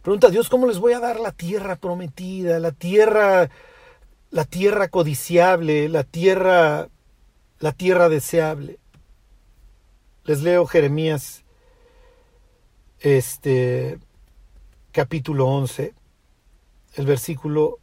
Pregunta 0.01 0.29
Dios, 0.29 0.47
¿cómo 0.47 0.65
les 0.65 0.79
voy 0.79 0.93
a 0.93 1.01
dar 1.01 1.19
la 1.19 1.33
tierra 1.33 1.75
prometida, 1.75 2.59
la 2.59 2.71
tierra 2.71 3.49
la 4.31 4.45
tierra 4.45 4.87
codiciable, 4.87 5.89
la 5.89 6.05
tierra 6.05 6.87
la 7.59 7.73
tierra 7.73 8.07
deseable? 8.07 8.79
Les 10.23 10.41
leo 10.43 10.65
Jeremías 10.65 11.43
este 12.99 13.99
capítulo 14.91 15.47
11, 15.47 15.93
el 16.95 17.05
versículo, 17.05 17.79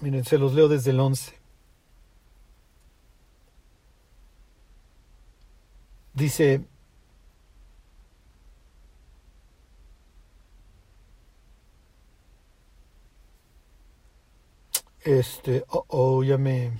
miren, 0.00 0.24
se 0.24 0.38
los 0.38 0.54
leo 0.54 0.68
desde 0.68 0.90
el 0.90 1.00
11. 1.00 1.38
Dice, 6.14 6.64
este, 15.02 15.64
oh, 15.68 15.84
oh 15.88 16.24
ya 16.24 16.38
me, 16.38 16.72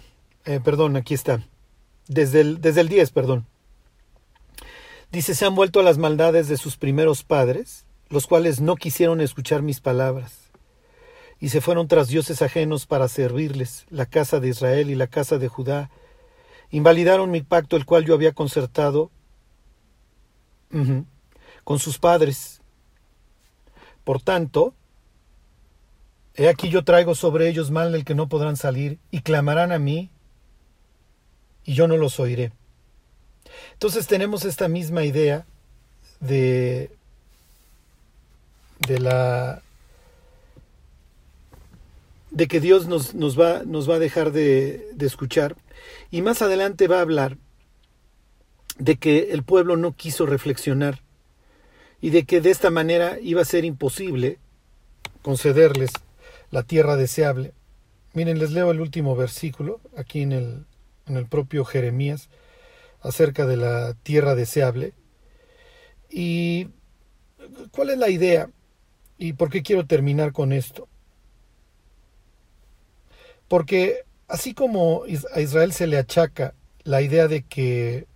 eh, 0.45 0.61
perdón, 0.61 0.97
aquí 0.97 1.15
está, 1.15 1.43
desde 2.09 2.41
el, 2.41 2.61
desde 2.61 2.81
el 2.81 2.89
10, 2.89 3.11
perdón. 3.13 3.47
Dice, 5.11 5.35
se 5.35 5.47
han 5.47 5.55
vuelto 5.55 5.81
a 5.81 5.83
las 5.83 5.97
maldades 5.97 6.49
de 6.49 6.59
sus 6.59 6.77
primeros 6.77 7.25
padres, 7.25 7.87
los 8.11 8.27
cuales 8.27 8.61
no 8.61 8.77
quisieron 8.77 9.21
escuchar 9.21 9.63
mis 9.63 9.81
palabras, 9.81 10.51
y 11.41 11.49
se 11.49 11.61
fueron 11.63 11.89
tras 11.89 12.09
dioses 12.09 12.43
ajenos 12.43 12.85
para 12.85 13.09
servirles, 13.09 13.87
la 13.89 14.07
casa 14.07 14.39
de 14.39 14.49
Israel 14.49 14.91
y 14.91 14.95
la 14.95 15.07
casa 15.07 15.39
de 15.39 15.49
Judá. 15.49 15.91
Invalidaron 16.71 17.31
mi 17.31 17.41
pacto, 17.41 17.77
el 17.77 17.87
cual 17.87 18.05
yo 18.05 18.13
había 18.13 18.33
concertado 18.33 19.11
con 21.65 21.79
sus 21.79 21.99
padres. 21.99 22.61
Por 24.05 24.21
tanto, 24.21 24.75
he 26.35 26.49
aquí 26.49 26.69
yo 26.69 26.85
traigo 26.85 27.15
sobre 27.15 27.49
ellos 27.49 27.71
mal 27.71 27.93
del 27.93 28.05
que 28.05 28.15
no 28.15 28.29
podrán 28.29 28.57
salir, 28.57 28.99
y 29.11 29.23
clamarán 29.23 29.73
a 29.73 29.79
mí, 29.79 30.11
y 31.65 31.73
yo 31.73 31.89
no 31.89 31.97
los 31.97 32.21
oiré. 32.21 32.53
Entonces 33.75 34.07
tenemos 34.07 34.45
esta 34.45 34.69
misma 34.69 35.05
idea 35.05 35.47
de, 36.21 36.91
de 38.87 38.99
la 38.99 39.63
de 42.31 42.47
que 42.47 42.61
Dios 42.61 42.87
nos, 42.87 43.15
nos, 43.15 43.39
va, 43.39 43.63
nos 43.65 43.89
va 43.89 43.97
a 43.97 43.99
dejar 43.99 44.33
de, 44.33 44.91
de 44.93 45.07
escuchar. 45.07 45.57
Y 46.11 46.23
más 46.23 46.43
adelante 46.43 46.87
va 46.87 46.99
a 46.99 47.03
hablar 47.03 47.39
de 48.79 48.97
que 48.97 49.33
el 49.33 49.43
pueblo 49.43 49.77
no 49.77 49.93
quiso 49.93 50.27
reflexionar 50.27 51.03
y 52.01 52.11
de 52.11 52.25
que 52.25 52.41
de 52.41 52.51
esta 52.51 52.71
manera 52.71 53.19
iba 53.21 53.43
a 53.43 53.47
ser 53.47 53.65
imposible 53.65 54.39
concederles 55.23 55.91
la 56.51 56.63
tierra 56.63 56.97
deseable. 56.97 57.53
Miren, 58.15 58.39
les 58.39 58.53
leo 58.53 58.71
el 58.71 58.81
último 58.81 59.17
versículo 59.17 59.81
aquí 59.97 60.23
en 60.23 60.33
el, 60.33 60.65
en 61.07 61.17
el 61.17 61.27
propio 61.27 61.65
Jeremías 61.65 62.29
acerca 63.09 63.47
de 63.47 63.57
la 63.57 63.95
tierra 64.03 64.35
deseable. 64.35 64.95
¿Y 66.11 66.69
cuál 67.71 67.91
es 67.91 67.99
la 67.99 68.11
idea? 68.11 68.51
¿Y 69.19 69.33
por 69.33 69.51
qué 69.51 69.63
quiero 69.63 69.87
terminar 69.87 70.33
con 70.33 70.53
esto? 70.53 70.89
Porque 73.49 74.05
así 74.29 74.55
como 74.55 75.05
a 75.35 75.41
Israel 75.41 75.73
se 75.73 75.87
le 75.87 75.99
achaca 75.99 76.55
la 76.85 77.03
idea 77.03 77.29
de 77.29 77.43
que 77.43 78.07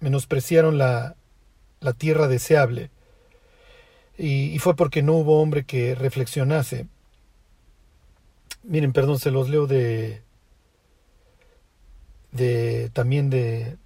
menospreciaron 0.00 0.78
la, 0.78 1.16
la 1.80 1.92
tierra 1.92 2.26
deseable, 2.28 2.90
y, 4.18 4.58
fue 4.58 4.76
porque 4.76 5.02
no 5.02 5.14
hubo 5.14 5.40
hombre 5.40 5.64
que 5.64 5.94
reflexionase. 5.94 6.86
Miren, 8.62 8.92
perdón, 8.92 9.18
se 9.18 9.30
los 9.30 9.48
leo 9.48 9.66
de, 9.66 10.22
de 12.30 12.90
también 12.92 13.30
de, 13.30 13.76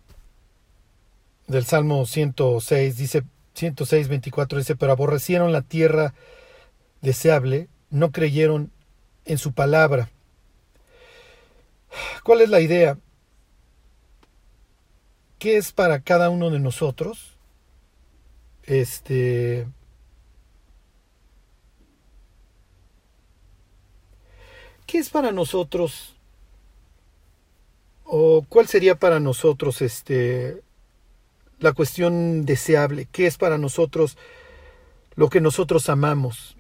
del 1.47 1.65
Salmo 1.65 2.07
106, 2.07 2.97
dice 2.97 3.23
106, 3.55 4.09
24, 4.09 4.59
dice, 4.59 4.77
pero 4.77 4.93
aborrecieron 4.93 5.53
la 5.53 5.63
tierra 5.63 6.15
deseable, 7.01 7.69
no 7.91 8.11
creyeron 8.11 8.71
en 9.25 9.39
su 9.39 9.53
palabra. 9.53 10.11
¿Cuál 12.23 12.43
es 12.43 12.49
la 12.51 12.61
idea? 12.61 12.99
¿Qué 15.39 15.57
es 15.57 15.73
para 15.73 16.01
cada 16.01 16.31
uno 16.31 16.51
de 16.51 16.59
nosotros? 16.59 17.37
Este. 18.65 19.67
¿Qué 24.87 24.99
es 24.99 25.11
para 25.11 25.33
nosotros? 25.33 26.17
¿O 28.05 28.45
cuál 28.49 28.67
sería 28.67 28.95
para 28.95 29.21
nosotros 29.21 29.83
este 29.83 30.63
la 31.59 31.73
cuestión 31.73 32.45
deseable? 32.45 33.09
¿Qué 33.11 33.27
es 33.27 33.37
para 33.39 33.59
nosotros 33.59 34.17
lo 35.15 35.29
que 35.29 35.41
nosotros 35.41 35.89
amamos? 35.89 36.57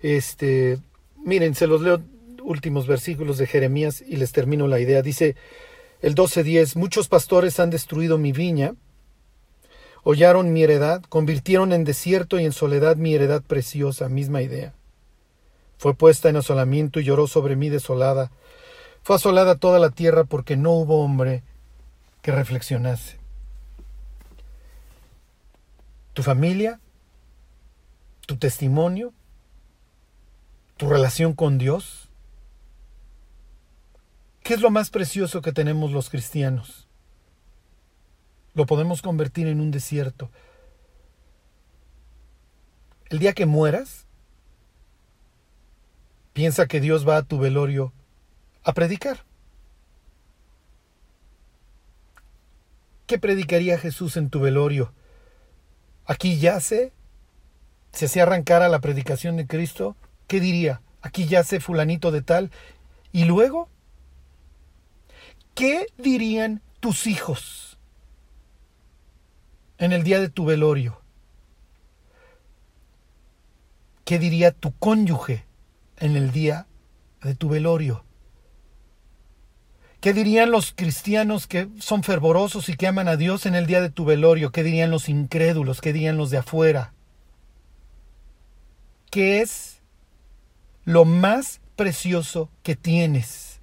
Este, 0.00 0.78
miren, 1.16 1.54
se 1.54 1.66
los 1.66 1.80
leo 1.82 2.02
últimos 2.42 2.86
versículos 2.86 3.38
de 3.38 3.46
Jeremías 3.46 4.02
y 4.06 4.16
les 4.16 4.32
termino 4.32 4.66
la 4.66 4.80
idea. 4.80 5.02
Dice 5.02 5.36
el 6.00 6.14
12:10, 6.14 6.76
muchos 6.76 7.08
pastores 7.08 7.60
han 7.60 7.70
destruido 7.70 8.18
mi 8.18 8.32
viña, 8.32 8.74
hollaron 10.02 10.52
mi 10.52 10.62
heredad, 10.62 11.02
convirtieron 11.08 11.72
en 11.72 11.84
desierto 11.84 12.38
y 12.38 12.44
en 12.44 12.52
soledad 12.52 12.96
mi 12.96 13.14
heredad 13.14 13.42
preciosa, 13.42 14.08
misma 14.08 14.42
idea. 14.42 14.74
Fue 15.76 15.94
puesta 15.94 16.28
en 16.28 16.36
asolamiento 16.36 17.00
y 17.00 17.04
lloró 17.04 17.26
sobre 17.26 17.56
mí 17.56 17.68
desolada. 17.68 18.30
Fue 19.02 19.16
asolada 19.16 19.56
toda 19.56 19.78
la 19.78 19.90
tierra 19.90 20.24
porque 20.24 20.56
no 20.56 20.72
hubo 20.72 21.02
hombre 21.02 21.42
que 22.22 22.32
reflexionase. 22.32 23.18
Tu 26.12 26.22
familia, 26.22 26.80
tu 28.26 28.36
testimonio, 28.36 29.12
tu 30.76 30.88
relación 30.88 31.34
con 31.34 31.58
Dios, 31.58 32.10
¿Qué 34.50 34.54
es 34.54 34.60
lo 34.62 34.70
más 34.72 34.90
precioso 34.90 35.42
que 35.42 35.52
tenemos 35.52 35.92
los 35.92 36.10
cristianos? 36.10 36.88
Lo 38.54 38.66
podemos 38.66 39.00
convertir 39.00 39.46
en 39.46 39.60
un 39.60 39.70
desierto. 39.70 40.28
El 43.10 43.20
día 43.20 43.32
que 43.32 43.46
mueras, 43.46 44.06
piensa 46.32 46.66
que 46.66 46.80
Dios 46.80 47.08
va 47.08 47.18
a 47.18 47.22
tu 47.22 47.38
velorio 47.38 47.92
a 48.64 48.72
predicar. 48.72 49.24
¿Qué 53.10 53.18
predicaría 53.18 53.76
Jesús 53.76 54.16
en 54.16 54.30
tu 54.30 54.38
velorio? 54.38 54.92
Aquí 56.06 56.38
yace, 56.38 56.92
si 57.92 58.06
se 58.06 58.20
arrancara 58.20 58.68
la 58.68 58.78
predicación 58.78 59.36
de 59.36 59.48
Cristo, 59.48 59.96
¿qué 60.28 60.38
diría? 60.38 60.80
Aquí 61.02 61.26
yace 61.26 61.58
fulanito 61.58 62.12
de 62.12 62.22
tal, 62.22 62.52
y 63.10 63.24
luego 63.24 63.68
¿Qué 65.56 65.88
dirían 65.98 66.62
tus 66.78 67.08
hijos 67.08 67.78
en 69.78 69.90
el 69.90 70.04
día 70.04 70.20
de 70.20 70.28
tu 70.28 70.44
velorio? 70.44 71.02
¿Qué 74.04 74.20
diría 74.20 74.52
tu 74.52 74.72
cónyuge 74.78 75.46
en 75.96 76.14
el 76.14 76.30
día 76.30 76.68
de 77.24 77.34
tu 77.34 77.48
velorio? 77.48 78.04
¿Qué 80.00 80.14
dirían 80.14 80.50
los 80.50 80.72
cristianos 80.72 81.46
que 81.46 81.68
son 81.78 82.02
fervorosos 82.02 82.70
y 82.70 82.76
que 82.76 82.86
aman 82.86 83.06
a 83.06 83.16
Dios 83.16 83.44
en 83.44 83.54
el 83.54 83.66
día 83.66 83.82
de 83.82 83.90
tu 83.90 84.06
velorio? 84.06 84.50
¿Qué 84.50 84.62
dirían 84.62 84.90
los 84.90 85.10
incrédulos? 85.10 85.82
¿Qué 85.82 85.92
dirían 85.92 86.16
los 86.16 86.30
de 86.30 86.38
afuera? 86.38 86.94
¿Qué 89.10 89.42
es 89.42 89.82
lo 90.84 91.04
más 91.04 91.60
precioso 91.76 92.48
que 92.62 92.76
tienes? 92.76 93.60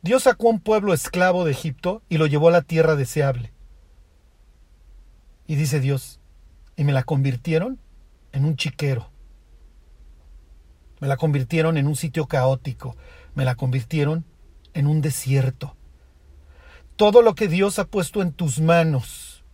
Dios 0.00 0.22
sacó 0.22 0.46
a 0.46 0.52
un 0.52 0.60
pueblo 0.60 0.94
esclavo 0.94 1.44
de 1.44 1.50
Egipto 1.50 2.02
y 2.08 2.16
lo 2.16 2.26
llevó 2.26 2.48
a 2.48 2.52
la 2.52 2.62
tierra 2.62 2.96
deseable. 2.96 3.52
Y 5.46 5.56
dice 5.56 5.78
Dios, 5.78 6.20
y 6.74 6.84
me 6.84 6.92
la 6.92 7.02
convirtieron 7.02 7.78
en 8.32 8.46
un 8.46 8.56
chiquero. 8.56 9.10
Me 11.00 11.08
la 11.08 11.18
convirtieron 11.18 11.76
en 11.76 11.86
un 11.86 11.96
sitio 11.96 12.26
caótico. 12.26 12.96
Me 13.34 13.44
la 13.44 13.56
convirtieron 13.56 14.24
en 14.74 14.86
un 14.86 15.00
desierto. 15.00 15.76
Todo 16.96 17.22
lo 17.22 17.34
que 17.34 17.48
Dios 17.48 17.78
ha 17.78 17.84
puesto 17.84 18.22
en 18.22 18.32
tus 18.32 18.60
manos, 18.60 19.44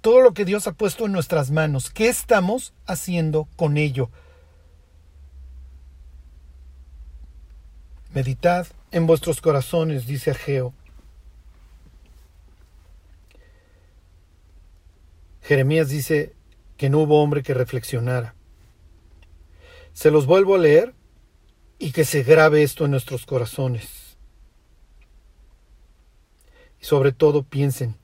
todo 0.00 0.20
lo 0.20 0.34
que 0.34 0.44
Dios 0.44 0.66
ha 0.66 0.72
puesto 0.72 1.06
en 1.06 1.12
nuestras 1.12 1.50
manos, 1.50 1.90
¿qué 1.90 2.08
estamos 2.08 2.72
haciendo 2.86 3.48
con 3.56 3.76
ello? 3.76 4.10
Meditad 8.14 8.66
en 8.92 9.06
vuestros 9.06 9.40
corazones, 9.40 10.06
dice 10.06 10.30
Ageo. 10.30 10.72
Jeremías 15.42 15.88
dice 15.88 16.34
que 16.76 16.88
no 16.88 17.00
hubo 17.00 17.22
hombre 17.22 17.42
que 17.42 17.54
reflexionara. 17.54 18.34
Se 19.92 20.10
los 20.10 20.26
vuelvo 20.26 20.54
a 20.54 20.58
leer 20.58 20.94
y 21.78 21.92
que 21.92 22.04
se 22.04 22.22
grabe 22.22 22.62
esto 22.62 22.84
en 22.84 22.92
nuestros 22.92 23.26
corazones. 23.26 24.05
Sobre 26.86 27.10
todo 27.10 27.42
piensen, 27.42 27.96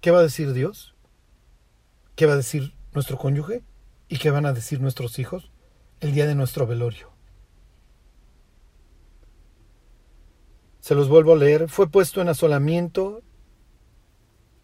¿qué 0.00 0.10
va 0.10 0.18
a 0.18 0.22
decir 0.22 0.52
Dios? 0.52 0.96
¿Qué 2.16 2.26
va 2.26 2.32
a 2.32 2.36
decir 2.36 2.74
nuestro 2.94 3.16
cónyuge? 3.16 3.62
¿Y 4.08 4.18
qué 4.18 4.32
van 4.32 4.44
a 4.44 4.52
decir 4.52 4.80
nuestros 4.80 5.20
hijos 5.20 5.52
el 6.00 6.14
día 6.14 6.26
de 6.26 6.34
nuestro 6.34 6.66
velorio? 6.66 7.12
Se 10.80 10.96
los 10.96 11.08
vuelvo 11.08 11.34
a 11.34 11.36
leer. 11.36 11.68
Fue 11.68 11.88
puesto 11.88 12.20
en 12.20 12.28
asolamiento 12.28 13.22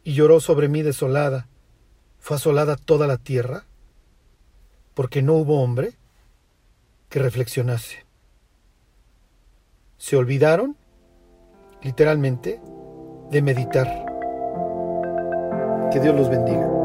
y 0.03 0.15
lloró 0.15 0.41
sobre 0.41 0.69
mí 0.69 0.83
desolada. 0.83 1.47
Fue 2.19 2.39
asolada 2.39 2.75
toda 2.75 3.07
la 3.07 3.19
tierra, 3.19 3.67
porque 4.95 5.23
no 5.23 5.35
hubo 5.35 5.63
hombre 5.63 5.97
que 7.09 7.21
reflexionase. 7.21 8.08
Se 9.99 10.17
olvidaron, 10.17 10.77
literalmente, 11.83 12.61
de 13.31 13.43
meditar. 13.43 14.07
Que 15.91 15.99
Dios 15.99 16.15
los 16.15 16.31
bendiga. 16.31 16.78